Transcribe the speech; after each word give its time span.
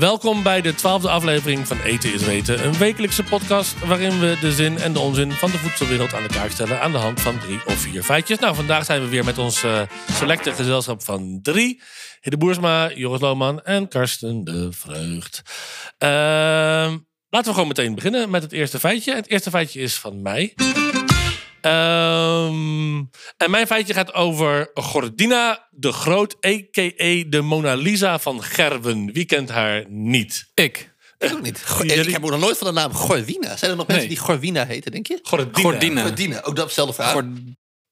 Welkom 0.00 0.42
bij 0.42 0.60
de 0.60 0.74
twaalfde 0.74 1.08
aflevering 1.08 1.66
van 1.66 1.80
Eten 1.80 2.12
is 2.12 2.22
Weten. 2.22 2.64
Een 2.64 2.78
wekelijkse 2.78 3.22
podcast 3.22 3.86
waarin 3.86 4.20
we 4.20 4.36
de 4.40 4.52
zin 4.52 4.78
en 4.78 4.92
de 4.92 4.98
onzin 4.98 5.32
van 5.32 5.50
de 5.50 5.58
voedselwereld 5.58 6.14
aan 6.14 6.22
de 6.22 6.28
kaak 6.28 6.50
stellen 6.50 6.80
aan 6.80 6.92
de 6.92 6.98
hand 6.98 7.20
van 7.20 7.38
drie 7.38 7.60
of 7.66 7.74
vier 7.74 8.02
feitjes. 8.02 8.38
Nou, 8.38 8.54
vandaag 8.54 8.84
zijn 8.84 9.02
we 9.02 9.08
weer 9.08 9.24
met 9.24 9.38
ons 9.38 9.62
eh, 9.62 9.82
selecte 10.12 10.52
gezelschap 10.52 11.02
van 11.02 11.38
drie. 11.42 11.82
Hidde 12.20 12.38
Boersma, 12.38 12.92
Joris 12.94 13.20
Lohman 13.20 13.62
en 13.62 13.88
Karsten 13.88 14.44
de 14.44 14.68
Vreugd. 14.72 15.42
Ehm, 15.98 16.98
laten 17.28 17.48
we 17.48 17.52
gewoon 17.52 17.68
meteen 17.68 17.94
beginnen 17.94 18.30
met 18.30 18.42
het 18.42 18.52
eerste 18.52 18.78
feitje. 18.78 19.14
Het 19.14 19.28
eerste 19.28 19.50
feitje 19.50 19.80
is 19.80 19.94
van 19.94 20.22
mij. 20.22 20.54
Ehm, 21.60 22.96
en 23.36 23.50
mijn 23.50 23.66
feitje 23.66 23.94
gaat 23.94 24.14
over 24.14 24.70
Gordina 24.74 25.68
de 25.70 25.92
Groot, 25.92 26.36
a.k.a. 26.46 27.24
de 27.28 27.40
Mona 27.42 27.74
Lisa 27.74 28.18
van 28.18 28.42
Gerwen. 28.42 29.12
Wie 29.12 29.24
kent 29.24 29.48
haar 29.50 29.84
niet? 29.88 30.50
Ik. 30.54 30.92
Ik 31.18 31.32
ook 31.32 31.42
niet. 31.42 31.62
Go- 31.64 31.82
Jullie- 31.84 32.04
Ik 32.06 32.12
heb 32.12 32.22
nog 32.22 32.40
nooit 32.40 32.58
van 32.58 32.66
de 32.66 32.72
naam 32.72 32.92
Gorwina. 32.92 33.56
Zijn 33.56 33.70
er 33.70 33.76
nog 33.76 33.86
mensen 33.86 34.06
Nee. 34.08 34.16
die 34.16 34.24
Gorwina 34.24 34.66
heten, 34.66 34.90
denk 34.92 35.06
je? 35.06 35.18
Gordina. 35.22 35.58
Gordina. 35.70 36.02
Gordina. 36.02 36.42
Ook 36.42 36.56
datzelfde 36.56 36.94
vraag. 36.94 37.12
Gord- 37.12 37.26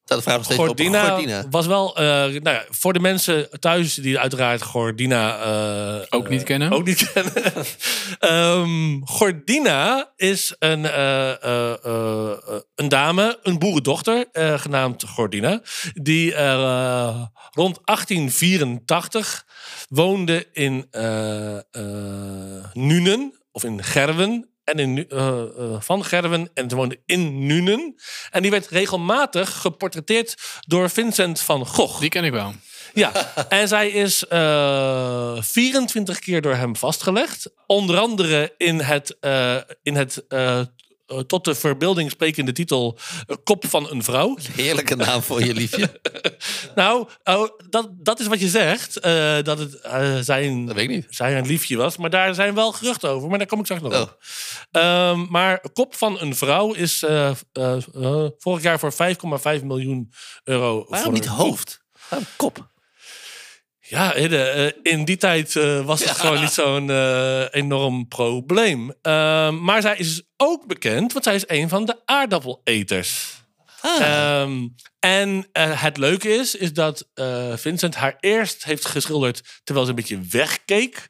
Staat 0.09 0.19
de 0.25 0.25
vraag 0.25 0.37
nog 0.37 0.47
steeds. 0.47 0.61
Gordina, 0.61 1.09
Gordina. 1.09 1.45
was 1.51 1.67
wel, 1.67 1.97
eh, 1.97 2.05
nou 2.05 2.41
ja, 2.43 2.65
voor 2.71 2.93
de 2.93 2.99
mensen 3.01 3.49
thuis 3.61 3.95
die 3.95 4.19
uiteraard 4.19 4.63
Gordina 4.63 5.39
eh, 6.01 6.07
Ook 6.19 6.29
niet 6.29 6.41
eh, 6.41 6.47
kennen. 6.47 6.71
Ook 6.73 6.85
niet 6.85 7.13
kennen. 7.13 7.33
Ehm, 8.19 9.01
Gordina 9.05 10.13
is 10.17 10.55
een, 10.59 10.87
eh, 10.87 11.31
eh, 11.31 11.85
eh, 11.85 12.31
eh, 12.31 12.61
een 12.75 12.89
dame, 12.89 13.39
een 13.43 13.59
boerendochter, 13.59 14.27
eh, 14.33 14.59
genaamd 14.59 15.05
Gordina, 15.05 15.61
die 15.95 16.35
rond 17.51 17.79
1884 17.85 19.45
woonde 19.89 20.47
in 20.53 20.87
eh, 20.91 21.57
eh, 21.57 21.63
Nuenen, 22.73 23.33
of 23.53 23.65
in 23.65 23.85
Gerwen. 23.85 24.49
En 24.69 24.79
in, 24.79 25.09
eh, 25.09 25.29
eh, 25.29 25.47
van 25.79 26.05
Gerwen 26.05 26.51
en 26.55 26.71
ze 26.71 26.77
woonde 26.77 27.01
in 27.07 27.47
Nuenen. 27.47 27.95
En 28.31 28.43
die 28.43 28.51
werd 28.51 28.69
regelmatig 28.69 29.61
geportretteerd 29.61 30.37
door 30.67 30.91
Vincent 30.91 31.41
van 31.41 31.67
Gogh. 31.67 32.01
Die 32.01 32.09
ken 32.09 32.25
ik 32.25 32.33
wel. 32.33 32.55
Ja, 32.95 33.13
en 33.49 33.69
zij 33.69 33.89
is 33.89 34.27
eh 34.27 35.37
24 35.41 36.19
keer 36.19 36.43
door 36.43 36.55
hem 36.55 36.77
vastgelegd. 36.77 37.51
Onder 37.67 37.99
andere 37.99 38.55
in 38.57 38.81
het, 38.81 39.17
eh, 39.21 39.57
in 39.83 39.97
het 39.97 40.27
eh, 40.29 40.59
eh, 40.59 40.67
tot 41.27 41.45
de 41.45 41.55
verbeelding 41.55 42.11
sprekende 42.11 42.53
titel 42.53 42.99
eh, 43.27 43.37
Kop 43.45 43.65
van 43.69 43.91
een 43.91 44.03
vrouw. 44.03 44.37
Heerlijke 44.57 44.97
naam 44.97 45.23
voor 45.23 45.45
je 45.45 45.55
liefje. 45.55 45.91
Nou, 46.75 47.09
oh, 47.25 47.49
dat, 47.71 47.89
dat 47.93 48.21
is 48.21 48.27
wat 48.27 48.41
je 48.41 48.49
zegt. 48.49 48.97
eh, 48.99 49.37
dat 49.43 49.59
het 49.59 49.75
eh, 49.81 50.17
zijn, 50.21 50.67
Dat 50.67 50.75
weet 50.75 50.85
ik 50.91 50.97
niet. 50.97 51.07
zijn 51.09 51.37
een 51.37 51.47
liefje 51.47 51.77
was. 51.77 51.97
Maar 51.97 52.11
daar 52.11 52.35
zijn 52.35 52.55
wel 52.55 52.73
geruchten 52.73 53.09
over. 53.11 53.29
Maar 53.29 53.39
daar 53.39 53.47
kom 53.47 53.59
ik 53.59 53.65
straks 53.65 53.83
nog 53.83 53.93
Oh. 53.95 54.01
op. 54.01 54.19
Ehm, 54.71 55.27
maar 55.29 55.61
Kop 55.73 55.95
van 55.95 56.21
een 56.21 56.37
vrouw 56.37 56.73
is 56.73 57.03
eh, 57.03 57.31
eh, 57.53 57.77
eh, 57.95 58.27
vorig 58.39 58.63
jaar 58.63 58.79
voor 58.79 58.93
5,5 58.93 59.63
miljoen 59.65 60.13
euro. 60.45 60.85
Waarom 60.89 61.05
voor 61.05 61.13
niet 61.13 61.27
hoofd? 61.27 61.81
Waarom 62.09 62.29
kop? 62.37 62.69
Ja, 63.89 64.15
eh, 64.15 64.71
in 64.83 65.05
die 65.05 65.17
tijd 65.17 65.57
eh, 65.57 65.85
was 65.85 66.05
het 66.05 66.11
gewoon 66.11 66.41
niet 66.41 66.51
zo'n 66.51 66.91
eh, 66.91 67.45
enorm 67.51 68.09
probleem. 68.09 68.93
Ehm, 69.03 69.65
maar 69.65 69.83
zij 69.83 69.97
is 69.97 70.23
ook 70.37 70.67
bekend, 70.67 71.13
want 71.13 71.25
zij 71.25 71.35
is 71.35 71.45
een 71.47 71.69
van 71.69 71.85
de 71.85 71.97
aardappeleters. 72.05 73.37
Ah. 73.81 74.01
Ehm, 74.01 74.69
en 74.99 75.49
het 75.59 75.97
leuke 75.97 76.29
is, 76.29 76.55
is 76.55 76.73
dat 76.73 77.09
Vincent 77.55 77.95
haar 77.95 78.17
eerst 78.21 78.65
heeft 78.65 78.87
geschilderd 78.87 79.61
terwijl 79.65 79.87
ze 79.87 79.93
een 79.93 79.99
beetje 79.99 80.21
wegkeek. 80.31 81.07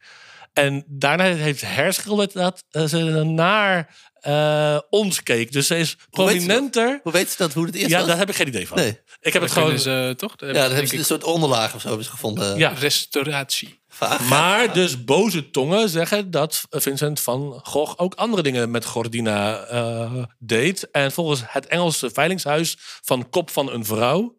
En 0.53 0.85
daarna 0.87 1.25
heeft 1.25 1.61
herschilderd 1.61 2.33
dat 2.33 2.65
ze 2.71 3.23
naar 3.25 3.97
eh, 4.21 4.79
ons 4.91 5.23
keek. 5.23 5.53
Dus 5.53 5.67
ze 5.67 5.77
is 5.77 5.97
Hoe 6.11 6.25
weet 6.27 6.41
ze 6.41 6.47
dat? 6.47 6.47
prominenter. 6.47 7.01
Hoe 7.03 7.13
weet 7.13 7.31
ze 7.31 7.37
dat, 7.37 7.53
hoe 7.53 7.67
het 7.67 7.75
eerst 7.75 7.91
Ja, 7.91 7.99
was? 7.99 8.07
daar 8.07 8.19
heb 8.19 8.29
ik 8.29 8.35
geen 8.37 8.49
idee 8.49 8.69
van. 8.69 8.77
Nee. 8.77 9.01
Ik 9.21 9.33
heb 9.33 9.43
het 9.43 9.51
gewoon. 9.53 9.79
ze, 9.79 10.15
toch? 10.17 10.37
Dat 10.37 10.49
Ja, 10.49 10.55
dan 10.55 10.63
hebben 10.71 10.89
ze 10.89 10.93
ik. 10.95 10.99
een 11.01 11.05
soort 11.07 11.25
onderlaag 11.25 11.75
of 11.75 11.81
zo 11.81 11.87
hebben 11.89 12.05
ze 12.05 12.11
gevonden. 12.11 12.57
Ja. 12.59 12.69
Restauratie. 12.69 13.77
Vaag. 13.89 14.29
Maar 14.29 14.73
dus 14.73 15.05
boze 15.05 15.51
tongen 15.51 15.89
zeggen 15.89 16.31
dat 16.31 16.63
Vincent 16.71 17.21
van 17.21 17.61
Gogh 17.63 17.95
ook 17.97 18.15
andere 18.15 18.43
dingen 18.43 18.71
met 18.71 18.85
Gordina 18.85 19.65
eh, 19.65 20.13
deed. 20.39 20.91
En 20.91 21.13
volgens 21.13 21.41
het 21.47 21.67
Engelse 21.67 22.11
veilingshuis 22.13 22.77
van 23.03 23.29
Kop 23.31 23.51
van 23.51 23.73
een 23.73 23.85
Vrouw 23.85 24.37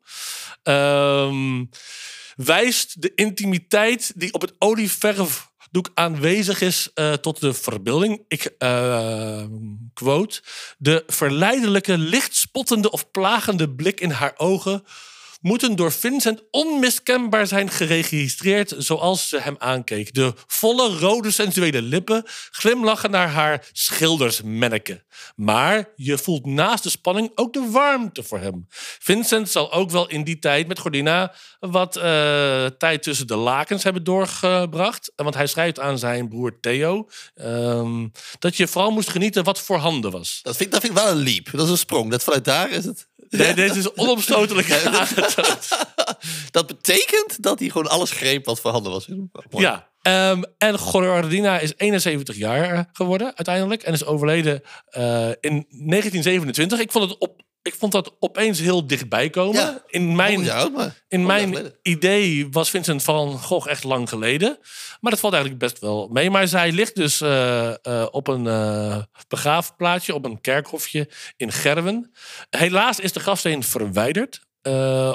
ehm, 0.63 1.63
wijst 2.35 3.01
de 3.01 3.11
intimiteit 3.15 4.11
die 4.15 4.33
op 4.33 4.41
het 4.41 4.53
olieverfdoek 5.71 5.89
aanwezig 5.93 6.61
is 6.61 6.89
eh, 6.93 7.13
tot 7.13 7.39
de 7.39 7.53
verbeelding. 7.53 8.23
Ik 8.27 8.55
eh, 8.57 9.43
quote: 9.93 10.41
De 10.77 11.03
verleidelijke, 11.07 11.97
lichtspottende 11.97 12.91
of 12.91 13.11
plagende 13.11 13.69
blik 13.69 13.99
in 13.99 14.11
haar 14.11 14.33
ogen 14.37 14.83
moeten 15.39 15.75
door 15.75 15.91
Vincent 15.91 16.43
onmiskenbaar 16.51 17.47
zijn 17.47 17.69
geregistreerd 17.69 18.73
zoals 18.77 19.29
ze 19.29 19.39
hem 19.39 19.55
aankeek. 19.57 20.13
De 20.13 20.33
volle, 20.47 20.97
rode, 20.97 21.31
sensuele 21.31 21.81
lippen 21.81 22.23
glimlachen 22.51 23.11
naar 23.11 23.29
haar 23.29 23.67
schildersmenneke. 23.71 25.03
Maar 25.35 25.89
je 25.95 26.17
voelt 26.17 26.45
naast 26.45 26.83
de 26.83 26.89
spanning 26.89 27.31
ook 27.35 27.53
de 27.53 27.69
warmte 27.71 28.23
voor 28.23 28.39
hem. 28.39 28.67
Vincent 28.99 29.49
zal 29.49 29.71
ook 29.71 29.91
wel 29.91 30.09
in 30.09 30.23
die 30.23 30.39
tijd 30.39 30.67
met 30.67 30.79
Gordina 30.79 31.33
wat 31.59 31.95
eh, 31.95 32.65
tijd 32.65 33.03
tussen 33.03 33.27
de 33.27 33.35
lakens 33.35 33.83
hebben 33.83 34.03
doorgebracht. 34.03 35.11
Want 35.15 35.35
hij 35.35 35.47
schrijft 35.47 35.79
aan 35.79 35.97
zijn 35.99 36.29
broer 36.29 36.59
Theo 36.59 37.09
ehm, 37.35 38.07
dat 38.39 38.57
je 38.57 38.67
vooral 38.67 38.91
moest 38.91 39.09
genieten 39.09 39.43
wat 39.43 39.59
voorhanden 39.59 40.11
was. 40.11 40.39
Dat, 40.41 40.57
vind, 40.57 40.71
dat 40.71 40.83
ik 40.83 40.91
wel 40.91 41.07
een 41.07 41.23
leap. 41.23 41.51
Dat 41.51 41.65
is 41.65 41.71
een 41.71 41.77
sprong. 41.77 42.11
Dat 42.11 42.23
vanuit 42.23 42.45
daar 42.45 42.71
is 42.71 42.85
het. 42.85 43.08
Nee, 43.29 43.53
deze 43.53 43.79
is 43.79 43.93
onomstotelijk 43.93 44.67
dat- 44.69 44.85
aangetoond. 44.85 45.67
Dat 46.51 46.67
betekent 46.67 47.43
dat 47.43 47.59
hij 47.59 47.69
gewoon 47.69 47.89
alles 47.89 48.11
greep 48.11 48.45
wat 48.45 48.59
voorhanden 48.59 48.91
was. 48.91 49.07
Ja. 49.49 49.87
Ehm, 50.01 50.41
en 50.57 50.79
Gordina 50.79 51.59
is 51.59 51.73
71 51.77 52.35
jaar 52.35 52.89
geworden 52.93 53.25
uiteindelijk. 53.27 53.83
En 53.83 53.93
is 53.93 54.05
overleden 54.05 54.61
eh, 54.89 55.29
in 55.39 55.65
1927. 55.69 56.79
Ik 56.79 56.91
vond, 56.91 57.09
het 57.09 57.19
op, 57.19 57.41
ik 57.61 57.75
vond 57.75 57.91
dat 57.91 58.15
opeens 58.19 58.59
heel 58.59 58.87
dichtbij 58.87 59.29
komen. 59.29 59.61
Ja. 59.61 59.83
In 59.87 60.15
mijn, 60.15 60.43
in 61.07 61.25
mijn 61.25 61.73
idee 61.81 62.47
was 62.51 62.69
Vincent 62.69 63.03
van 63.03 63.39
Gogh 63.39 63.69
echt 63.69 63.83
lang 63.83 64.09
geleden. 64.09 64.57
Maar 64.99 65.11
dat 65.11 65.19
valt 65.19 65.33
eigenlijk 65.33 65.63
best 65.63 65.79
wel 65.79 66.07
mee. 66.11 66.29
Maar 66.29 66.47
zij 66.47 66.71
ligt 66.71 66.95
dus 66.95 67.21
eh, 67.21 67.69
eh, 67.85 68.07
op 68.11 68.27
een 68.27 68.47
eh 68.47 69.01
begraafplaatsje, 69.27 70.13
op 70.13 70.25
een 70.25 70.41
kerkhofje 70.41 71.09
in 71.37 71.51
Gerwen. 71.51 72.11
Helaas 72.49 72.99
is 72.99 73.11
de 73.13 73.19
grafsteen 73.19 73.63
verwijderd. 73.63 74.39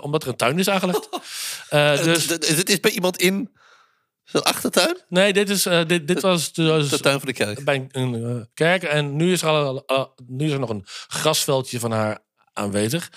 omdat 0.00 0.22
er 0.22 0.28
een 0.28 0.36
tuin 0.36 0.58
is 0.58 0.68
aangelegd. 0.68 1.08
Dus 2.04 2.26
Dit 2.26 2.68
is 2.68 2.80
bij 2.80 2.90
iemand 2.90 3.16
in 3.16 3.56
zijn 4.24 4.42
achtertuin? 4.42 4.96
Nee, 5.08 5.32
dit, 5.32 5.50
is, 5.50 5.62
dit, 5.86 6.08
dit 6.08 6.20
was 6.20 6.52
dus 6.52 6.88
De 6.88 7.00
tuin 7.00 7.18
van 7.18 7.28
de 7.28 7.34
kerk. 7.34 7.64
bij 7.64 7.86
een, 7.90 8.48
kerk. 8.54 8.82
En 8.82 9.16
nu 9.16 9.32
is, 9.32 9.42
er 9.42 9.48
al, 9.48 9.86
al- 9.86 10.14
nu 10.26 10.46
is 10.46 10.52
er 10.52 10.58
nog 10.58 10.68
een 10.70 10.84
grasveldje 11.08 11.78
van 11.80 11.90
haar 11.92 12.18
aanwezig. 12.54 13.10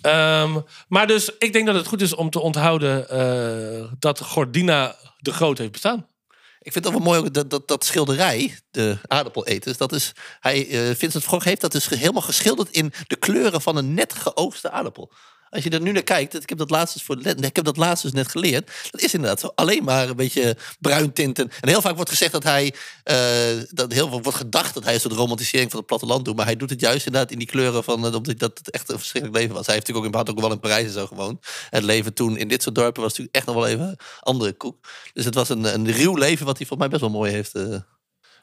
Ehm, 0.00 0.58
maar 0.88 1.06
dus 1.06 1.30
ik 1.38 1.52
denk 1.52 1.66
dat 1.66 1.74
het 1.74 1.86
goed 1.86 2.00
is 2.00 2.14
om 2.14 2.30
te 2.30 2.40
onthouden 2.40 3.08
eh, 3.08 3.92
dat 3.98 4.20
Gordina 4.20 4.96
de 5.18 5.32
Groot 5.32 5.58
heeft 5.58 5.72
bestaan. 5.72 6.06
Ik 6.60 6.72
vind 6.72 6.84
het 6.84 6.94
wel 6.94 7.02
mooi 7.02 7.30
dat, 7.30 7.50
dat, 7.50 7.68
dat 7.68 7.84
schilderij, 7.84 8.58
de 8.70 8.98
aardappeleters, 9.06 9.76
dat 9.76 9.92
is, 9.92 10.12
hij, 10.40 10.68
eh 10.68 10.96
Vincent 10.96 11.24
Gogh 11.24 11.44
heeft 11.44 11.60
dat 11.60 11.72
dus 11.72 11.88
helemaal 11.88 12.22
geschilderd 12.22 12.70
in 12.70 12.92
de 13.06 13.16
kleuren 13.16 13.60
van 13.60 13.76
een 13.76 13.94
net 13.94 14.14
geoogste 14.14 14.70
aardappel. 14.70 15.12
Als 15.54 15.64
je 15.64 15.70
er 15.70 15.80
nu 15.80 15.92
naar 15.92 16.02
kijkt, 16.02 16.42
ik 16.42 16.48
heb 16.48 16.58
dat 16.58 16.70
laatst 16.70 17.02
voor 17.02 17.18
ik 17.26 17.56
heb 17.56 17.64
dat 17.64 17.76
laatst 17.76 18.12
net 18.12 18.28
geleerd. 18.28 18.70
Dat 18.90 19.00
is 19.00 19.14
inderdaad 19.14 19.40
zo 19.40 19.52
alleen 19.54 19.84
maar 19.84 20.08
een 20.08 20.16
beetje 20.16 20.56
bruin 20.80 21.12
tinten. 21.12 21.50
En 21.60 21.68
heel 21.68 21.80
vaak 21.80 21.94
wordt 21.94 22.10
gezegd 22.10 22.32
dat 22.32 22.42
hij, 22.42 22.74
eh, 23.02 23.16
dat 23.70 23.92
heel 23.92 24.08
veel 24.08 24.22
wordt 24.22 24.38
gedacht 24.38 24.74
dat 24.74 24.84
hij 24.84 24.94
een 24.94 25.00
soort 25.00 25.14
romantisering 25.14 25.70
van 25.70 25.78
het 25.78 25.88
platteland 25.88 26.24
doet. 26.24 26.36
Maar 26.36 26.44
hij 26.44 26.56
doet 26.56 26.70
het 26.70 26.80
juist 26.80 27.06
inderdaad 27.06 27.30
in 27.30 27.38
die 27.38 27.46
kleuren 27.46 27.84
van, 27.84 28.06
eh, 28.06 28.12
dat 28.12 28.58
het 28.58 28.70
echt 28.70 28.90
een 28.90 28.98
verschrikkelijk 28.98 29.40
leven 29.40 29.54
was. 29.54 29.66
Hij 29.66 29.74
heeft 29.74 29.86
natuurlijk 29.86 30.14
ook 30.14 30.22
in 30.22 30.26
had 30.26 30.36
ook 30.36 30.48
wel 30.48 30.52
in 30.52 30.60
Parijs 30.60 30.86
en 30.86 30.92
zo 30.92 31.06
gewoond. 31.06 31.46
Het 31.70 31.82
leven 31.82 32.14
toen 32.14 32.36
in 32.36 32.48
dit 32.48 32.62
soort 32.62 32.74
dorpen 32.74 33.02
was 33.02 33.10
natuurlijk 33.10 33.36
echt 33.36 33.46
nog 33.46 33.54
wel 33.54 33.66
even 33.66 33.96
andere 34.20 34.52
koek. 34.52 34.88
Dus 35.12 35.24
het 35.24 35.34
was 35.34 35.48
een, 35.48 35.74
een 35.74 35.92
ruw 35.92 36.14
leven 36.14 36.46
wat 36.46 36.58
hij 36.58 36.66
volgens 36.66 36.78
mij 36.78 36.88
best 36.88 37.00
wel 37.00 37.20
mooi 37.20 37.32
heeft 37.32 37.54
eh 37.54 37.76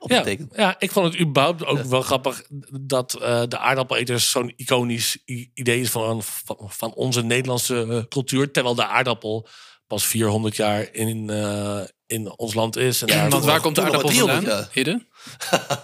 Ja, 0.10 0.24
ja, 0.64 0.76
ik 0.80 0.92
vond 0.92 1.06
het 1.14 1.22
überhaupt 1.22 1.66
ook 1.66 1.82
wel 1.84 2.02
grappig 2.02 2.44
dat 2.82 3.14
eh, 3.14 3.42
de 3.48 3.58
aardappeleters 3.58 4.32
zo'n 4.32 4.54
iconisch 4.56 5.18
idee 5.54 5.80
is 5.80 5.90
van, 5.90 6.24
van, 6.24 6.58
van 6.60 6.94
onze 6.94 7.22
Nederlandse 7.24 7.86
eh, 7.90 7.98
cultuur. 8.10 8.52
Terwijl 8.52 8.76
de 8.76 8.86
aardappel 8.86 9.48
pas 9.88 10.06
400 10.06 10.56
jaar 10.56 10.94
in, 10.94 11.30
eh, 11.30 11.80
in 12.08 12.38
ons 12.38 12.54
land 12.54 12.76
is. 12.78 13.02
En 13.02 13.08
daar- 13.08 13.30
Want 13.30 13.46
waar 13.46 13.62
komt 13.62 13.76
de 13.76 13.82
aardappel 13.82 14.10
vandaan? 14.10 14.40
300 14.40 14.74
Hidde? 14.74 15.06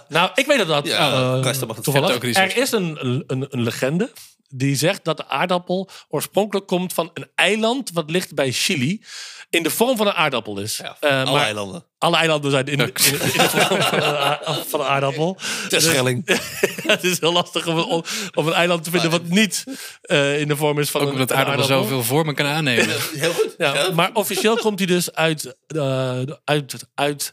Nou, 0.08 0.30
ik 0.34 0.46
weet 0.46 0.58
dat 0.58 0.66
dat. 0.66 0.86
Ja, 0.86 1.12
eh, 1.36 1.42
Karsten 1.42 1.66
mag 1.66 1.76
het 1.76 1.84
toevallig. 1.84 2.10
vertellen. 2.20 2.50
Er 2.50 2.56
is 2.56 2.72
een, 2.72 2.96
een, 3.26 3.46
een 3.50 3.62
legende 3.62 4.10
die 4.48 4.76
zegt 4.76 5.04
dat 5.04 5.16
de 5.16 5.26
aardappel 5.28 5.88
oorspronkelijk 6.08 6.66
komt 6.66 6.92
van 6.92 7.10
een 7.14 7.26
eiland 7.34 7.90
wat 7.92 8.10
ligt 8.10 8.34
bij 8.34 8.52
Chili. 8.52 9.02
In 9.50 9.62
de 9.62 9.70
vorm 9.70 9.96
van 9.96 10.06
een 10.06 10.12
aardappel 10.12 10.58
is. 10.60 10.76
Ja, 10.76 10.96
Eh, 11.00 11.10
alle 11.22 11.30
maar 11.30 11.42
eilanden. 11.44 11.84
alle 11.98 12.16
eilanden 12.16 12.50
zijn 12.50 12.66
in, 12.66 12.78
in, 12.78 12.86
in 12.86 12.92
de 12.92 13.48
vorm 13.48 13.82
van 13.82 13.98
een, 14.02 14.14
a- 14.14 14.40
van 14.68 14.80
een 14.80 14.86
aardappel. 14.86 15.36
Terschelling. 15.68 16.26
het 16.92 17.04
is 17.04 17.20
heel 17.20 17.32
lastig 17.32 17.66
om 17.66 17.78
een, 17.78 18.04
om 18.34 18.46
een 18.46 18.52
eiland 18.52 18.84
te 18.84 18.90
vinden 18.90 19.10
wat 19.10 19.24
niet 19.24 19.64
eh, 20.00 20.40
in 20.40 20.48
de 20.48 20.56
vorm 20.56 20.78
is 20.78 20.90
van 20.90 21.00
Ook 21.00 21.06
een, 21.06 21.12
omdat 21.12 21.30
een 21.30 21.36
aardappel 21.36 21.64
zoveel 21.64 22.02
vormen 22.02 22.34
kan 22.34 22.46
aannemen. 22.46 22.96
Heel 23.14 23.32
goed. 23.32 23.54
Ja, 23.58 23.90
maar 23.94 24.10
officieel 24.12 24.56
komt 24.56 24.78
hij 24.78 24.86
dus 24.88 25.12
uit, 25.12 25.56
eh, 25.66 26.20
uit, 26.44 26.74
uit 26.94 27.32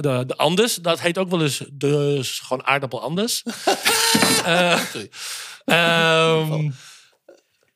de, 0.00 0.24
de 0.26 0.36
Andes. 0.36 0.74
Dat 0.74 1.00
heet 1.00 1.18
ook 1.18 1.30
wel 1.30 1.42
eens 1.42 1.62
dus 1.72 2.40
gewoon 2.40 2.66
aardappel 2.66 3.02
Andes. 3.02 3.42
Eh, 4.44 4.80
ehm, 5.64 6.70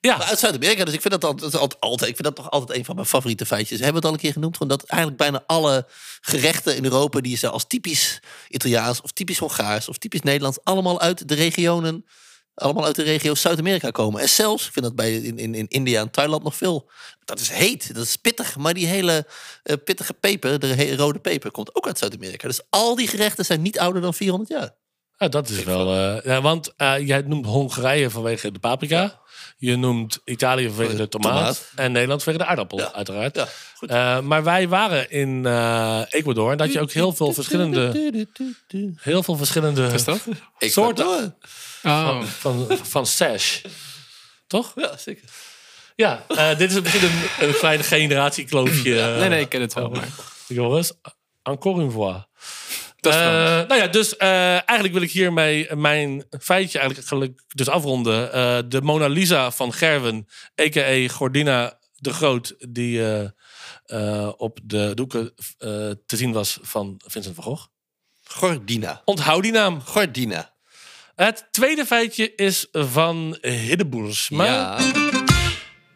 ja, 0.00 0.17
Maar 0.17 0.26
uit 0.26 0.38
Zuid-Amerika, 0.38 0.85
dus 0.85 0.94
ik 0.94 1.00
vind 1.00 1.20
dat, 1.20 1.25
altijd, 1.25 1.53
dat 1.53 1.62
is 1.62 1.76
altijd, 1.81 2.11
ik 2.11 2.17
vind 2.17 2.23
dat 2.23 2.37
toch 2.37 2.50
altijd 2.50 2.79
een 2.79 2.85
van 2.85 2.94
mijn 2.94 3.06
favoriete 3.06 3.47
feitjes. 3.47 3.79
We 3.79 3.85
hebben 3.85 4.03
het 4.03 4.11
al 4.11 4.17
een 4.17 4.23
keer 4.23 4.32
genoemd, 4.32 4.56
gewoon 4.56 4.76
dat 4.76 4.88
eigenlijk 4.88 5.20
bijna 5.20 5.43
alle 5.47 5.87
gerechten 6.20 6.76
in 6.76 6.85
Europa 6.85 7.20
die 7.20 7.37
je 7.41 7.49
als 7.49 7.67
typisch 7.67 8.21
Italiaans 8.49 9.00
of 9.00 9.12
typisch 9.12 9.38
Hongaars 9.38 9.88
of 9.88 9.99
typisch 9.99 10.21
Nederlands, 10.21 10.59
allemaal 10.62 11.00
uit 11.00 11.29
de 11.29 11.35
regionen, 11.35 12.06
allemaal 12.63 12.85
uit 12.85 12.97
de 12.97 13.03
regio 13.03 13.35
Zuid-Amerika 13.35 13.91
komen. 13.91 14.21
En 14.21 14.29
zelfs, 14.29 14.67
ik 14.67 14.73
vind 14.73 14.85
dat 14.85 14.95
bij 14.97 15.15
in, 15.17 15.39
in, 15.39 15.55
in 15.55 15.69
India 15.69 16.01
en 16.01 16.11
Thailand 16.11 16.43
nog 16.43 16.57
veel. 16.57 16.91
Dat 17.25 17.41
is 17.41 17.49
heet, 17.49 17.95
dat 17.95 18.05
is 18.05 18.17
pittig, 18.17 18.57
maar 18.57 18.75
die 18.75 18.87
hele 18.87 19.27
eh, 19.63 19.77
pittige 19.85 20.13
peper, 20.15 20.59
de 20.59 20.67
he- 20.67 20.95
rode 20.97 21.19
peper, 21.19 21.51
komt 21.51 21.75
ook 21.75 21.87
uit 21.87 21.99
Zuid-Amerika. 21.99 22.49
Dus 22.49 22.61
al 22.71 22.95
die 22.97 23.09
gerechten 23.09 23.45
zijn 23.45 23.63
niet 23.63 23.79
ouder 23.79 24.03
dan 24.03 24.15
400 24.15 24.51
jaar. 24.51 24.71
ja, 25.17 25.29
dat 25.29 25.49
is 25.49 25.65
wel. 25.65 25.95
eh, 25.95 26.25
ja, 26.25 26.41
want 26.41 26.73
eh, 26.77 27.07
jij 27.07 27.21
noemt 27.27 27.47
Hongarije 27.47 28.11
vanwege 28.11 28.53
de 28.53 28.59
paprika. 28.59 29.21
Je 29.57 29.77
noemt 29.77 30.19
Italië 30.25 30.69
vanwege 30.69 30.97
de 30.97 31.09
tomaat. 31.09 31.33
Tomaat. 31.35 31.71
En 31.75 31.93
Nederland 31.93 32.23
vanwege 32.23 32.45
de 32.45 32.51
aardappel, 32.51 32.79
Ja. 32.79 32.93
uiteraard. 32.93 33.37
Ja, 33.37 33.49
goed. 33.75 33.89
Eh, 33.91 34.21
maar 34.21 34.45
wij 34.45 34.69
waren 34.69 35.11
in 35.11 35.47
eh, 35.47 36.03
Ecuador. 36.09 36.51
En 36.51 36.57
dat 36.57 36.73
je 36.73 36.81
ook 36.81 36.91
heel 36.93 37.13
veel 37.13 37.33
verschillende, 37.33 38.17
heel 39.01 39.23
veel 39.23 39.37
verschillende 39.37 39.87
Is 39.93 40.05
dat? 40.05 40.21
soorten 40.59 41.37
Oh. 41.83 42.23
van, 42.23 42.67
van 42.83 43.07
sash. 43.07 43.61
Toch? 44.47 44.73
Ja, 44.75 44.97
zeker. 44.97 45.25
Ja, 45.97 46.25
eh, 46.29 46.59
dit 46.59 46.71
is 46.73 46.81
misschien 46.81 47.05
een, 47.05 47.49
een 47.49 47.55
klein 47.55 47.85
generatiekloofje. 47.85 49.01
eh, 49.01 49.19
Nee, 49.19 49.29
nee, 49.29 49.41
ik 49.41 49.49
ken 49.49 49.61
het 49.61 49.75
wel. 49.75 49.91
Maar. 49.91 50.09
Jongens, 50.47 50.93
encore 51.43 51.81
une 51.81 51.91
fois. 51.91 52.23
Dat 53.01 53.15
is 53.15 53.21
Eh, 53.21 53.27
nou 53.69 53.75
ja, 53.75 53.87
dus 53.87 54.17
eh, 54.17 54.51
eigenlijk 54.53 54.93
wil 54.93 55.03
ik 55.03 55.11
hiermee 55.11 55.75
mijn 55.75 56.25
feitje 56.41 56.79
eigenlijk 56.79 57.43
dus 57.49 57.69
afronden. 57.69 58.33
Eh, 58.33 58.59
de 58.69 58.83
Mona 58.83 59.07
Lisa 59.07 59.51
van 59.51 59.73
Gerwen, 59.73 60.29
a.k.a. 60.61 61.09
Gordina 61.15 61.79
de 61.95 62.13
Groot, 62.13 62.55
die 62.69 63.05
eh, 63.05 63.29
eh, 63.85 64.33
op 64.37 64.59
de 64.63 64.93
doeken 64.95 65.35
eh, 65.59 65.69
te 66.07 66.17
zien 66.17 66.33
was 66.33 66.59
van 66.63 67.01
Vincent 67.07 67.35
van 67.35 67.45
Gogh. 67.45 67.67
Gordina. 68.25 69.03
Onthoud 69.05 69.43
die 69.43 69.53
naam. 69.53 69.81
Gordina. 69.81 70.57
Het 71.19 71.49
tweede 71.50 71.87
feitje 71.87 72.35
is 72.35 72.67
van 72.73 73.38
Hiddeboers. 73.41 74.29
Ja. 74.29 74.79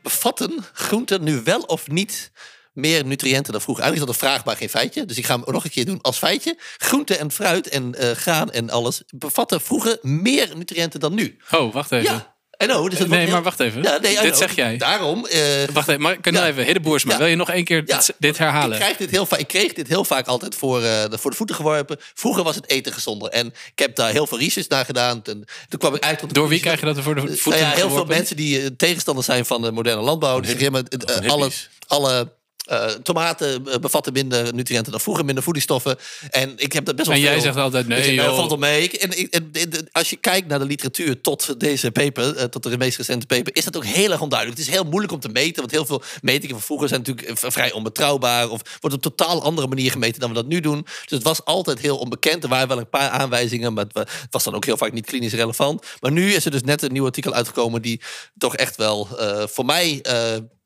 Bevatten 0.02 0.64
groenten 0.72 1.24
nu 1.24 1.40
wel 1.44 1.60
of 1.60 1.88
niet 1.88 2.30
meer 2.72 3.04
nutriënten 3.06 3.52
dan 3.52 3.60
vroeger? 3.60 3.84
Eigenlijk 3.84 4.10
is 4.10 4.16
dat 4.16 4.22
een 4.22 4.28
vraag, 4.28 4.44
maar 4.44 4.56
geen 4.56 4.68
feitje. 4.68 5.04
Dus 5.04 5.18
ik 5.18 5.26
ga 5.26 5.34
hem 5.34 5.52
nog 5.52 5.64
een 5.64 5.70
keer 5.70 5.84
doen 5.84 6.00
als 6.00 6.18
feitje. 6.18 6.56
Groenten 6.76 7.18
en 7.18 7.30
fruit 7.30 7.68
en 7.68 7.94
eh, 7.94 8.10
graan 8.10 8.50
en 8.50 8.70
alles 8.70 9.02
bevatten 9.08 9.60
vroeger 9.60 9.98
meer 10.00 10.56
nutriënten 10.56 11.00
dan 11.00 11.14
nu. 11.14 11.36
Oh, 11.50 11.72
wacht 11.72 11.92
even. 11.92 12.12
Ja, 12.12 12.31
know. 12.68 12.90
Dus 12.90 12.98
dat 12.98 13.08
Nee, 13.08 13.20
heel- 13.20 13.30
maar 13.30 13.42
wacht 13.42 13.60
even. 13.60 13.82
Ja, 13.82 13.98
nee, 14.02 14.20
Dit 14.20 14.36
zeg 14.36 14.54
jij. 14.54 14.76
Daarom. 14.76 15.26
eh, 15.26 15.40
Wacht 15.72 15.88
even, 15.88 16.00
maar 16.00 16.20
kan 16.20 16.32
Ja. 16.32 16.38
nou 16.38 16.50
even, 16.50 16.66
Ja. 17.12 17.18
wil 17.18 17.26
je 17.26 17.36
nog 17.36 17.50
één 17.50 17.64
keer 17.64 17.82
Ja. 17.86 17.96
dit, 17.96 18.14
dit 18.18 18.38
herhalen? 18.38 18.72
Ik, 18.72 18.78
krijg 18.82 18.96
dit 18.96 19.10
heel 19.10 19.26
vaak, 19.26 19.38
ik 19.38 19.46
kreeg 19.48 19.72
dit 19.72 19.88
heel 19.88 20.04
vaak 20.04 20.26
altijd 20.26 20.54
voor, 20.54 20.82
eh, 20.82 21.10
de- 21.10 21.18
voor 21.18 21.30
de 21.30 21.36
voeten 21.36 21.56
geworpen. 21.56 21.96
Vroeger 22.14 22.42
was 22.44 22.54
het 22.56 22.68
eten 22.68 22.92
gezonder. 22.92 23.28
En 23.30 23.46
ik 23.46 23.78
heb 23.78 23.96
daar 23.96 24.10
heel 24.10 24.26
veel 24.26 24.38
research 24.38 24.68
naar 24.68 24.84
gedaan. 24.84 25.16
En 25.16 25.44
toen 25.68 25.78
kwam 25.78 25.94
ik 25.94 26.02
uit 26.04 26.18
tot 26.18 26.34
Door 26.34 26.48
wie 26.48 26.60
krijg 26.60 26.80
je 26.80 26.86
dat 26.86 26.96
er 26.96 27.02
voor 27.02 27.14
de 27.14 27.22
Nou 27.22 27.36
voeten 27.36 27.62
ja, 27.62 27.70
heel 27.70 27.90
veel 27.90 28.04
mensen 28.04 28.36
die 28.36 28.60
eh, 28.60 28.66
tegenstander 28.76 29.24
zijn 29.24 29.44
van 29.46 29.62
de 29.62 29.72
moderne 29.72 30.02
landbouw. 30.02 30.40
Die 30.40 30.46
zeggen, 30.50 30.64
ja, 30.64 30.70
maar, 30.70 30.82
het, 30.88 31.12
Van 31.16 31.28
alle, 31.30 31.50
alle 31.86 32.32
eh, 32.62 32.86
tomaten 32.86 33.66
eh, 33.66 33.78
bevatten 33.78 34.12
minder 34.12 34.54
nutriënten 34.54 34.92
dan 34.92 35.00
vroeger, 35.00 35.24
minder 35.24 35.42
voedingsstoffen. 35.44 35.96
En 36.30 36.52
ik 36.56 36.72
heb 36.72 36.84
dat 36.84 36.96
best 36.96 37.08
wel 37.08 37.16
En 37.16 37.22
jij 37.22 37.40
zegt 37.40 37.56
altijd, 37.56 37.86
nee, 37.88 38.02
zeg, 38.02 38.06
nou, 38.06 38.16
joh. 38.18 38.26
dat 38.26 38.36
valt 38.36 38.48
wel 38.60 38.70
mee. 38.70 38.82
Ik- 38.82 38.92
En, 38.92 39.10
en- 39.30 39.48
en- 39.52 39.88
als 39.92 40.10
je 40.10 40.16
kijkt 40.16 40.48
naar 40.48 40.58
de 40.58 40.64
literatuur 40.64 41.20
tot 41.20 41.60
deze 41.60 41.90
paper, 41.90 42.36
eh, 42.36 42.44
tot 42.44 42.62
de 42.62 42.78
meest 42.78 42.96
recente 42.96 43.26
paper, 43.26 43.56
is 43.56 43.64
dat 43.64 43.76
ook 43.76 43.84
heel 43.84 44.10
erg 44.10 44.20
onduidelijk. 44.20 44.58
Het 44.58 44.68
is 44.68 44.74
heel 44.74 44.84
moeilijk 44.84 45.12
om 45.12 45.20
te 45.20 45.28
meten, 45.28 45.56
want 45.60 45.70
heel 45.70 45.86
veel 45.86 46.02
metingen 46.20 46.54
van 46.54 46.64
vroeger 46.64 46.88
zijn 46.88 47.02
natuurlijk 47.06 47.38
vrij 47.38 47.72
onbetrouwbaar 47.72 48.48
of 48.50 48.60
wordt 48.80 48.96
op 48.96 49.02
totaal 49.02 49.42
andere 49.42 49.66
manier 49.68 49.90
gemeten 49.90 50.20
dan 50.20 50.28
we 50.28 50.34
dat 50.34 50.46
nu 50.46 50.60
doen. 50.60 50.82
Dus 50.82 51.10
het 51.10 51.22
was 51.22 51.44
altijd 51.44 51.78
heel 51.78 51.98
onbekend. 51.98 52.42
Er 52.42 52.48
waren 52.48 52.68
wel 52.68 52.78
een 52.78 52.88
paar 52.88 53.08
aanwijzingen, 53.10 53.72
maar 53.72 53.84
het 53.84 53.92
wa- 53.92 54.00
het 54.00 54.26
was 54.30 54.44
dan 54.44 54.54
ook 54.54 54.64
heel 54.64 54.76
vaak 54.76 54.92
niet 54.92 55.06
klinisch 55.06 55.32
relevant. 55.32 55.86
Maar 56.00 56.12
nu 56.12 56.32
is 56.32 56.44
er 56.44 56.50
dus 56.50 56.62
net 56.62 56.82
een 56.82 56.92
nieuw 56.92 57.04
artikel 57.04 57.32
uitgekomen 57.32 57.82
die 57.82 58.00
toch 58.38 58.56
echt 58.56 58.76
wel 58.76 59.08
voor 59.50 59.64
mij 59.64 60.00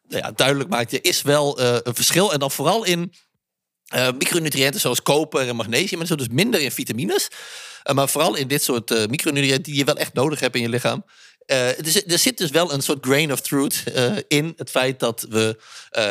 nou 0.08 0.22
ja, 0.22 0.32
duidelijk 0.32 0.68
maakt, 0.68 0.92
er 0.92 1.04
is 1.04 1.22
wel 1.22 1.58
eh, 1.58 1.76
een 1.82 1.94
verschil. 1.94 2.32
En 2.32 2.38
dan 2.38 2.50
vooral 2.50 2.84
in 2.84 3.12
eh, 3.86 4.08
micronutriënten 4.18 4.80
zoals 4.80 5.02
koper 5.02 5.48
en 5.48 5.56
magnesium 5.56 6.00
en 6.00 6.06
zo, 6.06 6.14
dus 6.14 6.28
minder 6.28 6.60
in 6.60 6.70
vitamines. 6.70 7.28
Eh, 7.82 7.94
maar 7.94 8.08
vooral 8.08 8.34
in 8.34 8.48
dit 8.48 8.62
soort 8.62 9.08
micronutriënten 9.08 9.62
die 9.62 9.76
je 9.76 9.84
wel 9.84 9.96
echt 9.96 10.14
nodig 10.14 10.40
hebt 10.40 10.54
in 10.54 10.62
je 10.62 10.68
lichaam. 10.68 11.04
Eh, 11.46 11.68
er, 12.08 12.18
zit, 12.18 12.38
dus 12.38 12.50
wel 12.50 12.72
een 12.72 12.82
soort 12.82 13.04
grain 13.06 13.32
of 13.32 13.40
truth 13.40 13.82
in 14.28 14.52
het 14.56 14.70
feit 14.70 15.00
dat 15.00 15.26
we 15.28 15.60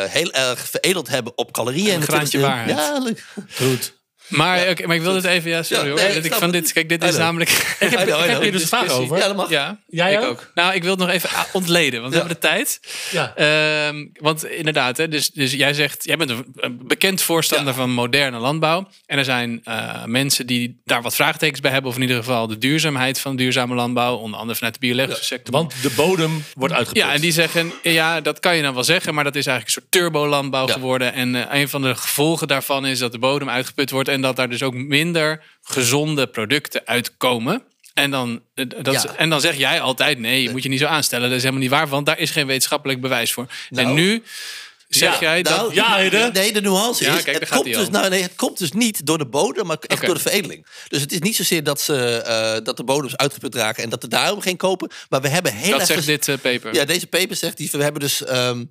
heel 0.10 0.32
erg 0.32 0.70
veredeld 0.70 1.08
hebben 1.08 1.38
op 1.38 1.52
calorieën. 1.52 2.00
de 2.00 2.06
graantje 2.06 2.38
20e 2.38 2.42
eeuw. 2.42 2.48
waarheid. 2.48 3.24
Ja. 3.36 3.44
Goed. 3.66 3.94
Maar, 4.28 4.70
oké, 4.70 4.88
maar 4.88 4.96
ik 4.96 5.02
wil 5.02 5.14
dit 5.14 5.24
even, 5.24 5.50
ja, 5.52 5.64
sorry 5.64 5.84
Ja, 5.84 5.90
hoor. 5.90 6.00
nee, 6.00 6.16
ik 6.18 6.24
ik 6.26 6.34
van 6.34 6.52
dit, 6.52 6.74
kijk, 6.74 6.90
dit 6.90 7.04
is 7.04 7.18
namelijk... 7.18 7.50
Know, 7.80 7.92
Ik 7.92 7.98
heb 7.98 8.08
know. 8.08 8.42
hier 8.42 8.52
dus 8.52 8.62
een 8.62 8.68
vraag 8.68 8.82
discussie. 8.82 9.06
over. 9.12 9.18
Ja, 9.18 9.28
dat 9.28 9.36
mag. 9.36 9.50
Ja, 9.50 9.80
Jij 9.88 10.14
ik 10.14 10.20
ook? 10.22 10.26
ook. 10.30 10.52
Nou, 10.56 10.74
ik 10.74 10.82
wil 10.82 10.92
het 10.92 11.00
nog 11.00 11.10
even 11.10 11.30
ontleden, 11.52 12.00
want 12.02 12.14
we 12.14 12.20
hebben 12.20 12.38
de 12.42 12.48
tijd. 12.48 12.80
Ja. 13.12 13.34
Ehm, 13.36 14.06
want 14.14 14.46
inderdaad, 14.46 14.98
hè, 14.98 15.08
dus, 15.08 15.30
dus 15.32 15.52
jij 15.52 15.74
zegt, 15.74 16.04
jij 16.04 16.18
bent 16.18 16.30
een, 16.30 16.46
bekend 16.88 17.22
voorstander 17.22 17.74
van 17.74 17.90
moderne 17.92 18.38
landbouw. 18.40 18.88
En 19.06 19.18
er 19.18 19.24
zijn 19.24 19.62
eh, 19.64 20.04
mensen 20.06 20.48
die 20.48 20.82
daar 20.86 21.02
wat 21.02 21.16
vraagtekens 21.16 21.60
bij 21.60 21.72
hebben, 21.72 21.90
of 21.90 21.96
in 21.96 22.02
ieder 22.02 22.18
geval 22.18 22.48
de 22.48 22.58
duurzaamheid 22.58 23.20
van 23.20 23.36
duurzame 23.36 23.76
landbouw, 23.76 24.16
onder 24.16 24.40
andere 24.40 24.58
vanuit 24.58 24.74
de 24.74 24.80
biologische 24.80 25.24
sector. 25.24 25.54
Want 25.54 25.74
de 25.82 25.92
bodem 25.96 26.44
wordt 26.54 26.74
uitgeput. 26.74 27.04
Ja, 27.04 27.14
en 27.14 27.22
die 27.22 27.32
zeggen, 27.32 27.74
ja, 27.84 28.22
dat 28.22 28.40
kan 28.40 28.56
je 28.56 28.62
dan 28.62 28.74
wel 28.74 28.84
zeggen, 28.84 29.14
maar 29.14 29.24
dat 29.24 29.36
is 29.36 29.46
eigenlijk 29.48 29.76
een 29.78 29.82
soort 29.82 29.92
turbolandbouw 30.04 30.68
Ja. 30.68 30.74
geworden. 30.74 31.14
En 31.14 31.36
eh, 31.50 31.60
een 31.60 31.70
van 31.70 31.82
de 31.82 31.96
gevolgen 31.96 32.48
daarvan 32.48 32.86
is 32.86 33.00
dat 33.00 33.12
de 33.12 33.20
bodem 33.20 33.50
uitgeput 33.50 33.92
wordt 33.92 34.10
en 34.16 34.22
dat 34.22 34.36
daar 34.36 34.50
dus 34.50 34.64
ook 34.64 34.74
minder 34.74 35.44
gezonde 35.64 36.28
producten 36.28 36.82
uitkomen. 36.86 37.64
En 37.94 38.12
dan, 38.12 38.42
eh, 38.56 38.66
dat 38.82 38.94
Ja. 38.94 39.04
is- 39.04 39.16
en 39.18 39.30
dan 39.30 39.42
zeg 39.42 39.56
jij 39.58 39.82
altijd, 39.82 40.20
nee, 40.20 40.42
je 40.42 40.50
moet 40.50 40.64
je 40.64 40.70
niet 40.70 40.80
zo 40.80 40.86
aanstellen. 40.86 41.28
Dat 41.28 41.38
is 41.38 41.44
helemaal 41.44 41.64
niet 41.64 41.72
waar, 41.74 41.88
want 41.88 42.06
daar 42.06 42.20
is 42.20 42.32
geen 42.32 42.48
wetenschappelijk 42.48 43.02
bewijs 43.02 43.34
voor. 43.34 43.48
Nou. 43.70 43.88
en 43.88 43.94
nu 43.94 44.24
zeg 44.88 45.14
Ja, 45.14 45.20
jij 45.20 45.42
dat... 45.44 45.56
Nou, 45.58 45.74
Ja. 45.74 46.30
Nee, 46.32 46.54
de 46.54 46.62
nuance 46.62 47.04
Ja, 47.04 47.10
is, 47.18 47.24
kijk, 47.24 47.40
daar 47.40 47.50
het, 47.50 47.60
komt 47.62 47.74
dus, 47.76 47.90
nou, 47.90 48.10
nee, 48.10 48.22
het 48.22 48.36
komt 48.36 48.58
dus 48.58 48.72
niet 48.72 49.06
door 49.06 49.18
de 49.18 49.26
bodem, 49.26 49.66
maar 49.66 49.78
echt 49.80 50.06
door 50.06 50.16
de 50.16 50.22
veredeling. 50.22 50.66
Dus 50.88 51.02
het 51.02 51.12
is 51.12 51.20
niet 51.20 51.36
zozeer 51.36 51.64
dat, 51.64 51.82
ze, 51.82 52.18
eh, 52.18 52.64
dat 52.64 52.78
de 52.78 52.84
bodems 52.84 53.18
uitgeput 53.18 53.56
raken 53.56 53.84
en 53.84 53.90
dat 53.90 54.04
er 54.04 54.10
daarom 54.10 54.42
geen 54.42 54.58
kopen. 54.58 54.92
Maar 55.10 55.22
we 55.22 55.28
hebben 55.28 55.54
heel 55.54 55.72
Dat 55.72 55.80
erg... 55.80 56.04
zegt 56.04 56.06
dit 56.06 56.28
eh, 56.28 56.36
paper. 56.42 56.74
Ja, 56.74 56.86
deze 56.86 57.08
paper 57.08 57.36
zegt, 57.36 57.58
die, 57.58 57.70
we 57.72 57.84
hebben 57.84 58.02
dus 58.02 58.24
ehm, 58.24 58.64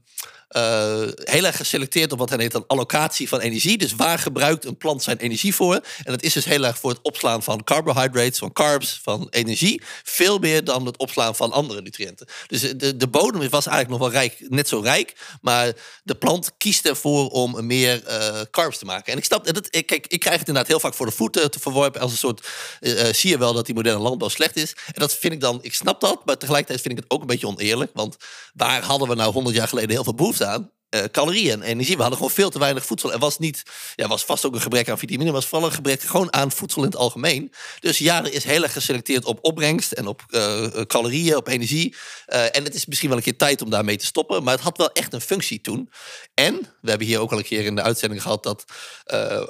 eh, 0.55 1.03
heel 1.17 1.45
erg 1.45 1.57
geselecteerd 1.57 2.13
op 2.13 2.19
wat 2.19 2.29
hij 2.29 2.39
heet 2.39 2.53
dan 2.53 2.65
allocatie 2.67 3.29
van 3.29 3.41
energie. 3.41 3.79
Dus 3.79 3.95
waar 3.95 4.19
gebruikt 4.19 4.65
een 4.65 4.77
plant 4.77 5.03
zijn 5.03 5.19
energie 5.19 5.55
voor? 5.55 5.75
En 5.75 6.13
dat 6.13 6.23
is 6.23 6.33
dus 6.33 6.45
heel 6.45 6.65
erg 6.65 6.79
voor 6.79 6.91
het 6.91 6.99
opslaan 7.03 7.43
van 7.43 7.65
carbohydrates, 7.65 8.39
van 8.39 8.53
carbs, 8.53 9.01
van 9.03 9.27
energie. 9.31 9.83
Veel 10.03 10.39
meer 10.39 10.65
dan 10.65 10.87
het 10.87 10.97
opslaan 10.97 11.35
van 11.35 11.53
andere 11.53 11.83
nutriënten. 11.83 12.27
Dus 12.47 12.61
de, 12.61 12.97
de 12.97 13.09
bodem 13.09 13.49
was 13.49 13.67
eigenlijk 13.67 13.89
nog 13.89 14.11
wel 14.11 14.21
rijk, 14.21 14.37
net 14.49 14.69
zo 14.69 14.81
rijk. 14.81 15.15
Maar 15.41 15.73
de 16.03 16.15
plant 16.15 16.51
kiest 16.59 16.87
ervoor 16.87 17.29
om 17.29 17.67
meer 17.67 18.05
eh, 18.05 18.41
carbs 18.51 18.79
te 18.79 18.85
maken. 18.85 19.13
En 19.13 19.19
ik 19.19 19.25
snap, 19.25 19.47
dat, 19.47 19.69
ik, 19.71 19.87
kijk, 19.87 20.07
ik 20.07 20.21
krijg 20.21 20.39
het 20.39 20.49
inderdaad 20.49 20.71
heel 20.71 20.81
vaak 20.81 20.95
voor 20.95 21.07
de 21.07 21.13
voeten 21.13 21.51
te 21.51 21.61
verworpen 21.61 22.01
als 22.01 22.11
een 22.11 22.19
soort, 22.19 22.47
eh, 22.81 23.13
zie 23.13 23.31
je 23.31 23.39
wel 23.39 23.53
dat 23.53 23.67
die 23.67 23.75
moderne 23.75 24.01
landbouw 24.01 24.29
slecht 24.29 24.57
is. 24.57 24.73
En 24.87 25.01
dat 25.01 25.15
vind 25.15 25.33
ik 25.33 25.41
dan, 25.41 25.59
ik 25.63 25.75
snap 25.75 26.01
dat, 26.01 26.25
maar 26.25 26.37
tegelijkertijd 26.37 26.81
vind 26.81 26.99
ik 26.99 27.05
het 27.05 27.13
ook 27.13 27.21
een 27.21 27.27
beetje 27.27 27.47
oneerlijk. 27.47 27.91
Want 27.95 28.17
waar 28.55 28.83
hadden 28.83 29.09
we 29.09 29.15
nou 29.15 29.33
100 29.33 29.57
jaar 29.57 29.69
geleden 29.69 29.91
heel 29.91 30.05
veel 30.05 30.15
behoefte 30.15 30.44
aan? 30.45 30.71
Eh, 30.95 31.05
calorieën 31.11 31.53
en 31.53 31.63
energie. 31.63 31.95
We 31.95 32.01
hadden 32.01 32.19
gewoon 32.19 32.35
veel 32.35 32.51
te 32.51 32.59
weinig 32.59 32.87
voedsel. 32.87 33.13
Er 33.13 33.19
was 33.19 33.39
niet, 33.39 33.63
ja, 33.95 34.09
was 34.09 34.25
vast 34.25 34.47
ook 34.47 34.55
een 34.55 34.61
gebrek 34.61 34.89
aan 34.89 34.99
vitamine, 34.99 35.25
maar 35.25 35.41
was 35.41 35.47
vooral 35.47 35.69
een 35.69 35.75
gebrek 35.75 36.03
gewoon 36.03 36.33
aan 36.33 36.53
voedsel 36.53 36.83
in 36.83 36.89
het 36.89 36.97
algemeen. 36.97 37.53
Dus 37.81 37.99
ja, 37.99 38.25
er 38.25 38.33
is 38.33 38.45
heel 38.45 38.63
erg 38.63 38.73
geselecteerd 38.73 39.25
op 39.25 39.39
opbrengst 39.43 39.93
en 39.93 40.07
op 40.07 40.23
eh, 40.29 40.67
calorieën, 40.87 41.37
op 41.37 41.49
energie. 41.49 41.97
Eh, 42.27 42.57
en 42.57 42.65
het 42.65 42.75
is 42.75 42.87
misschien 42.87 43.09
wel 43.09 43.19
een 43.19 43.25
keer 43.25 43.37
tijd 43.37 43.63
om 43.63 43.71
daarmee 43.71 43.97
te 43.97 44.07
stoppen, 44.07 44.43
maar 44.43 44.55
het 44.55 44.63
had 44.63 44.77
wel 44.77 44.93
echt 44.93 45.13
een 45.13 45.21
functie 45.21 45.61
toen. 45.61 45.91
En 46.35 46.55
we 46.81 46.89
hebben 46.89 47.07
hier 47.07 47.19
ook 47.19 47.33
al 47.33 47.39
een 47.39 47.45
keer 47.45 47.65
in 47.65 47.75
de 47.75 47.83
uitzending 47.83 48.23
gehad 48.23 48.43
dat 48.43 48.65
eh, 49.05 49.43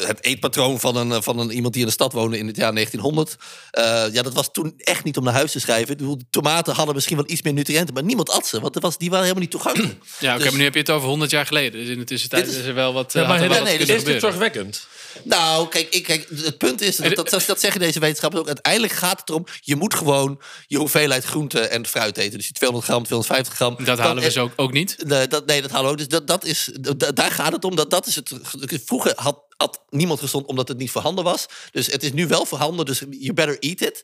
het 0.00 0.24
eetpatroon 0.24 0.80
van 0.80 0.96
een, 0.96 1.22
van 1.22 1.38
een 1.38 1.50
iemand 1.50 1.72
die 1.72 1.82
in 1.82 1.88
de 1.88 1.94
stad 1.94 2.12
woonde 2.12 2.38
in 2.38 2.46
het 2.46 2.56
jaar 2.56 2.72
1900, 2.72 3.36
eh, 3.70 4.04
ja, 4.12 4.22
dat 4.22 4.34
was 4.34 4.48
toen 4.52 4.74
echt 4.76 5.04
niet 5.04 5.16
om 5.16 5.24
naar 5.24 5.34
huis 5.34 5.52
te 5.52 5.60
schrijven. 5.60 6.26
Tomaten 6.30 6.74
hadden 6.74 6.94
misschien 6.94 7.16
wel 7.16 7.30
iets 7.30 7.42
meer 7.42 7.52
nutriënten, 7.52 7.94
maar 7.94 8.02
niemand 8.02 8.30
at 8.30 8.46
ze, 8.46 8.60
want 8.60 8.74
er 8.74 8.80
was, 8.80 8.98
die 8.98 9.08
waren 9.10 9.24
helemaal 9.24 9.42
niet 9.42 9.52
toegankelijk. 9.52 9.94
Ja, 10.18 10.34
oké, 10.34 10.42
Dus- 10.42 10.50
maar 10.50 10.58
nu 10.58 10.64
heb 10.64 10.74
je 10.74 10.83
het 10.86 10.96
over 10.96 11.08
100 11.08 11.30
jaar 11.30 11.46
geleden. 11.46 11.80
Dus 11.80 11.88
in 11.88 11.98
de 11.98 12.04
tussentijd 12.04 12.46
is, 12.46 12.56
is- 12.56 12.64
er 12.64 12.74
wel 12.74 12.92
wat. 12.92 13.12
Ja, 13.12 13.22
eh, 13.22 13.28
maar 13.48 13.62
nee, 13.62 13.78
dus 13.78 13.88
is 13.88 14.04
dit 14.04 14.20
zorgwekkend? 14.20 14.86
Nou, 15.22 15.68
kijk, 15.68 15.88
ik, 15.94 16.02
kijk, 16.02 16.28
het 16.44 16.58
punt 16.58 16.80
is, 16.80 16.96
dat, 16.96 17.14
dat, 17.30 17.44
dat 17.46 17.60
zeggen 17.60 17.80
deze 17.80 17.98
wetenschappers 18.00 18.40
ook, 18.42 18.46
uiteindelijk 18.48 18.92
gaat 18.92 19.20
het 19.20 19.28
erom, 19.28 19.46
je 19.60 19.76
moet 19.76 19.94
gewoon 19.94 20.40
je 20.66 20.76
hoeveelheid 20.78 21.24
groente 21.24 21.60
en 21.60 21.86
fruit 21.86 22.16
eten. 22.16 22.36
Dus 22.36 22.46
die 22.46 22.52
200 22.56 22.90
gram, 22.90 23.02
250 23.04 23.54
gram. 23.54 23.76
Dat 23.76 23.86
Dan- 23.96 24.06
halen 24.06 24.22
we 24.22 24.30
zo 24.30 24.50
ook 24.56 24.72
niet. 24.72 24.96
Nee, 25.06 25.26
dat, 25.28 25.46
nee, 25.46 25.62
dat 25.62 25.70
halen 25.70 25.86
we 25.86 25.92
ook. 25.92 25.98
Dus 25.98 26.08
dat, 26.08 26.26
dat 26.26 26.44
is, 26.44 26.68
da- 26.80 27.12
daar 27.12 27.30
gaat 27.30 27.52
het 27.52 27.64
om. 27.64 27.76
Dat, 27.76 27.90
dat 27.90 28.06
is 28.06 28.14
het. 28.16 28.32
Vroeger 28.84 29.12
had, 29.16 29.38
had 29.56 29.82
niemand 29.90 30.20
gezond 30.20 30.46
omdat 30.46 30.68
het 30.68 30.78
niet 30.78 30.90
voorhanden 30.90 31.24
was. 31.24 31.46
Dus 31.70 31.86
het 31.86 32.02
is 32.02 32.12
nu 32.12 32.26
wel 32.26 32.44
voorhanden. 32.44 32.86
Dus 32.86 32.98
you 33.10 33.32
better 33.32 33.58
eat 33.58 33.80
it. 33.80 34.02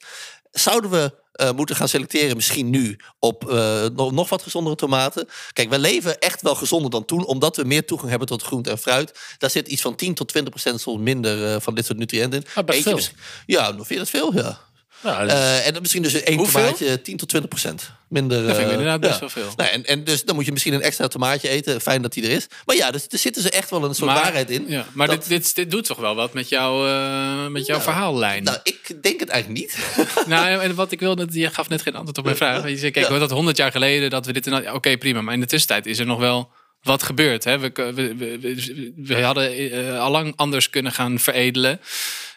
Zouden 0.51 0.91
we 0.91 1.13
eh, 1.33 1.53
moeten 1.53 1.77
gaan 1.77 1.89
selecteren, 1.89 2.37
misschien 2.37 2.71
nu, 2.71 2.99
op 3.19 3.51
eh, 3.51 3.87
nog, 3.95 4.29
wat 4.29 4.43
gezondere 4.43 4.77
tomaten? 4.77 5.29
Kijk, 5.53 5.71
we 5.71 5.79
leven 5.79 6.19
echt 6.19 6.43
wel 6.43 6.55
gezonder 6.55 6.91
dan 6.91 7.05
toen, 7.05 7.25
omdat 7.25 7.57
we 7.57 7.65
meer 7.65 7.87
toegang 7.87 8.11
hebben 8.11 8.29
tot 8.29 8.43
groente 8.43 8.71
en 8.71 8.79
fruit. 8.79 9.19
Daar 9.39 9.51
zit 9.51 9.69
iets 9.69 9.83
van 9.83 9.97
10 9.97 10.15
tot 10.15 10.29
20 10.29 10.53
procent 10.53 10.81
soms 10.81 11.01
minder 11.01 11.55
eh, 11.55 11.61
van 11.61 11.75
dit 11.75 11.87
soort 11.87 11.99
nutriënten 11.99 12.41
in. 12.41 12.47
Ah, 12.55 12.65
best 12.65 12.87
Eentje 12.87 13.03
veel. 13.03 13.15
Ja, 13.47 13.71
nog 13.71 13.87
vind 13.87 13.89
je 13.89 13.97
dat 13.97 14.09
veel? 14.09 14.35
Ja. 14.35 14.70
Dus- 15.03 15.13
Eh, 15.33 15.67
en 15.67 15.73
dan 15.73 15.83
misschien 15.83 16.03
dus 16.03 16.23
één 16.23 16.37
Hoeveel? 16.39 16.63
tomaatje 16.63 17.01
10 17.03 17.17
tot 17.17 17.29
20 17.29 17.51
procent 17.51 17.91
minder. 18.09 18.37
Dat 18.43 18.47
vind 18.57 18.59
ik 18.61 18.67
eh, 18.67 18.71
inderdaad 18.73 19.01
best 19.01 19.13
ja. 19.13 19.21
wel 19.21 19.29
veel. 19.29 19.53
Nou, 19.57 19.71
en, 19.71 19.85
en 19.87 20.05
dus 20.05 20.25
dan 20.25 20.35
moet 20.35 20.45
je 20.47 20.53
misschien 20.53 20.73
een 20.73 20.83
extra 20.83 21.09
tomaatje 21.09 21.49
eten. 21.49 21.81
Fijn 21.81 22.03
dat 22.03 22.13
die 22.13 22.25
er 22.25 22.31
is. 22.31 22.47
Maar 22.65 22.77
ja, 22.77 22.91
dus 22.91 23.07
er 23.09 23.19
zitten 23.19 23.43
ze 23.43 23.51
echt 23.51 23.71
wel 23.71 23.85
een 23.85 23.95
soort 23.95 24.13
waarheid 24.13 24.51
in. 24.51 24.65
Ja, 24.69 24.87
maar 24.93 25.07
Dat- 25.07 25.17
dit, 25.17 25.29
dit, 25.29 25.55
dit 25.55 25.71
doet 25.71 25.85
toch 25.85 25.99
wel 25.99 26.15
wat 26.15 26.33
met, 26.33 26.49
jou, 26.49 26.89
eh, 26.89 27.47
met 27.47 27.67
jouw 27.67 27.81
verhaallijn. 27.81 28.43
Nou, 28.43 28.59
ik 28.63 29.03
denk 29.03 29.21
het 29.21 29.29
eigenlijk 29.29 29.61
niet. 29.61 29.79
Nou, 30.27 30.61
en 30.63 30.75
wat 30.75 30.93
ik 30.93 31.01
wilde, 31.01 31.27
je 31.31 31.51
gaf 31.51 31.69
net 31.69 31.83
geen 31.83 31.95
antwoord 31.95 32.19
op 32.19 32.25
mijn 32.25 32.37
vraag. 32.37 32.69
Je 32.69 32.77
zei, 32.77 32.91
kijk, 32.91 33.09
Ja. 33.09 33.19
dat 33.19 33.31
100 33.31 33.57
jaar 33.57 33.71
geleden 33.71 34.11
dat 34.11 34.27
we 34.27 34.33
dit. 34.33 34.47
en 34.47 34.73
Oké, 34.73 34.97
prima. 34.99 35.21
Maar 35.21 35.35
in 35.35 35.41
de 35.41 35.47
tussentijd 35.47 35.87
is 35.87 35.99
er 35.99 36.07
nog 36.07 36.19
wel 36.19 36.51
wat 36.83 37.03
gebeurd. 37.03 37.45
Hè? 37.45 37.59
We, 37.59 37.71
we, 37.95 38.93
we, 38.97 39.23
hadden 39.23 39.71
eh, 39.71 40.01
allang 40.01 40.33
anders 40.37 40.71
kunnen 40.71 40.93
gaan 40.93 41.19
veredelen. 41.19 41.81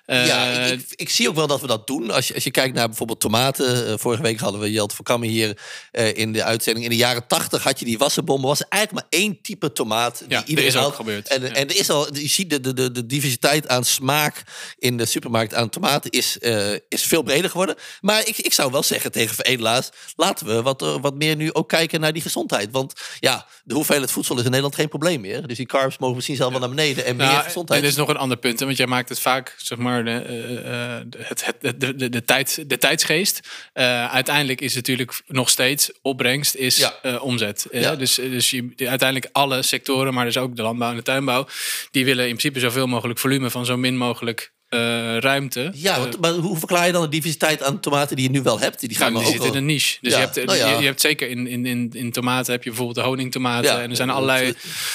Eh, 0.05 0.27
ja, 0.27 0.45
ik, 0.45 0.79
ik, 0.79 0.85
ik 0.95 1.09
zie 1.09 1.29
ook 1.29 1.35
wel 1.35 1.47
dat 1.47 1.61
we 1.61 1.67
dat 1.67 1.87
doen. 1.87 2.11
Als 2.11 2.27
je, 2.27 2.33
als 2.33 2.43
je 2.43 2.51
kijkt 2.51 2.75
naar 2.75 2.87
bijvoorbeeld 2.87 3.19
tomaten. 3.19 3.87
eh, 3.87 3.93
vorige 3.97 4.21
week 4.21 4.39
hadden 4.39 4.61
we 4.61 4.71
Jelte 4.71 4.95
van 4.95 5.05
Kammen 5.05 5.29
hier 5.29 5.57
eh, 5.91 6.17
in 6.17 6.33
de 6.33 6.43
uitzending. 6.43 6.85
In 6.85 6.91
de 6.91 6.97
jaren 6.97 7.27
tachtig 7.27 7.63
had 7.63 7.79
je 7.79 7.85
die 7.85 7.97
wassenbommen. 7.97 8.47
was 8.47 8.61
eigenlijk 8.67 9.09
maar 9.09 9.19
één 9.21 9.41
type 9.41 9.71
tomaat. 9.71 10.19
Die 10.19 10.27
Ja, 10.29 10.45
iedereen 10.45 10.69
is 10.69 10.75
had. 10.75 10.95
gebeurd. 10.95 11.27
En, 11.27 11.41
Ja. 11.41 11.47
en 11.47 11.69
er 11.69 11.75
is 11.77 11.89
al, 11.89 12.15
je 12.15 12.27
ziet 12.27 12.49
de, 12.49 12.59
de, 12.59 12.73
de, 12.73 12.91
de 12.91 13.05
diversiteit 13.05 13.67
aan 13.67 13.83
smaak 13.85 14.43
in 14.79 14.97
de 14.97 15.05
supermarkt 15.05 15.53
aan 15.53 15.69
tomaten 15.69 16.11
is, 16.11 16.39
eh, 16.39 16.71
is 16.89 17.03
veel 17.03 17.23
breder 17.23 17.49
geworden. 17.49 17.75
Maar 18.01 18.27
ik, 18.27 18.37
ik 18.37 18.53
zou 18.53 18.71
wel 18.71 18.83
zeggen 18.83 19.11
tegen 19.11 19.35
veredelaars, 19.35 19.89
laten 20.15 20.45
we 20.47 20.61
wat, 20.61 20.81
eh, 20.81 20.95
wat 21.01 21.15
meer 21.15 21.35
nu 21.35 21.53
ook 21.53 21.69
kijken 21.69 21.99
naar 21.99 22.13
die 22.13 22.21
gezondheid. 22.21 22.67
Want 22.71 22.93
ja, 23.19 23.45
de 23.63 23.73
hoeveelheid 23.73 24.11
voedsel 24.11 24.35
is 24.35 24.41
in 24.43 24.47
Nederland 24.47 24.75
geen 24.75 24.89
probleem 24.89 25.21
meer. 25.21 25.47
Dus 25.47 25.57
die 25.57 25.65
carbs 25.65 25.97
mogen 25.97 26.15
misschien 26.15 26.35
zelf 26.37 26.51
wel 26.51 26.59
naar 26.59 26.69
beneden 26.69 27.05
en 27.05 27.15
meer 27.15 27.27
gezondheid. 27.27 27.81
Er 27.81 27.87
is 27.87 27.95
nog 27.95 28.09
een 28.09 28.17
ander 28.17 28.37
punt, 28.37 28.59
hè, 28.59 28.65
want 28.65 28.77
jij 28.77 28.87
maakt 28.87 29.09
het 29.09 29.19
vaak, 29.19 29.55
zeg 29.57 29.77
maar, 29.77 29.92
de, 30.01 30.11
eh, 30.11 30.97
eh, 30.97 31.05
het, 31.17 31.45
het, 31.45 31.79
de, 31.79 31.95
de, 31.95 32.09
de, 32.09 32.23
tijd, 32.23 32.63
de 32.69 32.77
tijdsgeest. 32.77 33.49
Eh, 33.73 34.11
uiteindelijk 34.11 34.61
is 34.61 34.75
het 34.75 34.87
natuurlijk 34.87 35.21
nog 35.27 35.49
steeds 35.49 35.91
opbrengst, 36.01 36.55
is 36.55 36.77
Ja. 36.77 37.17
omzet. 37.17 37.67
Ja. 37.71 37.95
Dus, 37.95 38.15
dus 38.15 38.49
je, 38.49 38.73
uiteindelijk 38.77 39.29
alle 39.31 39.61
sectoren, 39.61 40.13
maar 40.13 40.25
dus 40.25 40.37
ook 40.37 40.55
de 40.55 40.61
landbouw 40.61 40.89
en 40.89 40.95
de 40.95 41.01
tuinbouw, 41.01 41.47
die 41.91 42.05
willen 42.05 42.23
in 42.23 42.35
principe 42.35 42.59
zoveel 42.59 42.87
mogelijk 42.87 43.19
volume 43.19 43.49
van 43.49 43.65
zo 43.65 43.77
min 43.77 43.97
mogelijk 43.97 44.53
eh, 44.73 45.17
ruimte. 45.17 45.71
Ja, 45.75 45.93
Eh, 45.93 45.99
want, 45.99 46.19
maar 46.21 46.31
hoe 46.31 46.57
verklaar 46.57 46.85
je 46.85 46.91
dan 46.91 47.01
de 47.01 47.09
diversiteit 47.09 47.63
aan 47.63 47.79
tomaten 47.79 48.15
die 48.15 48.25
je 48.25 48.31
nu 48.31 48.41
wel 48.41 48.59
hebt? 48.59 48.79
Die 48.79 48.89
Nou, 48.89 49.01
gaan 49.01 49.09
die 49.13 49.19
we 49.21 49.25
ook 49.27 49.31
zit 49.33 49.41
wel... 49.41 49.51
in 49.51 49.57
een 49.57 49.65
niche. 49.65 49.97
Dus 50.01 50.11
Ja, 50.13 50.19
je, 50.19 50.25
hebt, 50.25 50.45
nou 50.45 50.57
ja. 50.57 50.69
je, 50.69 50.79
je 50.79 50.85
hebt 50.85 51.01
zeker 51.01 51.29
in, 51.29 51.47
in, 51.47 51.65
in, 51.65 51.89
in 51.93 52.11
tomaten 52.11 52.51
heb 52.51 52.63
je 52.63 52.69
bijvoorbeeld 52.69 52.97
de 52.97 53.03
honingtomaten. 53.11 53.71
Ja, 53.71 53.81
en 53.81 53.89
er 53.89 53.95
zijn 53.95 54.09
allerlei 54.09 54.53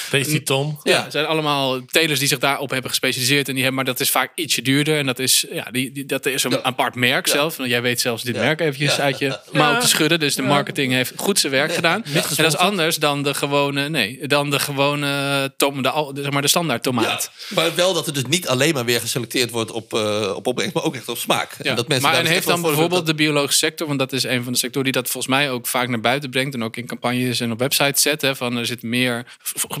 Tasty 0.09 0.43
Tom. 0.43 0.79
Ja, 0.83 1.03
het 1.03 1.11
zijn 1.11 1.25
allemaal 1.25 1.85
telers 1.85 2.19
die 2.19 2.27
zich 2.27 2.39
daarop 2.39 2.69
hebben 2.69 2.89
gespecialiseerd. 2.89 3.47
En 3.47 3.53
die 3.53 3.63
hebben, 3.63 3.83
maar 3.83 3.93
dat 3.93 3.99
is 3.99 4.09
vaak 4.09 4.31
ietsje 4.35 4.61
duurder. 4.61 4.97
En 4.97 5.05
dat 5.05 5.19
is, 5.19 5.45
ja, 5.51 5.67
die, 5.71 5.91
die, 5.91 6.05
dat 6.05 6.25
is 6.25 6.43
een 6.43 6.51
Ja. 6.51 6.61
apart 6.61 6.95
merk 6.95 7.25
Ja. 7.27 7.31
zelf. 7.33 7.57
Want 7.57 7.69
jij 7.69 7.81
weet 7.81 8.01
zelfs 8.01 8.23
dit 8.23 8.35
Ja. 8.35 8.41
merk 8.41 8.59
eventjes 8.59 8.95
Ja. 8.95 9.01
uit 9.03 9.19
je 9.19 9.37
mouw 9.51 9.79
te 9.79 9.87
schudden. 9.87 10.19
Dus 10.19 10.35
de 10.35 10.41
marketing 10.41 10.93
heeft 10.93 11.13
goed 11.15 11.39
zijn 11.39 11.51
werk 11.51 11.73
gedaan. 11.73 12.03
En 12.03 12.13
dat 12.35 12.45
is 12.47 12.57
anders 12.57 12.95
dan 12.97 13.23
de 13.23 13.33
gewone, 13.33 13.89
nee, 13.89 14.27
dan 14.27 14.49
de 14.49 14.59
gewone 14.59 15.53
tom, 15.57 15.81
de, 15.81 16.11
zeg 16.21 16.31
maar 16.31 16.41
de 16.41 16.47
standaard 16.47 16.85
Ja, 16.85 16.91
tomaat. 16.91 17.31
maar 17.49 17.75
wel 17.75 17.93
dat 17.93 18.07
er 18.07 18.13
dus 18.13 18.23
niet 18.29 18.47
alleen 18.47 18.73
maar 18.73 18.85
weer 18.85 18.99
geselecteerd 18.99 19.49
wordt 19.49 19.68
op, 19.71 19.93
eh, 19.93 20.33
op 20.35 20.47
opbrengst, 20.47 20.75
maar 20.75 20.83
ook 20.83 20.95
echt 20.95 21.07
op 21.09 21.17
smaak. 21.17 21.51
Ja. 21.57 21.69
En 21.69 21.75
dat 21.75 21.87
mensen 21.87 22.09
maar 22.09 22.19
en 22.19 22.25
heeft 22.25 22.47
dan 22.47 22.61
bijvoorbeeld 22.61 23.05
de 23.05 23.15
biologische 23.15 23.57
sector, 23.65 23.87
want 23.87 23.99
dat 23.99 24.13
is 24.13 24.23
een 24.23 24.43
van 24.43 24.53
de 24.53 24.59
sectoren 24.59 24.91
die 24.91 25.01
dat 25.01 25.11
volgens 25.11 25.33
mij 25.33 25.51
ook 25.51 25.67
vaak 25.67 25.87
naar 25.87 25.99
buiten 26.01 26.29
brengt 26.29 26.53
en 26.53 26.63
ook 26.63 26.77
in 26.77 26.87
campagnes 26.87 27.39
en 27.39 27.51
op 27.51 27.59
websites 27.59 28.01
zet, 28.01 28.21
hè, 28.21 28.35
van 28.35 28.57
er 28.57 28.65
zit 28.65 28.81
meer 28.83 29.25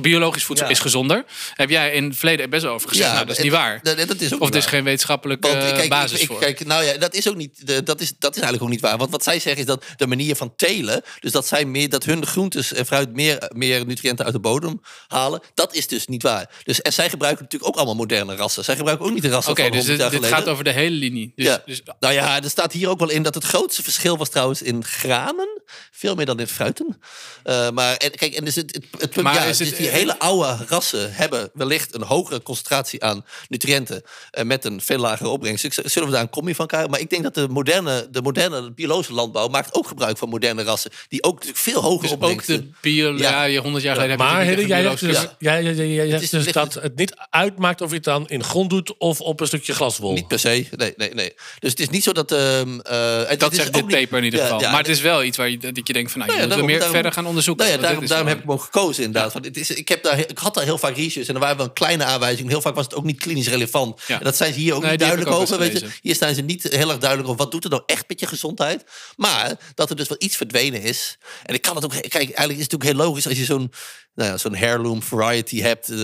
biologisch 0.01 0.43
voedsel 0.43 0.65
Ja. 0.65 0.71
is 0.71 0.79
gezonder. 0.79 1.25
Heb 1.53 1.69
jij 1.69 1.91
in 1.93 2.03
het 2.03 2.17
verleden 2.17 2.49
best 2.49 2.63
wel 2.63 2.73
over 2.73 2.89
gezegd, 2.89 3.11
nou, 3.13 3.21
dat 3.25 3.31
is 3.31 3.37
en- 3.37 3.43
niet 3.43 3.53
waar. 3.53 3.79
Dat, 3.83 4.07
dat 4.07 4.21
is 4.21 4.33
ook 4.33 4.41
Of 4.41 4.49
er 4.49 4.55
is 4.55 4.65
geen 4.65 4.83
wetenschappelijke 4.83 5.47
Want 5.47 5.63
eh, 5.63 5.73
kijk, 5.73 5.89
basis 5.89 6.11
ik, 6.11 6.21
ik, 6.21 6.27
voor. 6.27 6.39
kijk, 6.39 6.65
nou 6.65 6.83
ja, 6.83 6.97
dat 6.97 7.13
is 7.13 7.29
ook 7.29 7.35
niet. 7.35 7.85
dat, 7.85 8.01
is, 8.01 8.13
dat 8.19 8.35
is 8.35 8.41
eigenlijk 8.41 8.63
ook 8.63 8.69
niet 8.69 8.81
waar. 8.81 8.97
Want 8.97 9.11
wat 9.11 9.23
zij 9.23 9.39
zeggen 9.39 9.61
is 9.61 9.67
dat 9.67 9.83
de 9.97 10.07
manier 10.07 10.35
van 10.35 10.53
telen, 10.55 11.01
dus 11.19 11.31
dat 11.31 11.47
zij 11.47 11.65
meer, 11.65 11.89
dat 11.89 12.03
hun 12.03 12.25
groentes 12.25 12.73
en 12.73 12.85
fruit 12.85 13.13
meer, 13.13 13.51
meer 13.55 13.85
nutriënten 13.85 14.25
uit 14.25 14.33
de 14.33 14.39
bodem 14.39 14.81
halen, 15.07 15.41
dat 15.53 15.73
is 15.75 15.87
dus 15.87 16.07
niet 16.07 16.23
waar. 16.23 16.49
Dus 16.63 16.81
en 16.81 16.93
zij 16.93 17.09
gebruiken 17.09 17.43
natuurlijk 17.43 17.71
ook 17.71 17.77
allemaal 17.77 17.95
moderne 17.95 18.35
rassen. 18.35 18.63
Zij 18.63 18.75
gebruiken 18.75 19.05
ook 19.05 19.13
niet 19.13 19.21
de 19.21 19.29
rassen 19.29 19.51
Oké, 19.51 19.61
van 19.61 19.71
dus 19.79 19.87
100 19.87 19.87
dit, 19.87 19.97
jaar 19.99 20.09
dit 20.09 20.19
geleden. 20.19 20.37
gaat 20.37 20.47
over 20.47 20.63
de 20.63 20.71
hele 20.71 20.95
linie. 20.95 21.31
Dus, 21.35 21.45
ja. 21.45 21.63
dus, 21.65 21.81
nou 21.99 22.13
ja, 22.13 22.41
er 22.43 22.49
staat 22.49 22.71
hier 22.73 22.89
ook 22.89 22.99
wel 22.99 23.09
in 23.09 23.23
dat 23.23 23.35
het 23.35 23.43
grootste 23.43 23.83
verschil 23.83 24.17
was 24.17 24.29
trouwens 24.29 24.61
in 24.61 24.83
granen. 24.85 25.61
Veel 25.91 26.15
meer 26.15 26.25
dan 26.25 26.39
in 26.39 26.47
fruiten. 26.47 26.99
Eh, 27.43 27.69
maar 27.69 27.95
en, 27.95 28.11
kijk, 28.11 28.33
en 28.33 28.45
dus 28.45 28.55
het, 28.55 28.75
het, 28.75 28.83
het 29.01 29.09
punt, 29.09 29.25
Maar 29.25 29.33
ja, 29.35 29.43
is 29.43 29.57
dus 29.57 29.67
het- 29.67 29.77
die 29.77 29.87
hele 29.87 30.19
oude 30.19 30.57
rassen 30.67 31.13
hebben 31.13 31.49
wellicht 31.53 31.95
een 31.95 32.01
hogere 32.03 32.41
concentratie 32.41 33.03
aan 33.03 33.25
nutriënten. 33.47 34.01
eh, 34.31 34.43
met 34.43 34.65
een 34.65 34.81
veel 34.81 34.97
lagere 34.97 35.29
opbrengst. 35.29 35.63
Dus 35.63 35.75
zullen 35.75 36.07
we 36.07 36.13
daar 36.13 36.23
een 36.23 36.29
combi 36.29 36.55
van 36.55 36.67
krijgen? 36.67 36.89
Maar 36.89 36.99
ik 36.99 37.09
denk 37.09 37.23
dat 37.23 37.33
de 37.33 37.47
moderne, 37.49 38.07
de 38.11 38.21
moderne 38.21 38.71
biologische 38.71 39.13
landbouw 39.13 39.47
maakt 39.47 39.73
ook 39.73 39.87
gebruik 39.87 40.17
van 40.17 40.29
moderne 40.29 40.63
rassen. 40.63 40.91
Die 41.07 41.23
ook 41.23 41.33
natuurlijk 41.33 41.57
veel 41.59 41.81
hogere 41.81 42.17
dus 42.17 42.29
ook 42.29 42.45
de 42.45 42.69
bio, 42.81 43.17
ja. 43.17 43.43
Je 43.43 43.59
100 43.59 43.83
jaar 43.83 43.95
geleden 43.95 44.17
heb 44.17 44.27
je 44.27 44.33
Maar 44.33 44.43
Hille, 44.45 44.67
jij 44.67 44.81
zegt 44.83 44.99
dus, 44.99 45.27
jij, 45.39 45.63
jij, 45.63 46.09
zegt 46.09 46.31
dus 46.31 46.51
dat 46.51 46.73
dus- 46.73 46.83
het 46.83 46.95
niet 46.95 47.13
uitmaakt 47.29 47.81
of 47.81 47.89
je 47.89 47.95
het 47.95 48.03
dan 48.03 48.27
in 48.29 48.43
grond 48.43 48.69
doet 48.69 48.97
of 48.97 49.21
op 49.21 49.39
een 49.39 49.47
stukje 49.47 49.68
glaswol. 49.73 50.13
Niet 50.13 50.27
per 50.27 50.39
se. 50.39 50.67
Nee, 50.75 50.93
nee, 50.97 51.13
nee. 51.13 51.33
Dus 51.59 51.69
het 51.69 51.79
is 51.79 51.89
niet 51.89 52.03
zo 52.03 52.11
dat. 52.11 52.31
ehm 52.31 52.79
eh, 52.79 53.27
het 53.27 53.39
Dat 53.39 53.51
is 53.51 53.57
zegt 53.57 53.67
ook 53.67 53.73
dit 53.75 53.85
niet- 53.85 53.95
paper 53.95 54.17
in 54.17 54.23
ieder 54.23 54.39
geval. 54.39 54.61
ja, 54.61 54.69
maar 54.69 54.79
het 54.79 54.87
is 54.87 55.01
wel 55.01 55.23
iets 55.23 55.37
waar 55.37 55.49
je, 55.49 55.57
dat 55.57 55.87
je 55.87 55.93
denkt 55.93 56.11
van, 56.11 56.19
nou, 56.19 56.31
je 56.31 56.37
Nou 56.37 56.39
ja, 56.39 56.41
moet 56.41 56.49
daarom- 56.49 56.65
meer 56.65 56.75
daarom- 56.75 56.93
verder 56.95 57.11
gaan 57.11 57.25
onderzoeken. 57.25 57.65
Nou 57.67 57.79
daarom, 57.81 58.05
daarom 58.07 58.27
heb 58.27 58.37
ik 58.37 58.43
hem 58.43 58.51
ook 58.51 58.61
gekozen 58.63 59.03
inderdaad. 59.03 59.33
Want 59.33 59.45
het 59.45 59.57
is, 59.57 59.69
ik, 59.71 59.87
heb 59.89 60.03
daar, 60.03 60.19
ik 60.19 60.37
had 60.37 60.53
daar 60.53 60.63
heel 60.63 60.77
vaak 60.77 60.95
research 60.95 61.27
en 61.27 61.33
er 61.33 61.39
waren 61.39 61.57
wel 61.57 61.65
een 61.65 61.73
kleine 61.73 62.03
aanwijzingen. 62.03 62.51
Heel 62.51 62.61
vaak 62.61 62.75
was 62.75 62.85
het 62.85 62.95
ook 62.95 63.03
niet 63.03 63.19
klinisch 63.19 63.47
relevant. 63.47 64.01
Ja. 64.07 64.17
En 64.17 64.23
dat 64.23 64.37
zijn 64.37 64.53
ze 64.53 64.59
hier 64.59 64.73
ook 64.73 64.81
Nee, 64.81 64.91
niet 64.91 64.99
duidelijk 64.99 65.29
ook 65.29 65.41
over. 65.41 65.57
Weet 65.59 65.79
je. 65.79 65.87
Hier 66.01 66.15
zijn 66.15 66.35
ze 66.35 66.41
niet 66.41 66.63
heel 66.63 66.89
erg 66.89 66.97
duidelijk 66.97 67.29
over 67.29 67.41
wat 67.43 67.51
doet 67.51 67.63
het 67.63 67.71
nou 67.71 67.83
echt 67.85 68.03
met 68.07 68.19
je 68.19 68.25
gezondheid. 68.27 68.83
Maar 69.15 69.57
dat 69.75 69.89
er 69.89 69.95
dus 69.95 70.07
wel 70.07 70.17
iets 70.19 70.35
verdwenen 70.35 70.81
is. 70.81 71.17
En 71.43 71.53
ik 71.55 71.61
kan 71.61 71.75
het 71.75 71.85
ook... 71.85 71.91
Kijk, 71.91 72.13
eigenlijk 72.13 72.59
is 72.59 72.63
het 72.63 72.71
natuurlijk 72.71 72.97
heel 72.99 73.07
logisch 73.07 73.27
als 73.27 73.37
je 73.37 73.45
zo'n 73.45 73.71
nou 74.19 74.37
zo'n 74.37 74.55
heirloom 74.55 75.01
variety 75.03 75.61
hebt. 75.61 75.89
eh, 75.89 75.97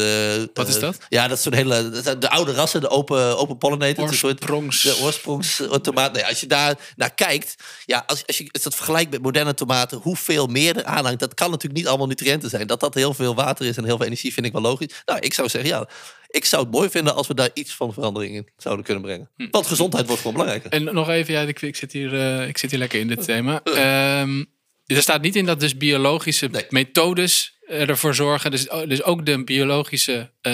Wat 0.53 0.67
is 0.67 0.75
eh, 0.75 0.81
dat? 0.81 0.97
Ja, 1.09 1.27
dat 1.27 1.37
is 1.37 1.43
zo'n 1.43 1.53
hele... 1.53 1.89
De 2.19 2.29
oude 2.29 2.51
rassen, 2.53 2.81
de 2.81 2.89
open, 2.89 3.37
open 3.37 3.57
pollinator. 3.57 4.07
een 4.07 4.13
soort- 4.13 4.33
Oorsprongs- 4.41 4.81
De 4.81 4.97
oorsprongstomaat. 5.01 6.13
Nee, 6.13 6.25
als 6.25 6.39
je 6.39 6.47
daar 6.47 6.75
naar 6.95 7.13
kijkt... 7.13 7.55
Ja, 7.85 8.03
als, 8.07 8.23
als 8.27 8.37
je 8.37 8.49
als 8.51 8.63
dat 8.63 8.75
vergelijkt 8.75 9.11
met 9.11 9.21
moderne 9.21 9.53
tomaten... 9.53 9.97
hoeveel 9.97 10.47
meer 10.47 10.77
er 10.77 10.83
aanhangt... 10.85 11.19
dat 11.19 11.33
kan 11.33 11.49
natuurlijk 11.49 11.79
niet 11.79 11.87
allemaal 11.87 12.07
nutriënten 12.07 12.49
zijn. 12.49 12.67
Dat 12.67 12.79
dat 12.79 12.93
heel 12.93 13.13
veel 13.13 13.35
water 13.35 13.65
is 13.65 13.77
en 13.77 13.85
heel 13.85 13.97
veel 13.97 14.05
energie 14.05 14.33
vind 14.33 14.45
ik 14.45 14.51
wel 14.51 14.61
logisch. 14.61 15.01
Nou, 15.05 15.19
ik 15.19 15.33
zou 15.33 15.49
zeggen, 15.49 15.69
ja... 15.69 15.87
Ik 16.27 16.45
zou 16.45 16.63
het 16.63 16.71
mooi 16.71 16.89
vinden 16.89 17.15
als 17.15 17.27
we 17.27 17.33
daar 17.33 17.49
iets 17.53 17.75
van 17.75 17.93
verandering 17.93 18.35
in 18.35 18.47
zouden 18.57 18.85
kunnen 18.85 19.03
brengen. 19.03 19.29
Hm. 19.35 19.47
Want 19.51 19.67
gezondheid 19.67 20.05
wordt 20.05 20.21
gewoon 20.21 20.37
belangrijker. 20.37 20.71
En 20.71 20.83
nog 20.93 21.09
even, 21.09 21.33
ja, 21.33 21.41
ik, 21.41 21.61
ik, 21.61 21.75
zit 21.75 21.91
hier, 21.91 22.13
eh, 22.19 22.47
ik 22.47 22.57
zit 22.57 22.69
hier 22.69 22.79
lekker 22.79 22.99
in 22.99 23.07
dit 23.07 23.23
thema. 23.25 23.61
Ehm, 23.63 24.43
er 24.85 25.01
staat 25.01 25.21
niet 25.21 25.35
in 25.35 25.45
dat 25.45 25.59
dus 25.59 25.77
biologische 25.77 26.47
Nee. 26.47 26.65
methodes 26.69 27.54
ervoor 27.67 28.15
zorgen. 28.15 28.51
Dus, 28.51 28.67
dus 28.87 29.03
ook 29.03 29.25
de 29.25 29.43
biologische, 29.43 30.31
eh, 30.41 30.51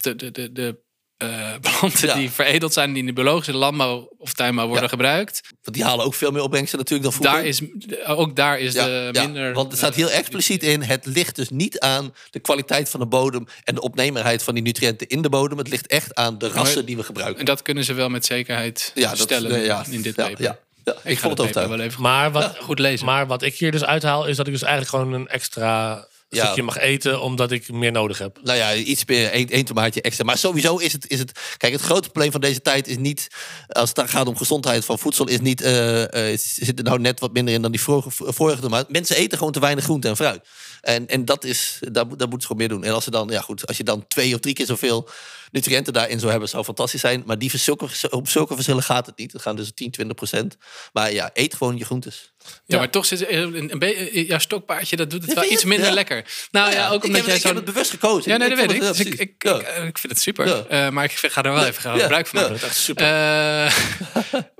de, 0.00 0.14
de, 0.16 0.30
de, 0.30 0.52
de 0.52 0.76
eh, 1.16 1.54
planten 1.78 2.08
Ja. 2.08 2.14
die 2.14 2.30
veredeld 2.30 2.72
zijn, 2.72 2.90
die 2.90 2.98
in 3.00 3.06
de 3.06 3.12
biologische 3.12 3.56
landbouw 3.56 4.14
of 4.18 4.32
tuinbouw 4.32 4.64
worden 4.66 4.82
Ja. 4.84 4.88
gebruikt. 4.90 5.40
Want 5.62 5.76
die 5.76 5.84
halen 5.84 6.04
ook 6.04 6.14
veel 6.14 6.30
meer 6.30 6.42
opbrengsten 6.42 6.78
natuurlijk 6.78 7.10
dan 7.10 7.12
vroeger. 7.18 7.38
Daar 7.40 7.48
is, 7.48 7.60
ook 8.06 8.36
daar 8.36 8.58
is 8.58 8.72
Ja, 8.74 8.84
de 8.84 9.08
ja, 9.12 9.22
minder... 9.22 9.52
want 9.54 9.72
er 9.72 9.78
staat 9.78 9.94
heel 9.94 10.10
eh, 10.10 10.18
expliciet 10.18 10.62
in: 10.62 10.82
het 10.82 11.06
ligt 11.06 11.36
dus 11.36 11.50
niet 11.50 11.80
aan 11.80 12.14
de 12.30 12.40
kwaliteit 12.40 12.88
van 12.88 13.00
de 13.00 13.06
bodem 13.06 13.46
en 13.64 13.74
de 13.74 13.80
opneembaarheid 13.80 14.42
van 14.42 14.54
die 14.54 14.62
nutriënten 14.62 15.06
in 15.08 15.22
de 15.22 15.28
bodem. 15.28 15.58
Het 15.58 15.68
ligt 15.68 15.86
echt 15.86 16.14
aan 16.14 16.38
de 16.38 16.48
rassen 16.48 16.86
die 16.86 16.96
we 16.96 17.02
gebruiken. 17.02 17.38
En 17.38 17.44
dat 17.46 17.62
kunnen 17.62 17.84
ze 17.84 17.92
wel 17.94 18.08
met 18.08 18.24
zekerheid 18.26 18.90
Ja, 18.94 19.08
dat 19.08 19.18
stellen 19.18 19.50
eh, 19.54 19.64
ja, 19.66 19.84
in 19.90 20.02
dit 20.02 20.16
ja, 20.16 20.26
paper. 20.28 20.42
Ja, 20.44 20.58
ja, 20.84 20.92
ik, 20.92 20.98
Ik 21.04 21.14
ga 21.14 21.20
vond 21.20 21.30
het 21.32 21.40
overtuigend. 21.40 21.76
wel 21.78 21.86
even 21.86 22.02
Maar 22.02 22.30
wat, 22.32 22.56
goed 22.60 22.78
lezen. 22.78 23.06
maar 23.06 23.26
wat 23.26 23.42
ik 23.42 23.54
hier 23.54 23.70
dus 23.72 23.84
uithaal, 23.84 24.26
is 24.26 24.36
dat 24.36 24.46
ik 24.46 24.52
dus 24.52 24.62
eigenlijk 24.62 24.94
gewoon 24.94 25.20
een 25.20 25.28
extra 25.28 26.06
Ja. 26.36 26.44
stukje 26.44 26.62
mag 26.62 26.78
eten, 26.78 27.20
omdat 27.20 27.50
ik 27.50 27.72
meer 27.72 27.92
nodig 27.92 28.18
heb. 28.18 28.38
Nou 28.42 28.58
ja, 28.58 28.74
iets 28.74 29.04
meer, 29.04 29.30
één, 29.30 29.48
één 29.48 29.64
tomaatje 29.64 30.02
extra. 30.02 30.24
Maar 30.24 30.38
sowieso 30.38 30.76
is 30.76 30.92
het, 30.92 31.10
is 31.10 31.18
het... 31.18 31.32
Kijk, 31.56 31.72
het 31.72 31.82
grote 31.82 32.08
probleem 32.08 32.32
van 32.32 32.40
deze 32.40 32.62
tijd 32.62 32.88
is 32.88 32.96
niet... 32.96 33.28
Als 33.68 33.90
het 33.94 34.10
gaat 34.10 34.26
om 34.26 34.36
gezondheid 34.36 34.84
van 34.84 34.98
voedsel... 34.98 35.28
is 35.28 35.40
niet... 35.40 35.60
eh, 35.60 36.36
zit 36.36 36.78
er 36.78 36.84
nou 36.84 36.98
net 36.98 37.20
wat 37.20 37.32
minder 37.32 37.54
in 37.54 37.62
dan 37.62 37.70
die 37.70 37.80
vorige, 37.80 38.10
vorige 38.32 38.60
tomaat. 38.60 38.90
Mensen 38.90 39.16
eten 39.16 39.38
gewoon 39.38 39.52
te 39.52 39.60
weinig 39.60 39.84
groente 39.84 40.08
en 40.08 40.16
fruit. 40.16 40.48
En, 40.80 41.08
en 41.08 41.24
dat 41.24 41.44
is... 41.44 41.78
Daar, 41.80 41.92
daar 41.92 42.28
moeten 42.28 42.40
ze 42.40 42.46
gewoon 42.46 42.56
meer 42.56 42.68
doen. 42.68 42.84
En 42.84 42.92
als, 42.92 43.04
ze 43.04 43.10
dan, 43.10 43.28
ja 43.28 43.40
goed, 43.40 43.66
als 43.66 43.76
je 43.76 43.84
dan 43.84 44.06
twee 44.08 44.34
of 44.34 44.40
drie 44.40 44.54
keer 44.54 44.66
zoveel 44.66 45.08
nutriënten 45.50 45.92
daarin 45.92 46.18
zou 46.18 46.30
hebben... 46.30 46.48
zou 46.48 46.64
fantastisch 46.64 47.00
zijn. 47.00 47.22
Maar 47.26 47.38
die, 47.38 47.58
zulke, 47.58 47.88
op 48.10 48.28
zulke 48.28 48.54
verschillen 48.54 48.82
gaat 48.82 49.06
het 49.06 49.18
niet. 49.18 49.32
Het 49.32 49.42
gaan 49.42 49.56
dus 49.56 49.72
10, 49.74 49.90
20 49.90 50.16
procent. 50.16 50.56
Maar 50.92 51.12
ja, 51.12 51.30
eet 51.32 51.54
gewoon 51.54 51.78
je 51.78 51.84
groentes. 51.84 52.31
Ja, 52.66 52.78
maar 52.78 52.90
toch 52.90 53.06
zit 53.06 53.28
een, 53.28 53.72
een 53.72 53.78
beetje... 53.78 54.26
Ja, 54.26 54.38
stokpaardje, 54.38 54.96
dat 54.96 55.10
doet 55.10 55.24
het 55.24 55.34
wel 55.34 55.50
iets 55.50 55.64
minder 55.64 55.92
lekker. 55.92 56.24
Nou 56.50 56.72
ja, 56.72 56.88
ook 56.88 56.94
ik 56.94 57.04
omdat 57.04 57.16
heb, 57.16 57.26
jij 57.26 57.36
ik 57.36 57.42
heb 57.42 57.50
zo... 57.52 57.56
het 57.56 57.64
bewust 57.64 57.90
gekozen. 57.90 58.30
Ja, 58.32 58.36
nee, 58.36 58.48
dat 58.48 58.58
weet 58.58 58.70
ik. 58.72 58.80
Dus 58.80 59.00
ik, 59.00 59.14
ik, 59.14 59.38
precies. 59.38 59.60
ik, 59.60 59.66
eh, 59.66 59.84
ik 59.86 59.98
vind 59.98 60.12
het 60.12 60.22
super. 60.22 60.66
Eh, 60.66 60.88
maar 60.88 61.04
ik 61.04 61.12
ga 61.12 61.42
er 61.42 61.52
wel 61.52 61.64
even 61.64 61.82
gebruik 62.00 62.26
van 62.26 62.40
Ja. 62.40 62.48
maken. 62.48 62.60
Dat 62.66 62.74
super. 62.74 63.06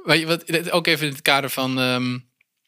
Eh, 0.05 0.27
wat, 0.27 0.71
ook 0.71 0.87
even 0.87 1.07
in 1.07 1.13
het 1.13 1.23
kader 1.23 1.51
van. 1.51 1.81
ehm, 1.81 2.13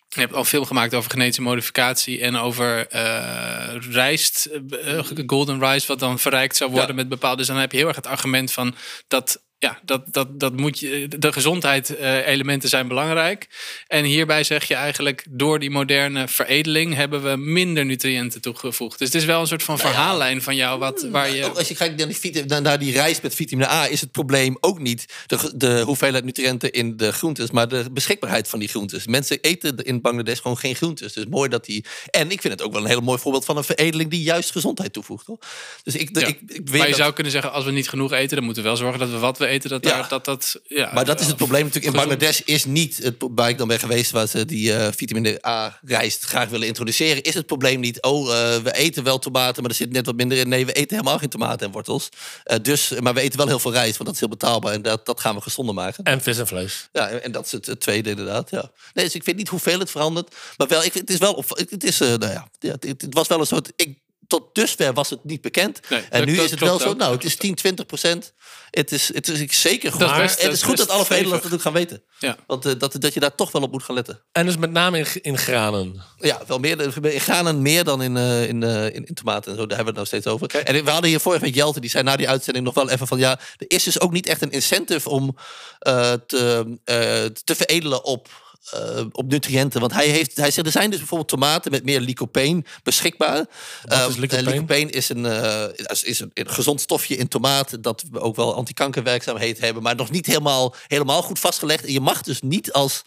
je 0.08 0.20
hebt 0.20 0.32
al 0.32 0.38
een 0.38 0.44
film 0.44 0.64
gemaakt 0.64 0.94
over 0.94 1.10
genetische 1.10 1.42
modificatie 1.42 2.20
en 2.20 2.36
over 2.36 2.86
eh 2.86 3.74
rijst, 3.90 4.44
eh, 4.70 4.98
eh, 4.98 5.04
golden 5.26 5.60
rice, 5.60 5.86
wat 5.86 5.98
dan 5.98 6.18
verrijkt 6.18 6.56
zou 6.56 6.70
worden 6.70 6.88
Ja. 6.88 6.94
met 6.94 7.08
bepaalde. 7.08 7.36
Dus 7.36 7.46
dan 7.46 7.56
heb 7.56 7.72
je 7.72 7.78
heel 7.78 7.86
erg 7.86 7.96
het 7.96 8.06
argument 8.06 8.52
van 8.52 8.74
dat. 9.08 9.42
Ja, 9.58 9.78
dat, 9.84 10.02
dat, 10.12 10.40
dat 10.40 10.56
moet 10.56 10.78
je. 10.78 11.08
De 11.18 11.32
gezondheid-elementen 11.32 12.68
zijn 12.68 12.88
belangrijk. 12.88 13.48
En 13.86 14.04
hierbij 14.04 14.44
zeg 14.44 14.64
je 14.64 14.74
eigenlijk, 14.74 15.24
door 15.30 15.58
die 15.58 15.70
moderne 15.70 16.28
veredeling 16.28 16.94
hebben 16.94 17.22
we 17.22 17.36
minder 17.36 17.84
nutriënten 17.84 18.40
toegevoegd. 18.40 18.98
Dus 18.98 19.08
het 19.08 19.16
is 19.16 19.24
wel 19.24 19.40
een 19.40 19.46
soort 19.46 19.62
van 19.62 19.76
Nou 19.76 19.88
ja. 19.88 19.94
verhaallijn 19.94 20.42
van 20.42 20.56
jou, 20.56 20.78
wat, 20.78 21.06
waar 21.10 21.30
je. 21.30 21.44
Ook 21.44 21.56
als 21.58 21.68
je 21.68 21.74
kijkt 21.74 21.96
naar, 21.96 22.08
die, 22.32 22.60
naar- 22.60 22.78
die 22.78 22.92
rijst 22.92 23.22
met 23.22 23.34
vitamine 23.34 23.68
A, 23.68 23.86
is 23.88 24.00
het 24.00 24.10
probleem 24.12 24.56
ook 24.60 24.78
niet 24.78 25.06
de, 25.26 25.52
de 25.56 25.80
hoeveelheid 25.80 26.24
nutriënten 26.24 26.72
in 26.72 26.96
de 26.96 27.12
groentes, 27.12 27.50
maar 27.50 27.68
de 27.68 27.84
beschikbaarheid 27.92 28.48
van 28.48 28.58
die 28.58 28.68
groentes. 28.68 29.06
Mensen 29.06 29.38
eten 29.40 29.76
in 29.76 30.00
Bangladesh 30.00 30.40
gewoon 30.40 30.58
geen 30.58 30.74
groentes. 30.74 31.12
Dus 31.12 31.24
mooi 31.26 31.48
dat 31.48 31.64
die. 31.64 31.84
En 32.10 32.30
ik 32.30 32.40
vind 32.40 32.52
het 32.52 32.62
ook 32.62 32.72
wel 32.72 32.82
een 32.82 32.88
heel 32.88 33.00
mooi 33.00 33.18
voorbeeld 33.18 33.44
van 33.44 33.56
een 33.56 33.64
veredeling 33.64 34.10
die 34.10 34.22
juist 34.22 34.50
gezondheid 34.50 34.92
toevoegt. 34.92 35.26
Hoor. 35.26 35.38
Dus 35.82 35.94
ik, 35.96 36.18
Ja. 36.20 36.26
ik, 36.26 36.38
ik 36.46 36.48
weet 36.48 36.68
maar 36.70 36.80
je 36.80 36.86
dat- 36.86 36.96
zou 36.96 37.12
kunnen 37.12 37.32
zeggen, 37.32 37.52
als 37.52 37.64
we 37.64 37.70
niet 37.70 37.88
genoeg 37.88 38.12
eten, 38.12 38.36
dan 38.36 38.44
moeten 38.44 38.62
we 38.62 38.68
wel 38.68 38.78
zorgen 38.78 38.98
dat 38.98 39.10
we 39.10 39.18
wat 39.18 39.38
eten, 39.46 39.70
dat 39.70 39.84
Ja. 39.84 39.90
daar, 39.98 40.08
dat, 40.08 40.24
dat 40.24 40.60
ja, 40.66 40.90
Maar 40.94 41.04
dat 41.04 41.20
is 41.20 41.26
het 41.26 41.36
probleem 41.36 41.64
natuurlijk. 41.64 41.94
In. 41.94 42.00
Bangladesh 42.00 42.40
is 42.40 42.64
niet 42.64 42.96
het 43.02 43.14
waar 43.18 43.48
ik 43.48 43.58
dan 43.58 43.68
ben 43.68 43.78
geweest, 43.78 44.10
waar 44.10 44.26
ze 44.28 44.44
die 44.44 44.72
eh, 44.74 44.92
vitamine 44.96 45.46
A 45.46 45.78
rijst 45.84 46.24
graag 46.24 46.48
willen 46.48 46.66
introduceren. 46.66 47.22
Is 47.22 47.34
het 47.34 47.46
probleem 47.46 47.80
niet, 47.80 48.02
oh, 48.02 48.32
eh, 48.32 48.62
we 48.62 48.72
eten 48.74 49.04
wel 49.04 49.18
tomaten, 49.18 49.62
maar 49.62 49.70
er 49.70 49.76
zit 49.76 49.92
net 49.92 50.06
wat 50.06 50.16
minder 50.16 50.38
in. 50.38 50.48
Nee, 50.48 50.66
we 50.66 50.72
eten 50.72 50.96
helemaal 50.96 51.18
geen 51.18 51.28
tomaten 51.28 51.66
en 51.66 51.72
wortels. 51.72 52.08
Eh, 52.44 52.56
dus, 52.62 52.92
maar 53.00 53.14
we 53.14 53.20
eten 53.20 53.38
wel 53.38 53.46
heel 53.48 53.58
veel 53.58 53.72
rijst, 53.72 53.92
want 53.92 54.04
dat 54.04 54.14
is 54.14 54.20
heel 54.20 54.28
betaalbaar 54.28 54.72
en 54.72 54.82
dat, 54.82 55.06
dat 55.06 55.20
gaan 55.20 55.34
we 55.34 55.40
gezonder 55.40 55.74
maken. 55.74 56.04
En 56.04 56.22
vis 56.22 56.38
en 56.38 56.46
vlees. 56.46 56.88
Ja, 56.92 57.08
en 57.08 57.22
en 57.22 57.32
dat 57.32 57.44
is 57.46 57.52
het, 57.52 57.66
het 57.66 57.80
tweede 57.80 58.10
inderdaad. 58.10 58.50
Ja. 58.50 58.70
Nee, 58.94 59.04
dus 59.04 59.14
ik 59.14 59.24
weet 59.24 59.36
niet 59.36 59.48
hoeveel 59.48 59.78
het 59.78 59.90
verandert. 59.90 60.34
Maar 60.56 60.66
wel, 60.68 60.84
ik, 60.84 60.92
vind- 60.92 61.04
het 61.08 61.10
is 61.10 61.18
wel 61.18 61.32
op, 61.32 61.48
het 61.48 61.84
is, 61.84 62.00
eh, 62.00 62.08
nou 62.08 62.32
ja, 62.32 62.48
ja, 62.58 62.70
het, 62.70 62.84
het 63.00 63.14
was 63.14 63.28
wel 63.28 63.40
een 63.40 63.46
soort. 63.46 63.72
Ik, 63.76 63.98
tot 64.26 64.54
dusver 64.54 64.92
was 64.92 65.10
het 65.10 65.24
niet 65.24 65.40
bekend. 65.40 65.80
Nee, 65.88 66.00
en 66.00 66.18
dat- 66.18 66.28
nu 66.28 66.36
dat 66.36 66.44
is 66.44 66.50
het 66.50 66.60
wel 66.60 66.78
zo. 66.78 66.88
ook. 66.88 66.96
Nou, 66.96 67.14
het 67.14 67.24
is 67.24 67.36
10, 67.36 67.54
20 67.54 67.86
procent. 67.86 68.32
Het 68.70 68.92
is, 68.92 69.14
het 69.14 69.28
is 69.28 69.60
zeker 69.60 69.90
goed. 69.90 70.00
Dat 70.00 70.08
Maar 70.10 70.20
best- 70.22 70.34
het 70.34 70.44
dat 70.44 70.52
is 70.52 70.62
goed 70.62 70.76
dat 70.76 70.88
alle 70.88 71.04
Nederlanders 71.08 71.44
het 71.44 71.52
ook 71.52 71.60
gaan 71.60 71.72
weten. 71.72 72.02
Ja. 72.18 72.36
Want 72.46 72.66
eh, 72.66 72.72
dat, 72.78 72.96
dat 73.00 73.14
je 73.14 73.20
daar 73.20 73.34
toch 73.34 73.52
wel 73.52 73.62
op 73.62 73.72
moet 73.72 73.82
gaan 73.82 73.94
letten. 73.94 74.22
En 74.32 74.46
dus 74.46 74.56
met 74.56 74.70
name 74.70 74.98
in, 74.98 75.06
in 75.22 75.38
granen. 75.38 76.02
Ja, 76.18 76.40
wel 76.46 76.58
meer. 76.58 76.80
In 77.12 77.20
granen 77.20 77.62
meer 77.62 77.84
dan 77.84 78.02
in, 78.02 78.16
eh, 78.16 78.48
in, 78.48 78.62
eh, 78.62 78.84
in, 78.84 79.04
in 79.04 79.14
tomaten 79.14 79.50
en 79.52 79.58
zo. 79.58 79.66
Daar 79.66 79.76
hebben 79.76 79.94
we 79.94 80.00
het 80.00 80.10
nog 80.10 80.20
steeds 80.22 80.26
over. 80.26 80.64
En 80.64 80.84
we 80.84 80.90
hadden 80.90 81.10
hier 81.10 81.20
vorige 81.20 81.44
week 81.44 81.54
Jelte, 81.54 81.80
die 81.80 81.90
zei 81.90 82.02
na 82.04 82.16
die 82.16 82.28
uitzending 82.28 82.64
nog 82.64 82.74
wel 82.74 82.90
even 82.90 83.06
van... 83.06 83.18
ja, 83.18 83.30
er 83.56 83.64
is 83.70 83.82
dus 83.82 84.00
ook 84.00 84.12
niet 84.12 84.26
echt 84.26 84.42
een 84.42 84.50
incentive 84.50 85.08
om 85.08 85.36
eh, 85.78 86.12
te, 86.26 86.76
eh, 86.84 86.96
te 87.44 87.54
veredelen 87.54 88.04
op... 88.04 88.42
eh, 88.70 89.04
op 89.12 89.28
nutriënten. 89.30 89.80
Want 89.80 89.92
hij, 89.92 90.06
heeft, 90.06 90.36
hij 90.36 90.50
zegt, 90.50 90.66
er 90.66 90.72
zijn 90.72 90.90
dus 90.90 90.98
bijvoorbeeld 90.98 91.30
tomaten 91.30 91.70
met 91.70 91.84
meer 91.84 92.00
lycopene 92.00 92.64
beschikbaar. 92.82 93.44
Wat 93.84 94.08
is 94.08 94.16
lycopene? 94.16 94.48
eh, 94.48 94.54
lycopene 94.54 94.90
is, 94.90 95.08
een, 95.08 95.26
eh, 95.26 95.64
is, 96.02 96.20
een, 96.20 96.30
een 96.34 96.48
gezond 96.48 96.80
stofje 96.80 97.16
in 97.16 97.28
tomaat. 97.28 97.82
Dat 97.82 98.04
we 98.10 98.20
ook 98.20 98.36
wel 98.36 98.54
antikankerwerkzaamheid 98.54 99.60
hebben. 99.60 99.82
Maar 99.82 99.96
nog 99.96 100.10
niet 100.10 100.26
helemaal, 100.26 100.74
helemaal 100.86 101.22
goed 101.22 101.38
vastgelegd. 101.38 101.84
En 101.84 101.92
je 101.92 102.00
mag 102.00 102.22
dus 102.22 102.40
niet 102.40 102.72
als 102.72 103.02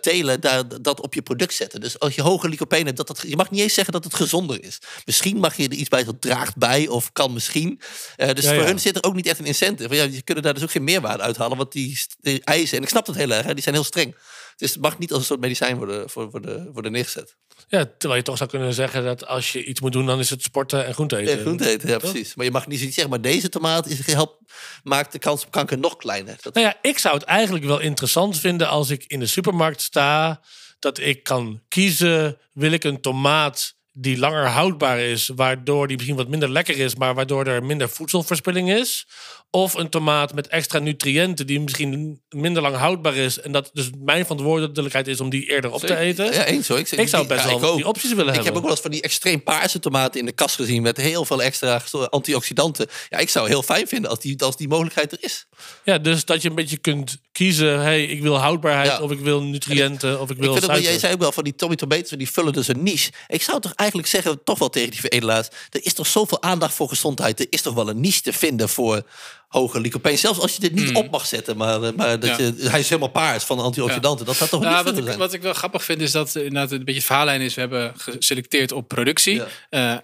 telen 0.00 0.40
daar, 0.40 0.82
dat 0.82 1.00
op 1.00 1.14
je 1.14 1.22
product 1.22 1.54
zetten. 1.54 1.80
Dus 1.80 1.98
als 1.98 2.14
je 2.14 2.22
hoge 2.22 2.48
lycopene 2.48 2.84
hebt, 2.84 2.96
dat 2.96 3.06
dat, 3.06 3.24
je 3.26 3.36
mag 3.36 3.50
niet 3.50 3.60
eens 3.60 3.74
zeggen 3.74 3.92
dat 3.92 4.04
het 4.04 4.14
gezonder 4.14 4.64
is. 4.64 4.78
Misschien 5.04 5.36
mag 5.36 5.56
je 5.56 5.68
er 5.68 5.74
iets 5.74 5.88
bij 5.88 6.04
dat 6.04 6.20
draagt 6.20 6.56
bij 6.56 6.88
of 6.88 7.12
kan 7.12 7.32
misschien. 7.32 7.80
Dus 8.16 8.44
Ja, 8.44 8.54
voor 8.54 8.62
ja. 8.62 8.64
hun 8.64 8.80
zit 8.80 8.96
er 8.96 9.04
ook 9.04 9.14
niet 9.14 9.26
echt 9.26 9.38
een 9.38 9.46
incentive. 9.46 9.94
Ja, 9.94 10.02
je 10.02 10.22
kunnen 10.22 10.44
daar 10.44 10.54
dus 10.54 10.62
ook 10.62 10.70
geen 10.70 10.84
meerwaarde 10.84 11.22
uithalen. 11.22 11.56
Want 11.56 11.72
die, 11.72 11.98
die 12.20 12.44
eisen, 12.44 12.76
en 12.76 12.82
ik 12.82 12.88
snap 12.88 13.06
dat 13.06 13.14
heel 13.14 13.30
erg, 13.30 13.46
hè, 13.46 13.54
die 13.54 13.62
zijn 13.62 13.74
heel 13.74 13.84
streng. 13.84 14.14
Dus 14.56 14.72
het 14.72 14.82
mag 14.82 14.98
niet 14.98 15.10
als 15.10 15.20
een 15.20 15.26
soort 15.26 15.40
medicijn 15.40 15.76
worden, 15.76 16.10
voor, 16.10 16.30
worden, 16.30 16.72
worden 16.72 16.92
neergezet. 16.92 17.36
Ja, 17.68 17.84
terwijl 17.98 18.20
je 18.20 18.26
toch 18.26 18.36
zou 18.36 18.50
kunnen 18.50 18.74
zeggen 18.74 19.04
dat 19.04 19.26
als 19.26 19.52
je 19.52 19.64
iets 19.64 19.80
moet 19.80 19.92
doen, 19.92 20.06
dan 20.06 20.18
is 20.18 20.30
het 20.30 20.42
sporten 20.42 20.86
en 20.86 20.94
groente 20.94 21.16
eten. 21.16 21.36
Ja, 21.36 21.40
groente 21.40 21.68
eten, 21.68 21.88
ja, 21.88 21.98
precies. 21.98 22.34
Maar 22.34 22.44
je 22.44 22.50
mag 22.50 22.66
niet 22.66 22.78
zoiets 22.78 22.94
zeggen, 22.94 23.12
maar 23.12 23.22
deze 23.22 23.48
tomaat 23.48 23.86
is, 23.86 24.06
helpt, 24.06 24.36
maakt 24.82 25.12
de 25.12 25.18
kans 25.18 25.44
op 25.44 25.50
kanker 25.50 25.78
nog 25.78 25.96
kleiner. 25.96 26.36
Dat, 26.40 26.54
Nou 26.54 26.66
ja, 26.66 26.78
ik 26.82 26.98
zou 26.98 27.14
het 27.14 27.24
eigenlijk 27.24 27.64
wel 27.64 27.80
interessant 27.80 28.38
vinden 28.38 28.68
als 28.68 28.90
ik 28.90 29.04
in 29.06 29.20
de 29.20 29.26
supermarkt 29.26 29.80
sta. 29.80 30.40
Dat 30.78 30.98
ik 30.98 31.22
kan 31.22 31.62
kiezen, 31.68 32.38
wil 32.52 32.72
ik 32.72 32.84
een 32.84 33.00
tomaat 33.00 33.74
die 33.96 34.18
langer 34.18 34.46
houdbaar 34.46 35.00
is, 35.00 35.30
waardoor 35.36 35.86
die 35.86 35.96
misschien 35.96 36.16
wat 36.16 36.28
minder 36.28 36.50
lekker 36.50 36.78
is, 36.78 36.94
maar 36.94 37.14
waardoor 37.14 37.46
er 37.46 37.64
minder 37.64 37.88
voedselverspilling 37.88 38.70
is. 38.72 39.06
Of 39.50 39.74
een 39.74 39.88
tomaat 39.88 40.34
met 40.34 40.46
extra 40.48 40.78
nutriënten 40.78 41.46
die 41.46 41.60
misschien 41.60 42.20
minder 42.28 42.62
lang 42.62 42.76
houdbaar 42.76 43.14
is. 43.16 43.40
En 43.40 43.52
dat 43.52 43.70
dus 43.72 43.90
mijn 44.04 44.22
verantwoordelijkheid 44.22 45.08
is 45.08 45.20
om 45.20 45.30
die 45.30 45.50
eerder 45.50 45.72
op 45.72 45.80
te 45.80 45.96
eten. 45.96 46.32
Ja, 46.32 46.44
eens 46.44 46.68
hoor. 46.68 46.78
Ik 46.78 47.08
zou 47.08 47.26
best 47.26 47.42
ja, 47.42 47.48
wel 47.48 47.58
ik 47.58 47.64
ook. 47.64 47.76
die 47.76 47.86
opties 47.86 48.10
willen 48.10 48.26
Ik 48.26 48.34
hebben. 48.34 48.44
heb 48.44 48.54
ook 48.54 48.62
wel 48.62 48.70
eens 48.70 48.80
van 48.80 48.90
die 48.90 49.02
extreem 49.02 49.42
paarse 49.42 49.78
tomaten 49.78 50.20
in 50.20 50.26
de 50.26 50.32
kast 50.32 50.54
gezien 50.54 50.82
met 50.82 50.96
heel 50.96 51.24
veel 51.24 51.42
extra 51.42 51.82
antioxidanten. 52.10 52.86
Ja, 53.08 53.18
ik 53.18 53.28
zou 53.28 53.48
heel 53.48 53.62
fijn 53.62 53.86
vinden 53.88 54.10
als 54.10 54.20
die, 54.20 54.42
als 54.42 54.56
die 54.56 54.68
mogelijkheid 54.68 55.12
er 55.12 55.18
is. 55.20 55.46
Ja, 55.84 55.98
dus 55.98 56.24
dat 56.24 56.42
je 56.42 56.48
een 56.48 56.54
beetje 56.54 56.76
kunt 56.76 57.16
kiezen. 57.32 57.80
hey, 57.82 58.04
ik 58.04 58.22
wil 58.22 58.36
houdbaarheid, 58.38 58.86
Ja. 58.90 59.00
of 59.00 59.10
ik 59.10 59.20
wil 59.20 59.42
nutriënten, 59.42 60.20
of 60.20 60.30
ik 60.30 60.36
Ik 60.36 60.42
wil 60.42 60.52
vind 60.52 60.64
ook, 60.64 60.70
wel- 60.70 60.70
suiker. 60.70 60.90
jij 60.90 60.98
zei 60.98 61.12
ook 61.12 61.20
wel 61.20 61.32
van 61.32 61.44
die 61.44 61.54
Tommy 61.54 61.76
Tomatoes, 61.76 62.10
die 62.10 62.30
vullen 62.30 62.52
dus 62.52 62.68
een 62.68 62.82
niche. 62.82 63.10
Ik 63.26 63.42
zou 63.42 63.60
toch 63.60 63.72
eigenlijk 63.84 64.08
zeggen, 64.08 64.44
toch 64.44 64.58
wel 64.58 64.68
tegen 64.70 64.90
die 64.90 65.00
veredelaars, 65.00 65.48
er 65.70 65.84
is 65.84 65.94
toch 65.94 66.06
zoveel 66.06 66.42
aandacht 66.42 66.74
voor 66.74 66.88
gezondheid. 66.88 67.40
Er 67.40 67.46
is 67.50 67.62
toch 67.62 67.74
wel 67.74 67.88
een 67.88 68.00
niche 68.00 68.22
te 68.22 68.32
vinden 68.32 68.68
voor 68.68 69.02
hoge 69.48 69.80
lycopene. 69.80 70.16
Zelfs 70.16 70.38
als 70.40 70.52
je 70.54 70.60
dit 70.60 70.74
niet 70.74 70.94
op 70.94 71.10
mag 71.10 71.26
zetten, 71.26 71.56
maar, 71.56 71.82
eh, 71.82 71.92
maar 71.96 72.20
dat 72.20 72.30
Hmm. 72.36 72.44
Ja. 72.46 72.52
je, 72.56 72.68
hij 72.70 72.80
is 72.80 72.88
helemaal 72.88 73.10
paars 73.10 73.44
van 73.44 73.58
antioxidanten. 73.58 74.26
Dat 74.26 74.36
zou 74.36 74.50
toch 74.50 74.60
Nou, 74.60 74.74
niet 74.76 74.84
wat, 74.84 74.98
ik, 74.98 75.04
zijn. 75.04 75.18
wat 75.18 75.32
ik 75.32 75.42
wel 75.42 75.52
grappig 75.54 75.84
vind 75.84 76.00
is 76.00 76.10
dat 76.10 76.34
inderdaad 76.34 76.70
een 76.70 76.78
beetje 76.78 76.94
het 76.94 77.04
verhaallijn 77.04 77.40
is. 77.40 77.54
We 77.54 77.60
hebben 77.60 77.92
geselecteerd 77.96 78.72
op 78.72 78.88
productie. 78.88 79.34
Ja. 79.34 79.46
Eh, 79.70 79.98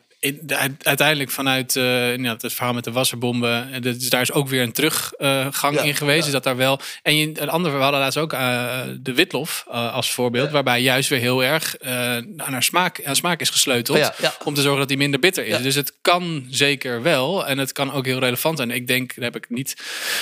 uiteindelijk 0.82 1.30
vanuit 1.30 1.76
eh, 1.76 2.12
inderdaad 2.12 2.42
het 2.42 2.52
verhaal 2.52 2.74
met 2.74 2.84
de 2.84 2.92
wasserbomben. 2.92 3.72
en 3.72 3.82
Dus 3.82 4.08
daar 4.10 4.20
is 4.20 4.32
ook 4.32 4.48
weer 4.48 4.62
een 4.62 4.72
teruggang 4.72 5.74
Ja, 5.76 5.82
in 5.82 5.94
geweest. 5.94 6.26
ja. 6.26 6.32
Dat 6.32 6.44
daar 6.44 6.56
wel. 6.56 6.80
En 7.02 7.16
je, 7.16 7.40
een 7.40 7.48
ander, 7.48 7.72
we 7.72 7.78
hadden 7.78 8.00
laatst 8.00 8.18
ook 8.18 8.32
eh, 8.32 8.80
de 9.00 9.14
witlof 9.14 9.64
eh, 9.70 9.94
als 9.94 10.12
voorbeeld. 10.12 10.50
Waarbij 10.50 10.80
juist 10.80 11.08
weer 11.08 11.18
heel 11.18 11.44
erg 11.44 11.76
eh, 11.76 12.16
aan, 12.16 12.34
haar 12.36 12.62
smaak, 12.62 13.04
aan 13.04 13.16
smaak 13.16 13.40
is 13.40 13.50
gesleuteld. 13.50 13.98
Ja, 13.98 14.14
ja. 14.20 14.34
Om 14.44 14.54
te 14.54 14.60
zorgen 14.60 14.78
dat 14.80 14.88
die 14.88 14.96
minder 14.96 15.20
bitter 15.20 15.44
is. 15.44 15.56
Ja. 15.56 15.62
Dus 15.62 15.74
het 15.74 15.92
kan 16.02 16.46
zeker 16.48 17.02
wel. 17.02 17.46
En 17.46 17.58
het 17.58 17.72
kan 17.72 17.92
ook 17.92 18.04
heel 18.06 18.18
relevant 18.18 18.56
zijn. 18.56 18.70
Ik 18.70 18.86
denk, 18.86 19.14
daar 19.14 19.24
heb 19.24 19.36
ik 19.36 19.46
niet 19.48 19.76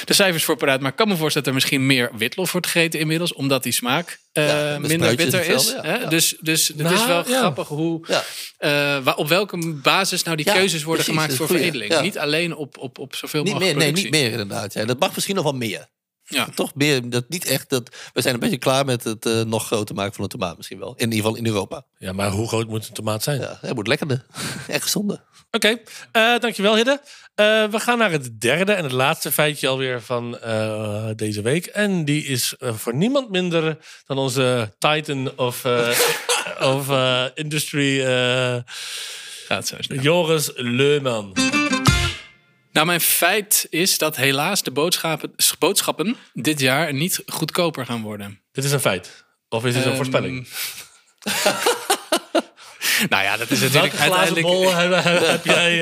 de 0.04 0.14
cijfers 0.14 0.44
voor 0.44 0.56
paraat. 0.56 0.80
Maar 0.80 0.90
ik 0.90 0.96
kan 0.96 1.08
me 1.08 1.16
voorstellen 1.16 1.46
dat 1.46 1.56
er 1.56 1.60
misschien 1.68 1.86
meer 1.86 2.10
witlof 2.16 2.52
wordt 2.52 2.66
gegeten 2.66 3.00
inmiddels. 3.00 3.32
Omdat 3.32 3.62
die 3.62 3.72
smaak 3.72 4.08
eh, 4.08 4.18
Ja, 4.40 4.78
de 4.78 4.88
minder 4.88 5.16
bitter 5.16 5.44
is. 5.48 5.74
hè? 5.80 6.08
Dus, 6.08 6.36
dus 6.40 6.68
het 6.68 6.76
Nou, 6.76 6.94
is 6.94 7.06
wel 7.06 7.22
grappig 7.22 7.68
hoe, 7.68 8.00
eh, 8.58 9.12
op 9.16 9.28
welke 9.28 9.72
basis 9.82 10.22
nou 10.22 10.36
die 10.36 10.44
keuzes 10.46 10.82
worden 10.82 11.04
precies, 11.04 11.20
gemaakt 11.22 11.38
voor 11.38 11.46
goeie. 11.46 11.62
veredeling. 11.62 12.00
Niet 12.00 12.18
alleen 12.18 12.56
op, 12.56 12.78
op, 12.78 12.98
op 12.98 13.14
zoveel 13.14 13.42
Niet 13.42 13.52
meer, 13.52 13.62
mogelijk 13.74 13.94
nee, 13.94 14.02
niet 14.02 14.12
meer 14.12 14.30
inderdaad. 14.30 14.72
Ja. 14.72 14.84
Dat 14.84 14.98
mag 14.98 15.14
misschien 15.14 15.34
nog 15.34 15.44
wel 15.44 15.52
meer. 15.52 15.86
Ja. 16.28 16.48
Toch 16.54 16.74
meer, 16.74 17.10
dat 17.10 17.28
niet 17.28 17.44
echt, 17.44 17.70
dat, 17.70 17.96
we 18.12 18.22
zijn 18.22 18.34
een 18.34 18.40
beetje 18.40 18.58
klaar 18.58 18.84
met 18.84 19.04
het 19.04 19.26
eh, 19.26 19.42
nog 19.42 19.66
groter 19.66 19.94
maken 19.94 20.14
van 20.14 20.24
de 20.24 20.30
tomaat 20.30 20.56
misschien 20.56 20.78
wel. 20.78 20.94
In 20.96 21.04
ieder 21.04 21.16
geval 21.16 21.36
in 21.36 21.46
Europa. 21.46 21.84
Ja, 21.98 22.12
maar 22.12 22.30
hoe 22.30 22.48
groot 22.48 22.68
moet 22.68 22.88
een 22.88 22.94
tomaat 22.94 23.22
zijn? 23.22 23.40
Ja, 23.40 23.58
het 23.60 23.72
wordt 23.74 23.88
lekkerder 23.88 24.26
en 24.68 24.80
gezonder. 24.80 25.24
Oké, 25.50 25.78
eh, 26.12 26.38
dankjewel 26.38 26.76
Hidde. 26.76 27.00
Eh, 27.34 27.64
we 27.64 27.80
gaan 27.80 27.98
naar 27.98 28.10
het 28.10 28.40
derde 28.40 28.72
en 28.72 28.82
het 28.82 28.92
laatste 28.92 29.32
feitje 29.32 29.68
alweer 29.68 30.02
van 30.02 30.38
deze 31.16 31.42
week. 31.42 31.66
En 31.66 32.04
die 32.04 32.24
is 32.24 32.54
voor 32.58 32.94
niemand 32.94 33.30
minder 33.30 33.78
dan 34.06 34.18
onze 34.18 34.74
titan 34.78 35.36
of, 35.36 35.64
of 36.76 36.90
industry, 37.34 38.00
Gaat 39.46 39.66
zo 39.66 39.76
snel. 39.78 40.02
Joris 40.02 40.50
Leuman. 40.54 41.32
Nou, 42.78 42.90
mijn 42.90 43.00
feit 43.00 43.66
is 43.70 43.98
dat 43.98 44.16
helaas 44.16 44.62
de 44.62 44.70
boodschappen, 44.70 45.34
boodschappen 45.58 46.16
dit 46.32 46.60
jaar 46.60 46.92
niet 46.92 47.22
goedkoper 47.26 47.86
gaan 47.86 48.02
worden. 48.02 48.40
Dit 48.52 48.64
is 48.64 48.72
een 48.72 48.80
feit. 48.80 49.24
Of 49.48 49.64
is 49.64 49.72
dit 49.72 49.82
een 49.82 49.88
Ehm, 49.88 49.96
voorspelling? 49.96 50.48
nou 53.12 53.22
ja, 53.22 53.36
dat 53.36 53.50
is 53.50 53.60
natuurlijk 53.60 53.92
Welke 53.92 53.96
glazen 53.96 54.12
uiteindelijk... 54.12 54.46
bol 54.46 54.74
heb, 54.74 55.04
heb- 55.04 55.26
heb 55.26 55.44
jij... 55.44 55.72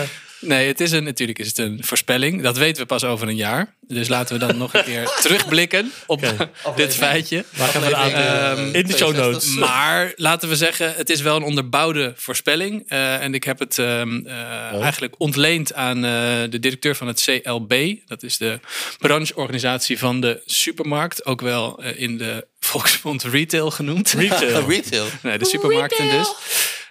eh, 0.00 0.08
Nee, 0.40 0.66
het 0.66 0.80
is 0.80 0.90
een, 0.92 1.04
natuurlijk 1.04 1.38
is 1.38 1.46
het 1.46 1.58
een 1.58 1.78
voorspelling. 1.84 2.42
Dat 2.42 2.56
weten 2.56 2.82
we 2.82 2.88
pas 2.88 3.04
over 3.04 3.28
een 3.28 3.36
jaar. 3.36 3.74
Dus 3.88 4.08
laten 4.08 4.38
we 4.38 4.46
dan 4.46 4.56
nog 4.58 4.74
een 4.74 4.84
keer 4.84 5.04
terugblikken 5.22 5.92
op 6.06 6.22
dit 6.76 6.94
feitje. 6.94 7.44
Waar 7.56 7.68
gaan 7.68 7.82
we 7.82 7.88
de 7.88 7.96
aan- 7.96 8.10
Ehm, 8.10 8.74
in 8.74 8.86
de 8.86 8.96
show 8.96 9.16
notes. 9.16 9.46
Maar 9.54 10.12
laten 10.16 10.48
we 10.48 10.56
zeggen, 10.56 10.94
het 10.96 11.10
is 11.10 11.20
wel 11.20 11.36
een 11.36 11.42
onderbouwde 11.42 12.12
voorspelling. 12.16 12.84
Eh, 12.88 13.22
en 13.22 13.34
ik 13.34 13.44
heb 13.44 13.58
het 13.58 13.78
ehm, 13.78 14.26
eh, 14.26 14.34
Oh. 14.72 14.82
eigenlijk 14.82 15.14
ontleend 15.18 15.74
aan 15.74 15.96
eh, 16.04 16.10
de 16.50 16.58
directeur 16.60 16.94
van 16.96 17.06
het 17.06 17.22
CLB. 17.24 17.94
Dat 18.06 18.22
is 18.22 18.36
de 18.36 18.60
brancheorganisatie 18.98 19.98
van 19.98 20.20
de 20.20 20.42
supermarkt. 20.46 21.24
Ook 21.26 21.40
wel 21.40 21.82
eh, 21.82 22.00
in 22.00 22.18
de 22.18 22.46
volksmond 22.60 23.22
retail 23.22 23.70
genoemd. 23.70 24.10
Retail. 24.12 24.66
Retail. 24.68 25.06
Nee, 25.22 25.38
de 25.38 25.44
supermarkten 25.44 26.10
dus. 26.10 26.32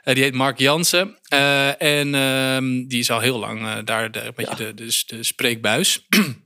Eh, 0.06 0.14
die 0.14 0.24
heet 0.24 0.34
Mark 0.34 0.60
Jansen. 0.60 1.18
Eh, 1.28 1.82
en 1.82 2.16
ehm, 2.16 2.88
die 2.88 3.00
is 3.00 3.12
al 3.12 3.20
heel 3.20 3.40
lang 3.40 3.62
eh, 3.62 3.78
daar 3.84 4.12
de, 4.12 4.22
een 4.22 4.34
beetje 4.36 4.56
de, 4.56 4.74
de, 4.74 5.04
de 5.08 5.24
spreekbuis. 5.24 6.06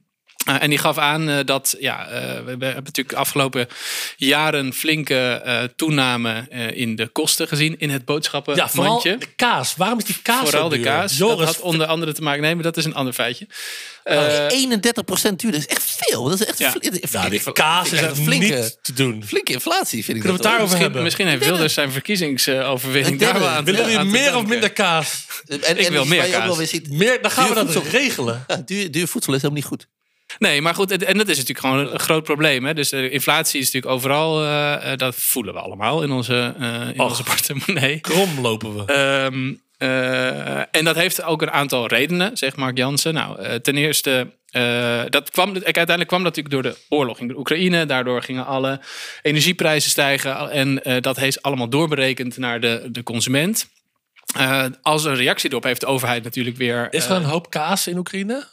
Eh, 0.49 0.63
en 0.63 0.69
die 0.69 0.77
gaf 0.79 0.97
aan 0.97 1.29
eh, 1.29 1.37
dat, 1.45 1.75
ja, 1.79 2.07
eh, 2.07 2.11
we, 2.43 2.49
hebben 2.49 2.67
natuurlijk 2.83 3.09
de 3.09 3.15
afgelopen 3.15 3.67
jaren 4.17 4.73
flinke 4.73 5.41
eh, 5.45 5.63
toename 5.75 6.45
eh, 6.49 6.71
in 6.77 6.95
de 6.95 7.07
kosten 7.07 7.47
gezien 7.47 7.79
in 7.79 7.89
het 7.89 8.01
ja, 8.01 8.05
vooral 8.05 8.15
boodschappenmandje. 8.15 9.17
de 9.17 9.25
kaas. 9.35 9.75
Waarom 9.75 9.97
is 9.97 10.03
die 10.05 10.17
kaas 10.21 10.49
Vooral 10.49 10.69
zo 10.69 10.77
de 10.77 10.79
kaas. 10.83 11.17
Joris, 11.17 11.37
dat 11.37 11.45
had 11.55 11.59
onder 11.59 11.87
andere 11.87 12.13
te 12.13 12.21
maken. 12.21 12.41
Nee, 12.41 12.53
maar 12.55 12.63
dat 12.63 12.77
is 12.77 12.85
een 12.85 12.95
ander 12.95 13.13
feitje. 13.13 13.47
Eh, 14.03 14.15
Nou, 14.15 14.51
31% 14.51 15.39
duur, 15.39 15.51
dat 15.51 15.59
is 15.59 15.65
echt 15.67 15.95
veel. 15.97 16.23
Dat 16.23 16.39
is 16.41 16.45
echt 16.45 16.59
Ja. 16.59 16.71
ja, 17.23 17.29
die 17.29 17.39
ik- 17.39 17.53
kaas 17.53 17.91
is 17.91 17.99
echt 18.01 18.17
flinke, 18.19 18.45
niet 18.55 18.77
te 18.81 18.93
doen. 18.93 19.23
flinke 19.25 19.53
inflatie, 19.53 20.03
vind 20.03 20.17
ik 20.17 20.23
Kunnen 20.23 20.23
we 20.23 20.31
het 20.31 20.41
daarover 20.43 20.61
misschien, 20.63 20.81
hebben? 20.81 21.03
misschien 21.03 21.27
heeft 21.27 21.45
Wilders 21.45 21.73
zijn 21.73 21.91
denk 22.93 23.19
daar 23.19 23.33
aan 23.47 23.63
Willen 23.65 23.81
jullie 23.91 24.05
meer 24.05 24.35
of 24.35 24.45
minder 24.45 24.71
kaas? 24.71 25.25
En, 25.47 25.77
Ik 25.77 25.87
wil 25.89 26.05
meer 26.05 26.23
kaas. 26.37 26.45
wel 26.45 26.57
weer 26.57 26.67
ziet, 26.67 26.89
Meer, 26.91 27.21
dan 27.21 27.31
gaan 27.31 27.47
we 27.49 27.53
dat 27.55 27.71
voedsel. 27.71 27.91
regelen. 27.91 28.43
ja, 28.47 28.55
duur, 28.65 28.91
duur 28.91 29.07
voedsel 29.07 29.33
is 29.33 29.41
helemaal 29.41 29.61
niet 29.61 29.69
goed. 29.71 29.87
Nee, 30.37 30.61
maar 30.61 30.75
goed, 30.75 30.91
en 31.03 31.17
dat 31.17 31.27
is 31.27 31.37
natuurlijk 31.37 31.65
gewoon 31.67 31.91
een 31.93 31.99
groot 31.99 32.23
probleem. 32.23 32.65
Hè? 32.65 32.73
Dus 32.73 32.89
de 32.89 33.09
inflatie 33.09 33.59
is 33.59 33.65
natuurlijk 33.65 33.93
overal, 33.93 34.43
eh, 34.43 34.91
eh, 34.91 34.97
dat 34.97 35.15
voelen 35.15 35.53
we 35.53 35.59
allemaal 35.59 36.03
in 36.03 36.11
onze, 36.11 36.53
eh, 36.59 36.87
in 36.93 36.99
Och. 36.99 37.09
onze 37.09 37.23
portemonnee. 37.23 37.99
Krom 37.99 38.39
lopen 38.39 38.75
we. 38.75 38.93
Ehm, 38.93 39.53
eh, 39.77 40.57
en 40.75 40.83
dat 40.83 40.95
heeft 40.95 41.23
ook 41.23 41.41
een 41.41 41.51
aantal 41.51 41.87
redenen, 41.87 42.37
zegt 42.37 42.55
Mark 42.55 42.77
Jansen. 42.77 43.13
Nou, 43.13 43.39
eh, 43.39 43.55
ten 43.55 43.77
eerste, 43.77 44.31
eh, 44.49 45.01
dat 45.09 45.29
kwam, 45.29 45.53
uiteindelijk 45.53 46.07
kwam 46.07 46.23
dat 46.23 46.35
natuurlijk 46.35 46.63
door 46.63 46.73
de 46.73 46.79
oorlog 46.89 47.19
in 47.19 47.27
de 47.27 47.37
Oekraïne. 47.37 47.85
Daardoor 47.85 48.23
gingen 48.23 48.45
alle 48.45 48.79
energieprijzen 49.21 49.89
stijgen. 49.89 50.51
En 50.51 50.83
eh, 50.83 51.01
dat 51.01 51.15
heeft 51.17 51.41
allemaal 51.41 51.69
doorberekend 51.69 52.37
naar 52.37 52.59
de, 52.59 52.87
de 52.91 53.03
consument. 53.03 53.67
Eh, 54.35 54.65
als 54.81 55.03
een 55.03 55.15
reactie 55.15 55.49
erop 55.49 55.63
heeft 55.63 55.81
de 55.81 55.87
overheid 55.87 56.23
natuurlijk 56.23 56.57
weer. 56.57 56.87
Is 56.89 57.05
er 57.05 57.11
eh, 57.11 57.17
een 57.17 57.23
hoop 57.23 57.49
kaas 57.49 57.87
in 57.87 57.97
Oekraïne? 57.97 58.47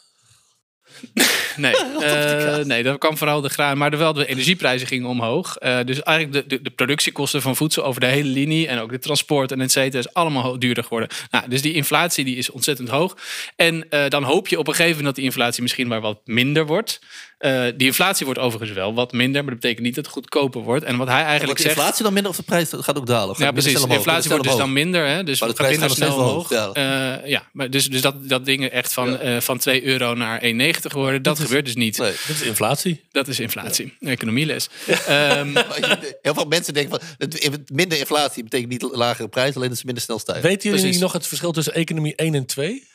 Nee, 1.57 1.75
eh, 2.03 2.65
nee, 2.65 2.83
dat 2.83 2.97
kwam 2.97 3.17
vooral 3.17 3.41
de 3.41 3.49
graan. 3.49 3.77
Maar 3.77 3.97
wel 3.97 4.13
de 4.13 4.25
energieprijzen 4.25 4.87
gingen 4.87 5.09
omhoog. 5.09 5.55
Eh, 5.55 5.77
dus 5.85 6.03
eigenlijk 6.03 6.49
de, 6.49 6.55
de, 6.55 6.61
de 6.61 6.69
productiekosten 6.69 7.41
van 7.41 7.55
voedsel 7.55 7.83
over 7.83 8.01
de 8.01 8.07
hele 8.07 8.29
linie... 8.29 8.67
en 8.67 8.79
ook 8.79 8.91
de 8.91 8.99
transport 8.99 9.51
en 9.51 9.61
et 9.61 9.71
cetera... 9.71 9.99
is 9.99 10.13
allemaal 10.13 10.59
duurder 10.59 10.83
geworden. 10.83 11.09
Nou, 11.31 11.49
dus 11.49 11.61
die 11.61 11.73
inflatie 11.73 12.25
die 12.25 12.35
is 12.35 12.49
ontzettend 12.49 12.89
hoog. 12.89 13.17
En 13.55 13.89
eh, 13.89 14.09
dan 14.09 14.23
hoop 14.23 14.47
je 14.47 14.59
op 14.59 14.67
een 14.67 14.73
gegeven 14.73 14.95
moment... 14.95 15.05
dat 15.05 15.15
die 15.15 15.25
inflatie 15.25 15.61
misschien 15.61 15.87
maar 15.87 16.01
wat 16.01 16.19
minder 16.25 16.65
wordt. 16.65 16.99
Eh, 17.37 17.63
die 17.75 17.87
inflatie 17.87 18.25
wordt 18.25 18.39
overigens 18.41 18.71
wel 18.71 18.93
wat 18.93 19.11
minder... 19.11 19.41
maar 19.43 19.51
dat 19.51 19.61
betekent 19.61 19.85
niet 19.85 19.95
dat 19.95 20.05
het 20.05 20.13
goedkoper 20.13 20.61
wordt. 20.61 20.83
En 20.83 20.97
wat 20.97 21.07
hij 21.07 21.23
eigenlijk 21.23 21.45
Wordt 21.45 21.61
de 21.61 21.63
zegt... 21.63 21.77
inflatie 21.77 22.03
dan 22.03 22.13
minder 22.13 22.31
of 22.31 22.37
de 22.37 22.43
prijs 22.43 22.69
gaat 22.73 22.97
ook 22.97 23.05
dalen? 23.05 23.35
Gaat 23.35 23.45
Ja, 23.45 23.51
precies. 23.51 23.81
De 23.81 23.93
inflatie 23.93 24.29
wordt 24.29 24.45
dus 24.45 24.55
dan 24.55 24.73
minder. 24.73 25.07
Hè? 25.07 25.23
Dus 25.23 25.39
Maar 25.39 25.49
de 25.49 25.55
prijs 25.55 25.71
minder 25.71 25.89
gaat 25.89 25.97
snel 25.97 26.15
omhoog. 26.15 26.51
Eh, 26.51 27.25
ja, 27.25 27.43
maar 27.51 27.69
dus, 27.69 27.89
dus 27.89 28.01
dat, 28.01 28.29
dat 28.29 28.45
dingen 28.45 28.71
echt 28.71 28.93
van, 28.93 29.19
eh, 29.19 29.39
van 29.39 29.57
2 29.57 29.85
euro 29.85 30.13
naar 30.13 30.41
1,90 30.43 30.91
worden... 30.91 31.21
dat 31.21 31.39
gebeurt 31.47 31.65
dus 31.65 31.75
niet. 31.75 31.97
Nee. 31.97 32.11
Dit 32.27 32.35
is 32.35 32.41
inflatie. 32.41 33.03
Dat 33.11 33.27
is 33.27 33.39
inflatie. 33.39 33.97
Economieles. 33.99 34.69
Ehm, 34.87 35.55
Heel 36.21 36.33
veel 36.33 36.45
mensen 36.45 36.73
denken 36.73 36.99
van 36.99 37.09
het- 37.17 37.71
minder 37.71 37.97
inflatie 37.97 38.43
betekent 38.43 38.69
niet 38.71 38.81
lagere 38.81 39.27
prijs, 39.27 39.55
alleen 39.55 39.69
dat 39.69 39.77
ze 39.77 39.85
minder 39.85 40.03
snel 40.03 40.19
stijgen. 40.19 40.43
Weten 40.43 40.63
jullie 40.69 40.79
Precies. 40.85 41.01
nog 41.01 41.13
het 41.13 41.27
verschil 41.27 41.51
tussen 41.51 41.73
economie 41.73 42.15
1 42.15 42.33
en 42.35 42.45
2? 42.45 42.87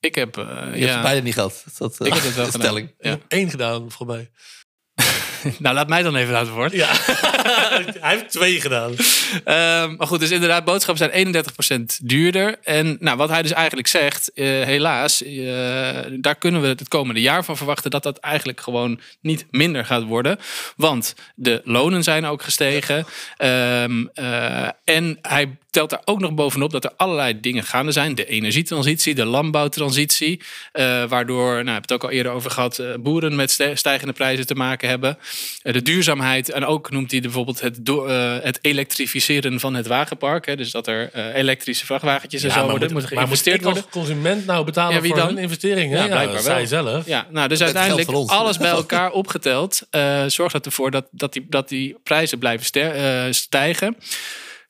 ik 0.00 0.14
heb... 0.14 0.36
eh, 0.36 0.44
Je 0.46 0.50
hebt 0.52 0.78
ja. 0.78 0.92
het 0.92 1.02
bijna 1.02 1.20
niet 1.22 1.34
gehad. 1.34 1.64
Dat, 1.78 2.00
eh, 2.00 2.06
Ik 2.06 2.12
heb 2.12 2.22
het 2.22 2.34
wel 2.34 2.50
gedaan. 2.60 2.74
Ja. 2.76 3.10
heb 3.10 3.22
één 3.28 3.50
gedaan, 3.50 3.90
voorbij. 3.90 4.30
Nou, 5.58 5.74
laat 5.74 5.88
mij 5.88 6.02
dan 6.02 6.16
even 6.16 6.32
laten 6.32 6.52
woord. 6.52 6.72
Ja, 6.72 6.88
hij 8.00 8.16
heeft 8.16 8.30
twee 8.30 8.60
gedaan. 8.60 8.92
Ehm, 9.44 9.94
maar 9.96 10.06
goed, 10.06 10.20
dus 10.20 10.30
inderdaad, 10.30 10.64
boodschappen 10.64 11.10
zijn 11.12 11.44
31% 11.92 11.98
duurder. 12.02 12.56
En 12.62 12.96
nou, 13.00 13.16
wat 13.16 13.28
hij 13.28 13.42
dus 13.42 13.52
eigenlijk 13.52 13.88
zegt, 13.88 14.32
eh, 14.32 14.44
helaas, 14.46 15.22
eh, 15.22 15.36
daar 16.20 16.34
kunnen 16.34 16.60
we 16.60 16.66
het 16.66 16.88
komende 16.88 17.20
jaar 17.20 17.44
van 17.44 17.56
verwachten 17.56 17.90
dat 17.90 18.02
dat 18.02 18.18
eigenlijk 18.18 18.60
gewoon 18.60 19.00
niet 19.20 19.46
minder 19.50 19.84
gaat 19.84 20.02
worden. 20.02 20.38
Want 20.76 21.14
de 21.34 21.60
lonen 21.64 22.02
zijn 22.02 22.24
ook 22.24 22.42
gestegen. 22.42 23.06
Ehm, 23.36 24.06
eh, 24.14 24.68
en 24.84 25.18
hij 25.22 25.56
telt 25.74 25.90
daar 25.90 26.02
ook 26.04 26.20
nog 26.20 26.32
bovenop 26.34 26.70
dat 26.72 26.84
er 26.84 26.92
allerlei 26.96 27.40
dingen 27.40 27.64
gaande 27.64 27.92
zijn. 27.92 28.14
De 28.14 28.26
energietransitie, 28.26 29.14
de 29.14 29.24
landbouwtransitie. 29.24 30.40
eh, 30.72 31.04
waardoor, 31.04 31.48
nou, 31.52 31.60
ik 31.66 31.72
heb 31.72 31.82
het 31.82 31.92
ook 31.92 32.02
al 32.04 32.10
eerder 32.10 32.32
over 32.32 32.50
gehad, 32.50 32.78
eh, 32.78 32.86
boeren 33.00 33.34
met 33.34 33.50
stijgende 33.74 34.12
prijzen 34.12 34.46
te 34.46 34.54
maken 34.54 34.88
hebben. 34.88 35.18
Eh, 35.62 35.72
de 35.72 35.82
duurzaamheid. 35.82 36.50
En 36.50 36.64
ook 36.66 36.90
noemt 36.90 37.10
hij 37.10 37.20
bijvoorbeeld 37.20 37.60
het, 37.60 37.78
het 38.42 38.58
elektrificeren 38.62 39.60
van 39.60 39.74
het 39.74 39.86
wagenpark. 39.86 40.46
Hè, 40.46 40.56
dus 40.56 40.70
dat 40.70 40.86
er 40.86 41.10
elektrische 41.34 41.86
vrachtwagentjes 41.86 42.42
en 42.42 42.50
zo 42.50 42.56
maar 42.56 42.70
worden. 42.70 42.92
moet, 42.92 43.00
Moet 43.02 43.10
maar 43.14 43.28
moet 43.28 43.38
geïnvesteerd 43.38 43.64
als 43.64 43.72
worden. 43.72 43.90
consument 43.90 44.46
nou 44.46 44.64
betalen 44.64 44.94
Ja, 44.94 45.00
wie 45.00 45.10
voor 45.10 45.18
dan? 45.18 45.28
hun 45.28 45.38
investeringen? 45.38 45.98
Ja, 45.98 46.04
Ja, 46.04 46.10
blijkbaar 46.10 46.40
zij 46.40 46.56
wel. 46.56 46.66
zelf. 46.66 47.06
Ja, 47.06 47.26
nou, 47.30 47.48
dus 47.48 47.60
uiteindelijk 47.62 48.08
alles 48.26 48.58
bij 48.58 48.70
elkaar 48.82 49.10
opgeteld 49.10 49.82
zorgt 50.26 50.52
dat 50.52 50.66
ervoor 50.66 50.90
dat, 50.90 51.06
dat, 51.10 51.32
die, 51.32 51.46
dat 51.48 51.68
die 51.68 51.96
prijzen 52.02 52.38
blijven 52.38 52.66
stijgen. 53.34 53.96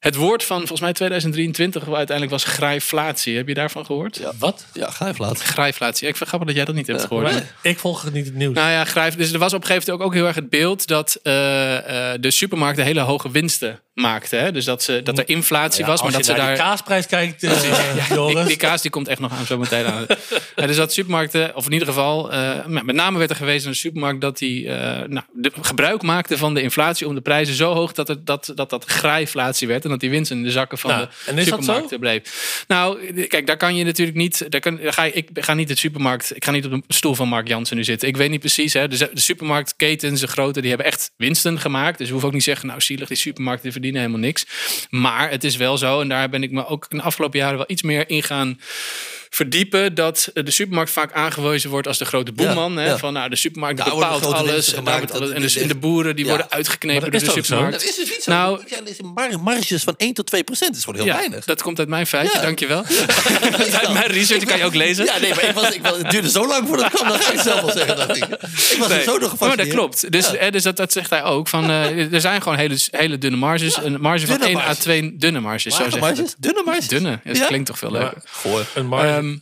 Het 0.05 0.15
woord 0.15 0.45
van 0.45 0.59
volgens 0.59 0.81
mij 0.81 0.93
2023 0.93 1.83
uiteindelijk 1.83 2.31
was 2.31 2.45
grijflatie. 2.45 3.37
Heb 3.37 3.49
je 3.49 3.55
daarvan 3.55 3.87
gehoord? 3.87 4.17
Ja. 4.17 4.33
Wat? 4.39 4.67
Ja, 4.73 4.91
laten. 5.19 5.37
Grijflatie. 5.37 6.09
Ik 6.09 6.17
vind 6.17 6.19
het 6.19 6.29
grappig 6.29 6.47
dat 6.47 6.57
jij 6.57 6.65
dat 6.65 6.75
niet 6.75 6.87
hebt 6.87 7.05
gehoord. 7.05 7.31
nee. 7.31 7.43
Ik 7.63 7.79
volg 7.79 8.13
niet 8.13 8.25
het 8.25 8.35
nieuws. 8.35 8.55
Nou 8.55 8.71
ja, 8.71 8.85
grijf. 8.85 9.17
Dus 9.17 9.33
er 9.33 9.39
was 9.39 9.53
op 9.53 9.61
een 9.61 9.67
gegeven 9.67 9.91
moment 9.91 10.03
ook, 10.03 10.13
ook 10.13 10.15
heel 10.15 10.27
erg 10.27 10.37
het 10.37 10.51
beeld 10.51 10.87
dat 10.87 11.19
eh, 11.23 12.13
eh, 12.13 12.21
de 12.21 12.31
supermarkten 12.31 12.85
hele 12.85 13.01
hoge 13.01 13.31
winsten 13.31 13.81
maakten. 13.95 14.41
Hè? 14.41 14.53
Dus 14.53 14.65
dat, 14.65 14.83
ze, 14.83 15.01
dat 15.03 15.19
er 15.19 15.29
inflatie 15.29 15.81
Ja, 15.81 15.87
was, 15.91 16.03
maar 16.03 16.13
dat 16.13 16.25
ze 16.25 16.35
daar. 16.35 16.57
kaasprijs 16.57 17.07
kijkt, 17.07 17.43
eh. 17.43 17.53
Die, 18.27 18.45
die 18.45 18.57
kaas 18.57 18.83
die 18.83 18.91
komt 18.91 19.09
echt 19.09 19.21
nog 19.21 19.33
aan 19.33 19.47
zo 19.47 19.59
meteen 19.59 19.87
aan. 19.87 20.07
Ja, 20.57 20.67
dus 20.67 20.77
dat 20.77 20.93
supermarkten, 20.93 21.57
of 21.57 21.67
in 21.67 21.73
ieder 21.73 21.89
geval, 21.89 22.33
eh, 22.33 22.67
met 22.67 22.95
name 22.95 23.19
werd 23.19 23.31
er 23.31 23.37
gewezen 23.37 23.71
de 23.71 23.77
supermarkt 23.77 24.21
dat 24.21 24.39
die 24.39 24.69
eh, 24.69 25.09
nou, 25.09 25.25
de, 25.33 25.53
gebruik 25.61 26.03
maakte 26.03 26.39
van 26.39 26.55
de 26.55 26.63
inflatie 26.63 27.07
om 27.07 27.15
de 27.15 27.21
prijzen 27.21 27.55
zo 27.55 27.73
hoog 27.73 27.93
dat 27.93 28.09
het, 28.09 28.27
dat, 28.27 28.53
dat, 28.55 28.71
dat 28.71 28.85
grijflatie 28.85 29.69
werd 29.69 29.85
en 29.85 29.91
dat 29.91 30.01
die 30.01 30.11
winst 30.11 30.31
in 30.31 30.43
de 30.43 30.51
zakken 30.51 30.79
van 30.79 30.91
Nou, 30.91 31.07
de 31.07 31.31
en 31.31 31.39
is 31.39 31.49
dat 31.49 31.59
supermarkten 31.59 32.01
bleef. 32.01 32.65
Nou, 32.69 33.13
kijk, 33.27 33.47
daar 33.47 33.57
kan 33.57 33.77
je 33.77 33.85
natuurlijk 33.85 34.17
niet. 34.17 34.47
Daar 34.49 34.61
kan, 34.61 34.79
daar 34.83 34.93
ga 34.93 35.03
je, 35.03 35.13
ik 35.13 35.29
ga 35.35 35.55
niet 35.55 35.69
de 35.69 35.77
supermarkt. 35.77 36.37
Ik 36.37 36.45
ga 36.45 36.51
niet 36.51 36.65
op 36.65 36.71
de 36.71 36.83
stoel 36.89 37.15
van 37.15 37.29
Mark 37.29 37.49
Jansen 37.49 37.77
nu 37.77 37.85
zitten. 37.85 38.09
Ik 38.09 38.17
weet 38.17 38.31
niet 38.31 38.41
precies. 38.41 38.73
Hè, 38.73 38.89
de, 38.89 39.11
de 39.13 39.21
supermarktketens, 39.21 40.21
de 40.21 40.29
grote, 40.29 40.61
die 40.61 40.69
hebben 40.69 40.87
echt 40.87 41.11
winsten 41.17 41.61
gemaakt. 41.61 41.99
Dus 41.99 42.07
we 42.07 42.13
hoeven 42.13 42.29
ook 42.29 42.35
niet 42.35 42.45
zeggen, 42.45 42.67
nou, 42.67 42.81
zielig, 42.81 43.09
die 43.09 43.17
supermarkten 43.17 43.83
die 43.84 43.84
helemaal 43.93 44.19
niks. 44.19 44.47
Maar 44.91 45.31
het 45.31 45.45
is 45.45 45.57
wel 45.57 45.79
zo, 45.79 46.01
en 46.01 46.09
daar 46.09 46.29
ben 46.29 46.43
ik 46.43 46.51
me 46.51 46.67
ook 46.67 46.87
in 46.89 46.97
de 46.97 47.03
afgelopen 47.03 47.39
jaren 47.39 47.57
wel 47.57 47.67
iets 47.69 47.83
meer 47.83 48.11
in 48.11 48.23
gaan 48.23 48.59
verdiepen 49.35 49.95
dat 49.95 50.31
de 50.35 50.51
supermarkt 50.51 50.91
vaak 50.91 51.13
aangewezen 51.13 51.71
wordt 51.71 51.87
als 51.87 51.99
de 51.99 52.05
grote 52.05 52.33
boeman. 52.33 52.73
Ja, 52.73 52.79
hè, 52.79 52.87
ja. 52.87 52.99
Van 52.99 53.13
nou, 53.13 53.29
de 53.29 53.37
supermarkt 53.37 53.79
Daar 53.79 53.91
bepaalt 53.91 54.25
alles. 54.25 54.75
En, 54.75 54.85
daar 54.85 54.95
alles 54.95 55.11
dat- 55.11 55.31
en, 55.31 55.41
dus, 55.41 55.57
en 55.57 55.69
de 55.69 55.75
boeren 55.75 56.17
die 56.17 56.25
Ja. 56.25 56.31
worden 56.31 56.51
uitgeknepen 56.51 57.03
Maar 57.03 57.11
door 57.11 57.21
dat 57.21 57.35
de 57.35 57.43
supermarkt. 57.43 57.73
Dat 57.81 57.89
is 57.89 57.97
dus 57.97 58.11
niet 58.11 58.23
zo. 58.23 58.31
Nou- 58.31 58.61
er 58.99 59.05
mar- 59.15 59.41
marges 59.41 59.83
van 59.83 59.95
1 59.97 60.15
tot 60.15 60.27
2 60.27 60.45
procent. 60.45 60.69
Dat 60.71 60.79
is 60.79 60.85
gewoon 60.85 61.01
heel 61.01 61.09
Ja, 61.13 61.17
weinig. 61.19 61.45
dat 61.45 61.63
komt 61.63 61.79
uit 61.79 61.89
mijn 61.89 62.07
feitje, 62.07 62.37
Ja. 62.39 62.43
dankjewel. 62.45 62.85
uit 63.81 63.93
mijn 63.93 64.07
research 64.07 64.45
kan 64.45 64.59
je 64.59 64.65
ook 64.65 64.75
lezen. 64.75 65.05
Ja, 65.05 65.19
nee, 65.19 65.35
maar 65.35 65.45
ik 65.45 65.55
was, 65.55 65.71
ik 65.75 65.83
was, 65.83 65.97
het 65.99 66.11
duurde 66.11 66.31
zo 66.31 66.47
lang 66.47 66.69
voordat 66.69 66.87
ik 66.87 66.93
kwam. 66.93 67.09
Dat 67.09 67.25
ga 67.25 67.33
ik 67.33 67.41
zelf 67.41 67.61
wel 67.61 67.71
zeggen. 67.71 67.97
Dacht 67.97 68.17
ik. 68.17 68.25
ik 68.25 68.77
was 68.79 68.89
er 68.91 68.95
Nee, 68.97 69.05
zo 69.05 69.19
door 69.19 69.33
maar 69.41 69.57
dat 69.57 69.69
klopt. 69.69 70.13
Dus, 70.13 70.31
Ja. 70.31 70.51
dus 70.51 70.63
dat, 70.63 70.77
dat 70.77 70.93
zegt 70.93 71.11
hij 71.11 71.23
ook. 71.23 71.49
Van, 71.49 71.65
eh, 71.71 72.13
er 72.13 72.21
zijn 72.21 72.43
gewoon 72.43 72.59
hele, 72.59 72.77
hele 72.91 73.19
dunne 73.19 73.37
marges. 73.37 73.77
Een 73.77 74.01
marge 74.01 74.27
van 74.27 74.37
dunne 74.39 74.47
1 74.51 74.57
à 74.57 74.65
marges. 74.67 74.79
2 74.79 75.17
dunne 75.17 75.41
marges. 75.41 75.75
Zo 75.75 75.79
Lage 75.79 75.91
zegt 75.91 76.05
hij 76.05 76.15
marges? 76.15 76.35
Dunne 76.39 76.63
marges? 76.65 76.89
dat. 76.89 76.99
Dunne, 77.01 77.21
dat 77.25 77.47
klinkt 77.47 77.67
toch 77.67 77.79
veel 77.79 77.91
leuker. 77.91 78.23
Goor. 78.31 78.67
Een 78.75 78.87
marge. 78.87 79.07
Ehm, 79.25 79.37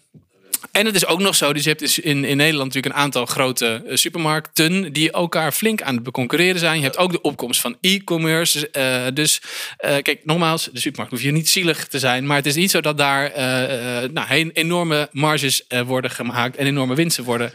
en 0.73 0.87
het 0.87 0.95
is 0.95 1.07
ook 1.07 1.21
nog 1.21 1.35
zo, 1.35 1.53
dus 1.53 1.63
je 1.63 1.69
hebt 1.69 1.81
dus 1.81 1.99
in, 1.99 2.25
in 2.25 2.37
Nederland 2.37 2.67
natuurlijk 2.67 2.95
een 2.95 3.01
aantal 3.03 3.27
grote 3.27 3.83
eh, 3.87 3.97
supermarkten 3.97 4.93
die 4.93 5.11
elkaar 5.11 5.53
flink 5.53 5.83
aan 5.83 5.95
het 5.95 6.03
beconcurreren 6.03 6.61
zijn. 6.61 6.77
Je 6.77 6.83
hebt 6.83 6.97
ook 6.97 7.13
de 7.13 7.21
opkomst 7.21 7.61
van 7.61 7.77
e-commerce. 7.81 8.71
eh, 8.71 9.07
dus 9.15 9.41
eh, 9.77 9.97
kijk, 10.03 10.21
nogmaals, 10.25 10.69
de 10.73 10.81
supermarkt 10.81 11.13
hoef 11.13 11.23
je 11.23 11.33
niet 11.33 11.49
zielig 11.49 11.87
te 11.87 11.99
zijn, 11.99 12.27
maar 12.27 12.37
het 12.37 12.47
is 12.47 12.55
niet 12.55 12.71
zo 12.71 12.81
dat 12.81 12.99
daar 12.99 13.33
nou, 14.13 14.51
enorme 14.53 15.09
marges 15.13 15.65
worden 15.87 16.11
gemaakt 16.11 16.57
en 16.57 16.67
enorme 16.67 16.95
winsten 16.95 17.25
worden 17.25 17.53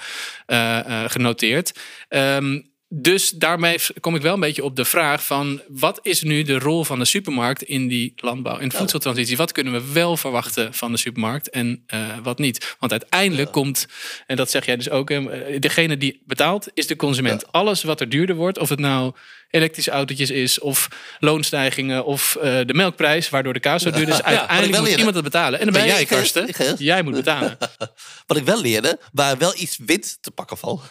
genoteerd. 1.07 1.71
Ehm, 2.09 2.59
dus 2.89 3.29
daarmee 3.29 3.79
kom 3.99 4.15
ik 4.15 4.21
wel 4.21 4.33
een 4.33 4.39
beetje 4.39 4.63
op 4.63 4.75
de 4.75 4.85
vraag 4.85 5.25
van 5.25 5.61
wat 5.67 5.99
is 6.01 6.21
nu 6.21 6.43
de 6.43 6.59
rol 6.59 6.83
van 6.83 6.99
de 6.99 7.05
supermarkt 7.05 7.63
in 7.63 7.87
die 7.87 8.13
landbouw 8.15 8.57
en 8.57 8.71
voedseltransitie? 8.71 9.37
Wat 9.37 9.51
kunnen 9.51 9.73
we 9.73 9.91
wel 9.91 10.17
verwachten 10.17 10.73
van 10.73 10.91
de 10.91 10.97
supermarkt 10.97 11.49
en 11.49 11.83
eh, 11.87 11.99
wat 12.23 12.37
niet? 12.37 12.75
Want 12.79 12.91
uiteindelijk 12.91 13.51
komt, 13.51 13.87
en 14.27 14.35
dat 14.35 14.51
zeg 14.51 14.65
jij 14.65 14.75
dus 14.75 14.89
ook, 14.89 15.09
eh, 15.09 15.59
degene 15.59 15.97
die 15.97 16.21
betaalt 16.25 16.67
is 16.73 16.87
de 16.87 16.95
consument. 16.95 17.51
Alles 17.51 17.83
wat 17.83 18.01
er 18.01 18.09
duurder 18.09 18.35
wordt, 18.35 18.57
of 18.57 18.69
het 18.69 18.79
nou 18.79 19.13
elektrische 19.49 19.91
autootjes 19.91 20.29
is 20.29 20.59
of 20.59 20.87
loonstijgingen 21.19 22.05
of 22.05 22.35
eh, 22.35 22.59
de 22.65 22.73
melkprijs, 22.73 23.29
waardoor 23.29 23.53
de 23.53 23.59
kaas 23.59 23.81
zo 23.81 23.91
duur 23.91 24.09
is, 24.09 24.23
uiteindelijk 24.23 24.71
wel 24.71 24.81
moet 24.81 24.95
iemand 24.95 25.15
het 25.15 25.23
betalen. 25.23 25.59
En 25.59 25.65
dan 25.65 25.73
ben 25.73 25.85
jij, 25.85 26.05
Karsten. 26.05 26.49
Jij 26.77 27.01
moet 27.01 27.13
betalen. 27.13 27.57
Wat 28.27 28.37
ik 28.37 28.43
wel 28.43 28.61
leerde, 28.61 28.99
waar 29.11 29.37
wel 29.37 29.53
iets 29.55 29.77
wit 29.85 30.17
te 30.21 30.31
pakken 30.31 30.57
valt. 30.57 30.81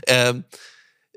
Ehm, 0.00 0.40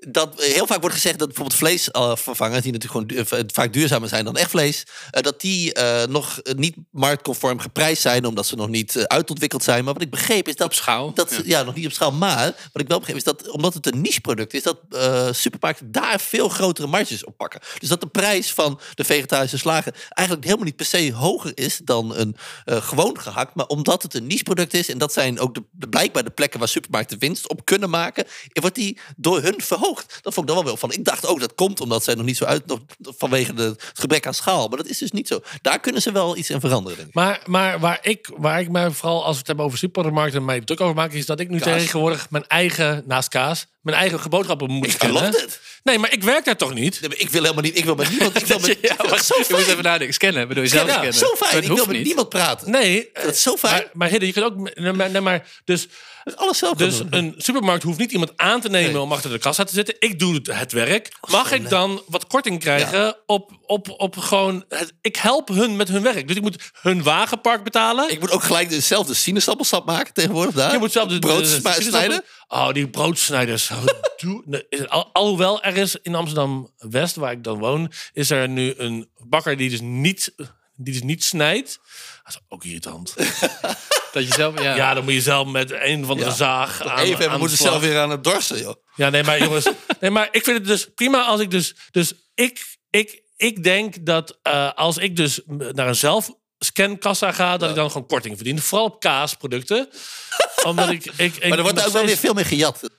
dat 0.08 0.44
heel 0.44 0.68
vaak 0.68 0.80
wordt 0.80 0.96
gezegd 0.96 1.20
dat 1.20 1.28
bijvoorbeeld 1.28 1.60
vleesvervangers, 1.60 2.64
die 2.64 2.72
natuurlijk 2.72 3.12
gewoon 3.12 3.28
du- 3.44 3.46
vaak 3.54 3.74
duurzamer 3.74 4.10
zijn 4.10 4.26
dan 4.26 4.38
echt 4.38 4.50
vlees, 4.50 4.86
eh, 5.12 5.22
dat 5.24 5.42
die 5.42 5.74
eh, 5.74 6.08
nog 6.08 6.40
niet 6.56 6.76
marktconform 6.92 7.60
geprijsd 7.60 8.02
zijn, 8.02 8.26
omdat 8.26 8.46
ze 8.46 8.56
nog 8.56 8.68
niet 8.68 8.96
eh, 8.96 9.04
uitontwikkeld 9.04 9.64
zijn. 9.64 9.84
Maar 9.84 9.94
wat 9.94 10.02
ik 10.04 10.10
begreep 10.10 10.48
is 10.48 10.56
dat. 10.56 10.68
Op 10.68 10.74
schaal, 10.74 11.14
Dat, 11.14 11.32
ja. 11.32 11.42
ja. 11.46 11.64
nog 11.64 11.76
niet 11.76 11.86
op 11.86 11.92
schaal. 11.92 12.12
Maar 12.12 12.46
wat 12.74 12.82
ik 12.82 12.88
wel 12.88 12.98
begreep 13.00 13.16
is 13.18 13.24
dat, 13.24 13.50
omdat 13.50 13.74
het 13.74 13.86
een 13.86 14.02
niche-product 14.02 14.54
is, 14.54 14.64
dat 14.64 14.78
eh, 14.90 15.28
supermarkten 15.32 15.92
daar 15.92 16.20
veel 16.20 16.50
grotere 16.50 16.88
marges 16.88 17.24
op 17.24 17.38
pakken. 17.38 17.60
Dus 17.80 17.90
dat 17.90 18.02
de 18.02 18.08
prijs 18.08 18.54
van 18.54 18.80
de 18.94 19.04
vegetarische 19.04 19.58
slagen 19.58 19.94
eigenlijk 20.10 20.48
helemaal 20.48 20.68
niet 20.68 20.76
per 20.76 20.86
se 20.86 21.14
hoger 21.14 21.52
is 21.56 21.80
dan 21.84 22.16
een 22.16 22.36
eh, 22.66 22.82
gewoon 22.82 23.20
gehakt. 23.20 23.56
Maar 23.56 23.66
omdat 23.66 24.04
het 24.04 24.14
een 24.14 24.28
niche-product 24.28 24.74
is, 24.74 24.90
en 24.90 24.98
dat 24.98 25.14
zijn 25.14 25.40
ook 25.40 25.56
de, 25.56 25.64
de, 25.72 25.90
blijkbaar 25.90 26.24
de 26.24 26.30
plekken 26.30 26.60
waar 26.60 26.68
supermarkten 26.68 27.20
winst 27.20 27.50
op 27.50 27.66
kunnen 27.66 27.90
maken, 27.90 28.26
wordt 28.54 28.76
die 28.76 28.98
door 29.18 29.42
hun 29.42 29.62
verhoogd. 29.62 29.88
Dat 29.96 30.34
vond 30.34 30.38
ik 30.38 30.46
dan 30.46 30.56
wel 30.56 30.64
wel 30.64 30.78
van. 30.78 30.92
Ik 30.92 31.06
dacht 31.06 31.26
ook 31.26 31.40
dat 31.40 31.54
komt 31.56 31.82
omdat 31.82 32.04
zij 32.04 32.14
nog 32.16 32.26
niet 32.26 32.38
zo 32.38 32.46
uit, 32.46 32.66
nog 32.66 32.80
vanwege 33.00 33.54
de, 33.54 33.64
het 33.64 34.00
gebrek 34.00 34.28
aan 34.28 34.34
schaal. 34.34 34.68
Maar 34.68 34.78
dat 34.78 34.88
is 34.88 34.98
dus 34.98 35.12
niet 35.12 35.28
zo. 35.28 35.42
Daar 35.62 35.80
kunnen 35.80 36.02
ze 36.02 36.12
wel 36.12 36.38
iets 36.38 36.50
in 36.50 36.60
veranderen, 36.60 36.98
denk 36.98 37.10
ik. 37.10 37.16
Maar, 37.16 37.42
maar 37.46 37.80
waar, 37.80 38.00
ik, 38.02 38.30
waar 38.38 38.60
ik 38.60 38.70
mij 38.70 38.92
vooral, 38.92 39.24
als 39.24 39.32
we 39.34 39.38
het 39.38 39.48
hebben 39.48 39.66
over 39.66 39.78
supermarkten, 39.78 40.46
mij 40.46 40.62
druk 40.62 40.82
over 40.82 40.96
maak, 40.96 41.12
is 41.12 41.26
dat 41.26 41.40
ik 41.40 41.50
nu 41.50 41.60
Kaas. 41.60 41.82
tegenwoordig 41.82 42.30
mijn 42.30 42.48
eigen, 42.48 43.04
naast 43.08 43.28
kaas, 43.30 43.66
mijn 43.82 43.98
eigen 43.98 44.20
geboodschappen 44.20 44.72
moet 44.72 44.88
Ik 44.88 45.02
geloof 45.04 45.22
het. 45.22 45.60
Nee, 45.84 46.00
maar 46.00 46.12
ik 46.14 46.24
werk 46.24 46.46
daar 46.46 46.58
toch 46.58 46.74
niet? 46.74 47.00
Nee, 47.02 47.10
maar 47.10 47.20
ik 47.20 47.30
wil 47.30 47.42
helemaal 47.42 47.64
niet. 47.64 47.78
Ik 47.78 47.86
wil 47.86 47.96
met 47.96 48.10
niemand. 48.10 48.36
Ik 48.36 48.46
wil 48.46 48.60
met, 48.68 48.78
Ja, 48.82 48.96
wacht, 48.98 49.26
zo 49.26 49.36
je 49.38 49.46
moet 49.50 49.60
fijn. 49.60 49.72
even 49.72 49.84
nadenken. 49.84 50.14
Scannen, 50.14 50.48
bedoel 50.48 50.64
je 50.64 50.70
zelf 50.70 50.86
Ja, 50.88 50.92
scannen? 50.94 51.14
zo 51.14 51.28
Maar 51.40 51.50
fijn. 51.50 51.62
Ik 51.64 51.68
wil 51.68 51.86
met 51.86 51.96
niet. 51.96 52.06
niemand 52.06 52.30
praten. 52.30 52.72
Nee. 52.72 53.10
Dat 53.14 53.34
is 53.34 53.42
zo 53.42 53.56
fijn. 53.58 53.74
Maar, 53.74 53.90
maar 53.94 54.10
Hidde, 54.10 54.26
je 54.26 54.34
kunt 54.34 54.46
ook. 54.46 54.56
Maar, 54.96 55.10
nee, 55.12 55.22
maar 55.22 55.48
dus, 55.66 55.88
Alles 56.36 56.58
zelf 56.58 56.78
gaan 56.78 56.88
dus 56.88 56.98
doen. 56.98 57.08
een 57.16 57.34
supermarkt 57.38 57.84
hoeft 57.84 57.98
niet 58.00 58.12
iemand 58.12 58.32
aan 58.36 58.62
te 58.62 58.70
nemen 58.70 58.92
Nee. 58.92 59.02
om 59.02 59.12
achter 59.12 59.30
de 59.32 59.38
kassa 59.38 59.64
te 59.64 59.74
zitten. 59.74 59.96
Ik 60.00 60.20
doe 60.20 60.40
het, 60.44 60.72
werk. 60.72 61.12
Mag 61.30 61.52
ik 61.52 61.70
dan 61.70 62.02
wat 62.08 62.28
korting 62.28 62.60
krijgen 62.60 63.16
op, 63.26 63.52
op, 63.66 63.90
op 63.98 64.18
gewoon. 64.18 64.64
Het, 64.68 64.94
ik 65.02 65.16
help 65.16 65.48
hun 65.48 65.76
met 65.76 65.88
hun 65.88 66.02
werk. 66.02 66.28
Dus 66.28 66.36
ik 66.36 66.42
moet 66.42 66.72
hun 66.82 67.04
wagenpark 67.04 67.64
betalen. 67.64 68.12
Ik 68.12 68.20
moet 68.20 68.32
ook 68.32 68.44
gelijk 68.44 68.70
dezelfde 68.70 69.14
sinaasappelsap 69.14 69.86
maken 69.86 70.14
tegenwoordig 70.14 70.56
daar. 70.56 70.72
Je 70.72 70.78
moet 70.78 70.92
zelf 70.92 71.10
de 71.10 71.20
brood 71.20 71.64
de- 71.64 71.76
snijden. 71.82 72.24
Oh, 72.48 72.72
die 72.72 72.88
broodsnijders. 72.90 73.70
Oh, 73.72 73.84
al, 74.88 75.10
alhoewel 75.14 75.62
er 75.64 75.78
is 75.78 75.96
in 76.02 76.16
Amsterdam 76.16 76.72
West, 76.78 77.16
waar 77.16 77.32
ik 77.32 77.44
dan 77.44 77.58
woon, 77.60 77.92
is 78.14 78.30
er 78.30 78.50
nu 78.50 78.74
een 78.78 79.10
bakker 79.18 79.58
die 79.58 79.70
dus 79.70 79.82
niet, 79.82 80.34
die 80.86 80.94
dus 80.94 81.04
niet 81.04 81.24
snijdt. 81.24 81.80
Dat 82.24 82.34
is 82.34 82.40
ook 82.48 82.64
irritant. 82.64 83.14
Dat 84.12 84.28
je 84.28 84.34
zelf, 84.34 84.62
ja. 84.62 84.76
Ja, 84.76 84.94
dan 84.94 85.04
moet 85.04 85.14
je 85.14 85.22
zelf 85.22 85.48
met 85.48 85.72
een 85.72 86.06
van 86.06 86.18
de 86.18 86.24
Ja. 86.24 86.30
zaag 86.30 86.82
aan, 86.88 86.98
Even, 86.98 87.18
we 87.18 87.30
aan 87.30 87.40
moeten 87.40 87.58
zelf 87.58 87.82
weer 87.82 88.00
aan 88.00 88.10
het 88.10 88.24
dorsen, 88.24 88.60
joh. 88.60 88.76
Ja, 88.96 89.10
nee, 89.10 89.24
maar 89.24 89.40
jongens. 89.40 89.70
nee, 90.00 90.10
maar 90.12 90.28
ik 90.32 90.44
vind 90.44 90.58
het 90.58 90.68
dus 90.68 90.88
prima 90.96 91.24
als 91.24 91.42
ik 91.42 91.52
dus. 91.52 91.76
Dus 91.92 92.14
ik, 92.36 92.78
ik, 92.90 93.22
ik 93.38 93.64
denk 93.64 94.06
dat 94.06 94.40
eh, 94.42 94.74
als 94.74 94.98
ik 94.98 95.16
dus 95.16 95.42
naar 95.46 95.88
een 95.88 95.96
zelfscankassa 95.96 97.32
ga, 97.32 97.58
dat 97.58 97.70
ik 97.70 97.76
dan 97.76 97.92
gewoon 97.92 98.08
korting 98.08 98.36
verdien. 98.36 98.60
Vooral 98.62 98.88
op 98.88 99.00
kaasproducten. 99.00 99.90
Omdat 100.66 100.90
ik, 100.90 101.06
ik, 101.06 101.36
ik 101.36 101.50
Maar 101.50 101.58
er 101.58 101.64
wordt 101.64 101.86
ook 101.86 101.94
wel 101.94 102.06
weer 102.06 102.18
veel 102.18 102.34
meer 102.34 102.46
gejat. 102.46 102.90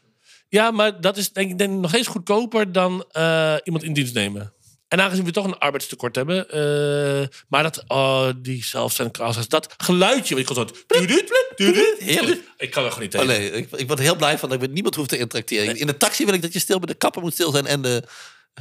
Ja, 0.49 0.71
maar 0.71 1.01
dat 1.01 1.17
is 1.17 1.33
denk 1.33 1.51
ik 1.51 1.59
denk 1.59 1.81
nog 1.81 1.91
steeds 1.91 2.09
goedkoper 2.09 2.73
dan 2.73 3.05
eh, 3.11 3.55
iemand 3.65 3.85
in 3.85 3.93
dienst 3.93 4.15
nemen. 4.15 4.55
En 4.91 5.01
aangezien 5.01 5.25
we 5.25 5.31
toch 5.31 5.45
een 5.45 5.59
arbeidstekort 5.59 6.17
hebben. 6.17 6.49
eh, 6.51 7.29
maar 7.49 7.63
dat, 7.63 7.85
oh, 7.87 8.29
die 8.37 8.65
zelfscankassa's, 8.65 9.49
dat 9.49 9.75
geluidje. 9.77 10.35
Weet 10.35 10.49
je, 10.49 10.55
gewoon 10.55 10.69
zo. 10.69 10.95
Heerlijk. 11.99 12.41
Ik 12.57 12.71
kan 12.71 12.85
er 12.85 12.91
gewoon 12.93 13.09
niet 13.09 13.15
Oh, 13.15 13.21
tegen. 13.21 13.41
nee, 13.41 13.51
ik, 13.51 13.71
ik 13.71 13.87
word 13.87 13.99
heel 13.99 14.17
blij 14.17 14.39
van 14.39 14.49
dat 14.49 14.59
ik 14.59 14.65
met 14.65 14.73
niemand 14.75 14.95
hoef 14.95 15.07
te 15.07 15.19
interacteren. 15.19 15.77
In 15.77 15.87
de 15.87 15.97
taxi 15.97 16.25
wil 16.25 16.35
ik 16.35 16.43
dat 16.43 16.53
je 16.53 16.59
stil 16.59 16.79
bij 16.79 16.87
de 16.87 16.99
kapper 16.99 17.23
moet 17.23 17.33
stil 17.33 17.51
zijn. 17.51 17.67
En 17.67 17.83
de, 17.83 18.03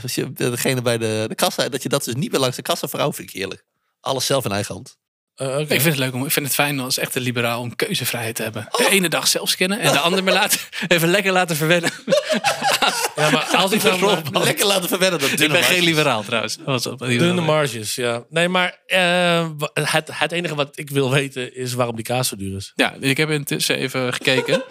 als 0.04 0.16
je, 0.16 0.34
degene 0.34 0.82
bij 0.82 0.98
de, 0.98 1.26
de 1.28 1.36
kassa, 1.36 1.70
dat 1.70 1.84
je 1.84 1.90
dat 1.90 2.04
dus 2.04 2.14
niet 2.16 2.32
meer 2.32 2.40
langs 2.40 2.56
de 2.56 2.62
kassa 2.62 2.88
vrouw 2.88 3.14
vind 3.14 3.30
ik 3.30 3.36
heerlijk. 3.36 3.64
Alles 4.02 4.26
zelf 4.26 4.46
in 4.46 4.52
eigen 4.52 4.74
hand. 4.74 4.98
Eh, 5.36 5.48
oké. 5.48 5.60
Ik 5.62 5.68
vind 5.68 5.84
het 5.84 5.98
leuk 5.98 6.14
om, 6.14 6.26
ik 6.26 6.32
vind 6.32 6.46
het 6.46 6.56
fijn 6.56 6.80
als 6.80 6.98
echte 6.98 7.20
liberaal 7.20 7.62
om 7.62 7.76
keuzevrijheid 7.76 8.36
te 8.36 8.44
hebben. 8.44 8.68
De 8.72 8.90
ene 8.90 9.10
dag 9.10 9.28
zelf 9.28 9.50
scannen 9.50 9.80
en 9.80 9.92
de 9.92 10.00
andere 10.00 10.22
maar 10.22 10.34
laten, 10.34 10.60
even 10.88 11.10
lekker 11.10 11.32
laten 11.32 11.56
verwennen. 11.56 11.92
Ja, 13.20 13.30
maar 13.30 13.46
als 13.62 13.72
ik 13.72 13.82
dan... 13.82 14.22
Lekker 14.32 14.66
laten 14.66 14.90
verwennen 14.90 15.20
dat 15.20 15.30
Ik 15.40 15.52
ben 15.52 15.64
geen 15.64 15.84
liberaal 15.84 16.24
trouwens. 16.24 16.58
Dat 16.58 16.66
was 16.66 16.86
op- 16.88 17.00
Dunne 17.00 17.42
marges, 17.42 17.96
ja. 17.96 18.24
Nee, 18.30 18.48
maar 18.48 18.80
eh, 18.86 19.50
het, 19.74 20.10
het 20.14 20.32
enige 20.32 20.56
wat 20.56 20.78
ik 20.78 20.90
wil 20.90 21.12
weten 21.12 21.56
is 21.56 21.74
waarom 21.74 21.96
die 21.96 22.06
kaas 22.06 22.28
zo 22.28 22.36
duur 22.36 22.56
is. 22.56 22.72
Ja, 22.76 22.96
ik 23.00 23.18
heb 23.18 23.30
intussen 23.30 23.76
even 23.76 24.14
gekeken. 24.14 24.64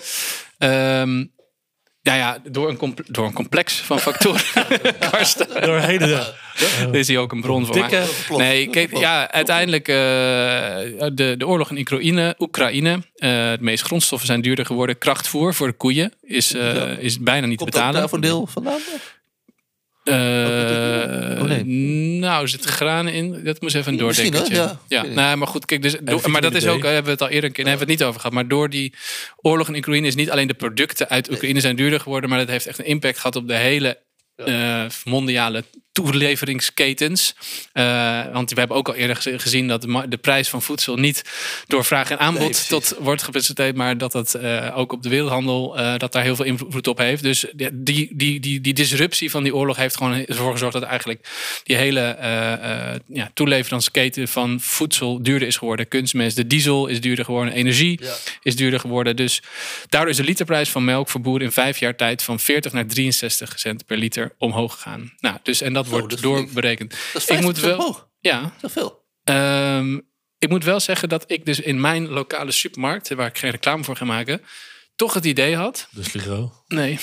Ehm 0.58 1.24
ja, 2.08 2.14
ja, 2.14 2.38
door 2.50 2.68
een, 2.68 2.96
door 3.06 3.26
een 3.26 3.32
complex 3.32 3.74
van 3.74 4.00
factoren. 4.00 4.40
Karsten, 5.10 5.62
Door 5.62 5.78
hele... 5.78 6.34
er 6.80 6.94
is 6.94 7.08
hier 7.08 7.18
ook 7.18 7.32
een 7.32 7.40
bron 7.40 7.66
voor 7.66 7.74
Dikke-. 7.74 8.04
Plot. 8.26 8.38
Nee, 8.38 8.68
kijk, 8.68 8.98
ja, 8.98 9.30
uiteindelijk 9.30 9.88
eh, 9.88 9.94
de, 11.14 11.34
de 11.38 11.46
oorlog 11.46 11.70
in 11.70 11.78
Oekraïne, 11.78 12.34
Oekraïne 12.38 12.90
eh, 12.90 13.28
de 13.30 13.58
meeste 13.60 13.86
grondstoffen 13.86 14.26
zijn 14.26 14.40
duurder 14.40 14.66
geworden. 14.66 14.98
Krachtvoer 14.98 15.54
voor 15.54 15.66
de 15.66 15.72
koeien 15.72 16.12
is, 16.22 16.54
eh, 16.54 16.98
is 16.98 17.18
bijna 17.18 17.46
niet 17.46 17.58
Komt 17.58 17.70
te 17.70 17.76
betalen. 17.76 18.00
daar 18.00 18.08
voor 18.08 18.18
een 18.18 18.24
deel 18.24 18.46
vandaan? 18.46 18.80
Eh, 20.08 21.42
Oh, 21.42 21.44
nee. 21.48 21.64
Nou, 22.18 22.42
er 22.42 22.48
zit 22.48 22.64
granen 22.64 23.12
in. 23.12 23.40
Dat 23.44 23.60
moest 23.60 23.74
even 23.74 23.92
een 23.92 23.98
doordenkertje. 23.98 24.54
ja. 24.88 25.02
Nou, 25.14 25.36
maar 25.36 25.48
goed, 25.48 25.64
kijk, 25.64 25.82
dus, 25.82 25.92
door- 26.02 26.30
maar 26.30 26.40
dat 26.40 26.54
is 26.54 26.66
ook, 26.66 26.78
eh, 26.84 26.84
hebben 26.84 27.04
we 27.04 27.10
het 27.10 27.20
al 27.20 27.28
eerder 27.28 27.44
een 27.44 27.52
keer, 27.52 27.64
hebben 27.66 27.86
we 27.86 27.92
het 27.92 28.00
niet 28.00 28.08
over 28.08 28.20
gehad. 28.20 28.34
Maar 28.34 28.48
door 28.48 28.70
die 28.70 28.94
oorlog 29.36 29.68
in 29.68 29.76
Oekraïne 29.76 30.06
is 30.06 30.14
niet 30.14 30.30
alleen 30.30 30.46
de 30.48 30.54
producten 30.54 31.08
uit 31.08 31.30
Oekraïne 31.30 31.60
zijn 31.60 31.76
duurder 31.76 32.00
geworden, 32.00 32.30
maar 32.30 32.38
dat 32.38 32.48
heeft 32.48 32.66
echt 32.66 32.78
een 32.78 32.84
impact 32.86 33.16
gehad 33.16 33.36
op 33.36 33.48
de 33.48 33.54
hele 33.54 33.98
eh, 34.36 34.84
mondiale 35.04 35.64
toeleveringsketens. 35.98 37.34
Eh, 37.72 38.20
want 38.32 38.50
we 38.50 38.58
hebben 38.58 38.76
ook 38.76 38.88
al 38.88 38.94
eerder 38.94 39.16
gezien 39.40 39.68
dat 39.68 39.82
de, 40.08 40.16
prijs 40.16 40.48
van 40.48 40.62
voedsel 40.62 40.96
niet 40.96 41.22
door 41.66 41.84
vraag 41.84 42.10
en 42.10 42.18
aanbod 42.18 42.40
Nee, 42.40 42.66
tot 42.68 42.94
wordt 42.98 43.22
gepresenteerd, 43.22 43.76
maar 43.76 43.98
dat 43.98 44.12
het 44.12 44.34
eh, 44.34 44.72
ook 44.78 44.92
op 44.92 45.02
de 45.02 45.08
wereldhandel 45.08 45.78
eh, 45.78 45.96
dat 45.96 46.12
daar 46.12 46.22
heel 46.22 46.36
veel 46.36 46.44
invloed 46.44 46.86
op 46.86 46.98
heeft. 46.98 47.22
Dus 47.22 47.46
die, 47.54 47.70
die, 47.72 48.40
die, 48.40 48.60
die, 48.60 48.74
disruptie 48.74 49.30
van 49.30 49.42
die 49.42 49.54
oorlog 49.54 49.76
heeft 49.76 49.96
gewoon 49.96 50.26
ervoor 50.26 50.52
gezorgd 50.52 50.72
dat 50.72 50.82
eigenlijk 50.82 51.28
die 51.64 51.76
hele 51.76 52.16
ja, 53.06 53.30
toeleveransketen 53.34 54.28
van 54.28 54.60
voedsel 54.60 55.22
duurder 55.22 55.48
is 55.48 55.56
geworden. 55.56 55.88
Kunstmest, 55.88 56.36
de 56.36 56.46
diesel 56.46 56.86
is 56.86 57.00
duurder 57.00 57.24
geworden, 57.24 57.54
energie 57.54 57.98
Ja. 58.02 58.14
is 58.42 58.56
duurder 58.56 58.80
geworden. 58.80 59.16
Dus 59.16 59.42
daardoor 59.88 60.10
is 60.10 60.16
de 60.16 60.24
literprijs 60.24 60.70
van 60.70 60.84
melk 60.84 61.08
voor 61.08 61.20
boeren 61.20 61.46
in 61.46 61.52
vijf 61.52 61.78
jaar 61.78 61.96
tijd 61.96 62.22
van 62.22 62.40
40 62.40 62.72
naar 62.72 62.86
63 62.86 63.58
cent 63.58 63.86
per 63.86 63.96
liter 63.96 64.32
omhoog 64.38 64.72
gegaan. 64.72 65.12
Nou, 65.20 65.36
dus 65.42 65.60
en 65.60 65.72
dat 65.72 65.87
wordt 65.88 66.10
dat 66.10 66.20
doorberekend. 66.20 66.90
Dat 67.12 67.22
is 67.22 67.28
Ik 67.28 67.40
moet 67.40 67.58
50% 67.58 67.60
wel. 67.60 67.78
omhoog. 67.78 68.08
Ja, 68.20 68.40
Dat 68.40 68.70
is 68.70 68.72
veel. 68.72 69.06
Ehm, 69.24 69.98
ik 70.38 70.48
moet 70.48 70.64
wel 70.64 70.80
zeggen 70.80 71.08
dat 71.08 71.24
ik 71.26 71.44
dus 71.46 71.60
in 71.60 71.80
mijn 71.80 72.08
lokale 72.08 72.50
supermarkt, 72.50 73.08
waar 73.14 73.26
ik 73.26 73.38
geen 73.38 73.50
reclame 73.50 73.84
voor 73.84 73.96
ga 73.96 74.04
maken, 74.04 74.42
toch 74.96 75.14
het 75.14 75.24
idee 75.24 75.56
had. 75.56 75.88
De 75.90 76.02
Sligro. 76.04 76.52
Nee. 76.66 76.98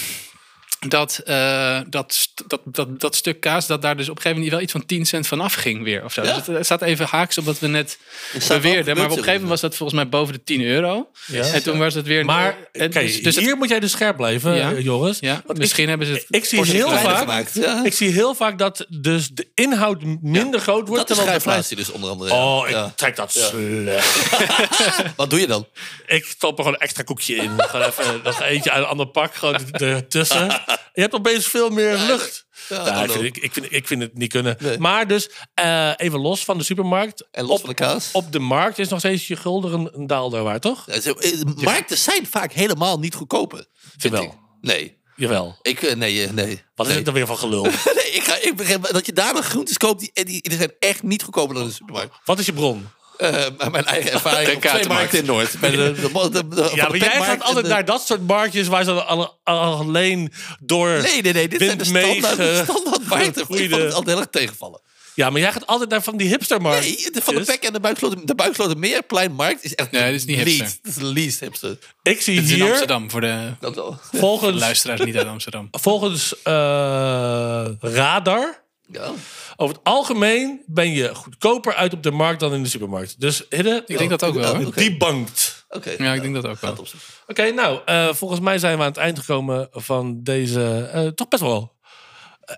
Dat, 0.87 1.21
eh, 1.25 1.79
dat, 1.89 2.27
dat, 2.47 2.61
dat, 2.65 2.99
dat 2.99 3.15
stuk 3.15 3.39
kaas, 3.39 3.67
dat 3.67 3.81
daar 3.81 3.97
dus 3.97 4.09
op 4.09 4.15
een 4.15 4.21
gegeven 4.21 4.37
moment 4.37 4.51
wel 4.55 4.61
iets 4.63 4.71
van 4.71 4.85
10 4.85 5.05
cent 5.05 5.27
van 5.27 5.39
afging 5.41 5.83
weer. 5.83 6.03
Of 6.03 6.13
zo. 6.13 6.21
Ja. 6.23 6.27
Dus 6.27 6.45
het, 6.45 6.55
het 6.55 6.65
staat 6.65 6.81
even 6.81 7.05
haaks 7.05 7.37
op 7.37 7.45
wat 7.45 7.59
we 7.59 7.67
net 7.67 7.97
Er 8.33 8.47
beweerden. 8.47 8.95
Maar 8.95 9.03
op 9.05 9.09
een 9.11 9.17
gegeven 9.17 9.31
moment 9.33 9.49
was 9.49 9.61
dat 9.61 9.75
volgens 9.75 9.99
mij 9.99 10.09
boven 10.09 10.33
de 10.33 10.43
10 10.43 10.61
euro. 10.61 11.09
Ja. 11.25 11.43
En 11.45 11.63
toen 11.63 11.77
was 11.77 11.93
het 11.93 12.07
weer... 12.07 12.25
Maar 12.25 12.57
en 12.71 12.89
kijk, 12.89 13.05
dus, 13.07 13.23
dus 13.23 13.35
het- 13.35 13.43
hier 13.45 13.57
moet 13.57 13.69
jij 13.69 13.79
dus 13.79 13.91
scherp 13.91 14.17
blijven, 14.17 14.55
Ja. 14.55 14.71
eh, 14.71 14.83
Joris. 14.83 15.17
ja, 15.19 15.41
Want 15.45 15.59
misschien 15.59 15.89
hebben 15.89 16.07
ze 16.07 16.13
het... 16.13 16.25
Ik 16.29 16.45
zie 16.45 16.63
heel 16.65 16.89
vaak, 16.89 17.17
gemaakt. 17.17 17.53
Ja. 17.53 17.81
ik 17.85 17.93
zie 17.93 18.09
heel 18.09 18.35
vaak 18.35 18.57
dat 18.57 18.85
dus 18.89 19.29
de 19.29 19.47
inhoud 19.53 20.01
minder 20.21 20.59
groot 20.59 20.87
wordt. 20.87 21.01
Dat 21.07 21.09
is 21.09 21.15
terwijl 21.17 21.37
de 21.37 21.43
prijs... 21.43 21.67
dus 21.67 21.91
onder 21.91 22.09
andere. 22.09 22.33
Oh, 22.33 22.63
ik 22.67 22.73
Ja. 22.73 22.91
trek 22.95 23.15
dat 23.15 23.33
Ja. 23.33 23.45
slecht. 23.45 24.23
Wat 25.15 25.29
doe 25.29 25.39
je 25.39 25.47
dan? 25.47 25.67
Ik 26.05 26.25
stop 26.25 26.51
er 26.57 26.63
gewoon 26.63 26.73
een 26.73 26.79
extra 26.85 27.03
koekje 27.03 27.35
in. 27.35 27.51
gewoon 27.57 27.85
even 27.87 28.21
nog 28.23 28.41
eentje 28.41 28.71
uit 28.71 28.83
een 28.83 28.89
ander 28.89 29.07
pak 29.07 29.35
gewoon 29.35 29.57
ertussen. 29.71 30.61
Je 30.93 31.01
hebt 31.01 31.13
opeens 31.13 31.47
veel 31.47 31.69
meer 31.69 31.97
lucht. 31.97 32.45
Ja, 32.69 32.85
Ja, 32.85 33.03
ik, 33.03 33.11
vind, 33.11 33.23
ik, 33.23 33.37
ik, 33.37 33.53
vind, 33.53 33.67
ik 33.69 33.87
vind 33.87 34.01
het 34.01 34.17
niet 34.17 34.31
kunnen. 34.31 34.55
Nee. 34.59 34.77
Maar 34.77 35.07
dus, 35.07 35.29
eh, 35.53 35.91
even 35.95 36.19
los 36.19 36.45
van 36.45 36.57
de 36.57 36.63
supermarkt. 36.63 37.27
En 37.31 37.43
los 37.45 37.53
op, 37.53 37.59
van 37.59 37.69
de 37.69 37.75
kaas? 37.75 38.09
op 38.11 38.31
de 38.31 38.39
markt 38.39 38.79
is 38.79 38.89
nog 38.89 38.99
steeds 38.99 39.27
je 39.27 39.35
gulden 39.35 39.73
een, 39.73 39.89
een 39.93 40.07
daalder 40.07 40.43
waard, 40.43 40.61
toch? 40.61 40.83
Ja, 40.85 40.93
eh, 40.93 41.41
Markten 41.55 41.97
zijn 41.97 42.27
vaak 42.27 42.51
helemaal 42.51 42.99
niet 42.99 43.15
goedkoper. 43.15 43.65
Vind 43.97 44.13
Jawel. 44.13 44.23
ik. 44.23 44.31
Nee. 44.61 44.97
Jawel. 45.15 45.57
Ik, 45.61 45.81
eh, 45.81 45.95
nee, 45.95 46.31
nee. 46.31 46.63
Wat 46.75 46.85
is 46.85 46.87
nee. 46.87 46.95
het 46.95 47.05
dan 47.05 47.13
weer 47.13 47.27
van 47.27 47.37
gelul? 47.37 47.63
Nee, 47.95 48.11
ik, 48.11 48.23
ga, 48.23 48.35
ik 48.41 48.55
begrijp 48.55 48.87
dat 48.91 49.05
je 49.05 49.13
daar 49.13 49.33
nog 49.33 49.45
groentes 49.45 49.77
koopt, 49.77 49.99
die, 49.99 50.25
die, 50.25 50.41
die 50.41 50.57
zijn 50.57 50.73
echt 50.79 51.03
niet 51.03 51.23
goedkoper 51.23 51.55
dan 51.55 51.65
de 51.65 51.71
supermarkt. 51.71 52.15
Wat 52.25 52.39
is 52.39 52.45
je 52.45 52.53
bron? 52.53 52.87
Eh, 53.17 53.31
maar 53.57 53.71
mijn 53.71 53.85
eigen 53.85 54.11
ervaring 54.11 54.49
De 54.49 54.55
op 54.55 54.61
twee 54.61 54.87
markten 54.87 55.19
in 55.19 55.25
Noord. 55.25 55.55
Bij 55.59 55.69
de, 55.71 55.77
de, 55.77 56.29
de, 56.31 56.47
de- 56.47 56.71
Ja, 56.75 56.83
de 56.83 56.89
maar 56.89 56.97
jij 56.97 57.21
gaat 57.21 57.43
altijd 57.43 57.65
de- 57.65 57.71
naar 57.71 57.85
dat 57.85 58.05
soort 58.05 58.27
marktjes 58.27 58.67
waar 58.67 58.83
ze 58.83 58.91
al, 58.91 59.37
al- 59.43 59.59
alleen 59.77 60.31
door... 60.59 60.89
Nee, 61.01 61.21
nee, 61.21 61.33
nee. 61.33 61.47
Dit 61.47 61.61
zijn 61.61 61.77
de 61.77 61.83
standaard, 61.85 62.65
standaard 62.69 63.07
markten. 63.09 63.41
Ik 63.41 63.47
vond 63.47 63.59
het 63.59 63.81
altijd 63.93 64.05
heel 64.07 64.17
erg 64.17 64.27
tegenvallen. 64.31 64.81
Ja, 65.13 65.29
maar 65.29 65.41
jij 65.41 65.51
gaat 65.51 65.67
altijd 65.67 65.89
naar 65.89 66.03
van 66.03 66.17
die 66.17 66.27
hipstermarkt. 66.27 66.83
Nee, 66.85 67.11
de, 67.11 67.21
van 67.21 67.35
de 67.35 67.41
Pek 67.43 67.63
en 67.63 67.73
de 67.73 67.79
Buiksloten, 67.79 68.25
de 68.25 68.35
Buiksloten 68.35 68.79
Meerpleinmarkt 68.79 69.63
is 69.63 69.75
echt 69.75 69.91
Nee, 69.91 70.03
dit 70.11 70.13
is 70.19 70.25
niet 70.25 70.35
least. 70.43 70.59
hipster. 70.59 70.79
Dat 70.83 70.91
is 70.91 70.97
de 70.97 71.05
least 71.05 71.39
hipster. 71.39 71.77
Ik 72.03 72.21
zie 72.21 72.41
is 72.41 72.49
in 72.49 72.55
hier, 72.55 72.67
Amsterdam, 72.69 73.09
voor 73.11 73.21
de 73.21 73.53
Dat 73.59 73.95
volgens, 74.11 74.59
luisteraars 74.59 75.01
niet 75.01 75.17
uit 75.17 75.27
Amsterdam. 75.27 75.67
volgens 75.71 76.35
eh, 76.43 77.65
Radar... 77.79 78.63
Ja. 78.87 79.11
Over 79.55 79.75
het 79.75 79.83
algemeen 79.83 80.61
ben 80.65 80.91
je 80.91 81.15
goedkoper 81.15 81.73
uit 81.73 81.93
op 81.93 82.03
de 82.03 82.11
markt 82.11 82.39
dan 82.39 82.53
in 82.53 82.63
de 82.63 82.69
supermarkt. 82.69 83.19
Dus 83.19 83.45
Hidde, 83.49 83.83
Ik 83.85 83.97
denk 83.97 84.09
dat 84.09 84.23
ook 84.23 84.33
wel, 84.33 84.71
die 84.71 84.97
bankt. 84.97 85.65
Oké. 85.69 85.89
Ja, 85.97 86.13
ik 86.13 86.21
denk 86.21 86.33
dat 86.33 86.47
ook 86.47 86.59
wel. 86.59 86.85
Oké, 87.27 87.51
nou, 87.51 87.79
eh, 87.85 88.13
volgens 88.13 88.39
mij 88.39 88.59
zijn 88.59 88.77
we 88.77 88.83
aan 88.83 88.89
het 88.89 88.97
eind 88.97 89.19
gekomen 89.19 89.67
van 89.71 90.23
deze 90.23 90.89
eh, 90.93 91.07
toch 91.07 91.27
best 91.27 91.41
wel 91.41 91.74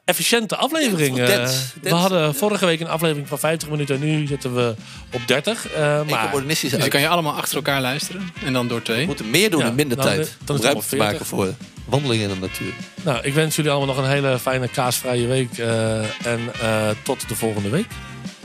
efficiënte 0.06 0.56
aflevering. 0.56 1.20
Eh, 1.20 1.50
we 1.82 1.90
hadden 1.90 2.36
vorige 2.36 2.66
week 2.66 2.80
een 2.80 2.88
aflevering 2.88 3.28
van 3.28 3.40
50 3.40 3.70
minuten. 3.70 4.00
Nu 4.00 4.28
zitten 4.28 4.56
we 4.56 4.76
op 5.12 5.22
30. 5.28 5.68
eh, 5.68 5.82
Eén 5.98 6.06
maar 6.06 6.32
Dus 6.48 6.62
je 6.62 6.78
uit. 6.82 6.88
kan 6.88 7.02
je 7.02 7.08
allemaal 7.08 7.34
achter 7.34 7.56
elkaar 7.56 7.82
luisteren. 7.82 8.32
En 8.46 8.54
dan 8.54 8.68
door 8.68 8.82
twee. 8.82 9.00
We 9.00 9.06
moeten 9.06 9.30
meer 9.30 9.50
doen 9.50 9.60
Ja, 9.60 9.68
in 9.68 9.76
minder 9.76 9.98
nou, 9.98 10.10
tijd. 10.10 10.38
dan 10.46 10.56
Om 10.58 10.62
ruimte 10.64 10.88
te 10.88 10.96
maken 10.96 11.26
voor 11.26 11.54
wandelingen 11.86 12.30
in 12.30 12.34
de 12.36 12.40
natuur. 12.48 12.74
nou, 13.04 13.20
ik 13.24 13.34
wens 13.34 13.56
jullie 13.56 13.72
allemaal 13.72 13.96
nog 13.96 14.04
een 14.06 14.10
hele 14.12 14.40
fijne 14.40 14.68
kaasvrije 14.68 15.28
week. 15.28 15.58
eh, 15.58 15.98
en 16.26 16.40
eh, 16.62 16.90
tot 17.04 17.30
de 17.30 17.36
volgende 17.36 17.70
week. 17.70 17.88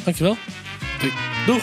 Dankjewel. 0.04 0.36
Doei. 1.00 1.12
Doeg. 1.46 1.62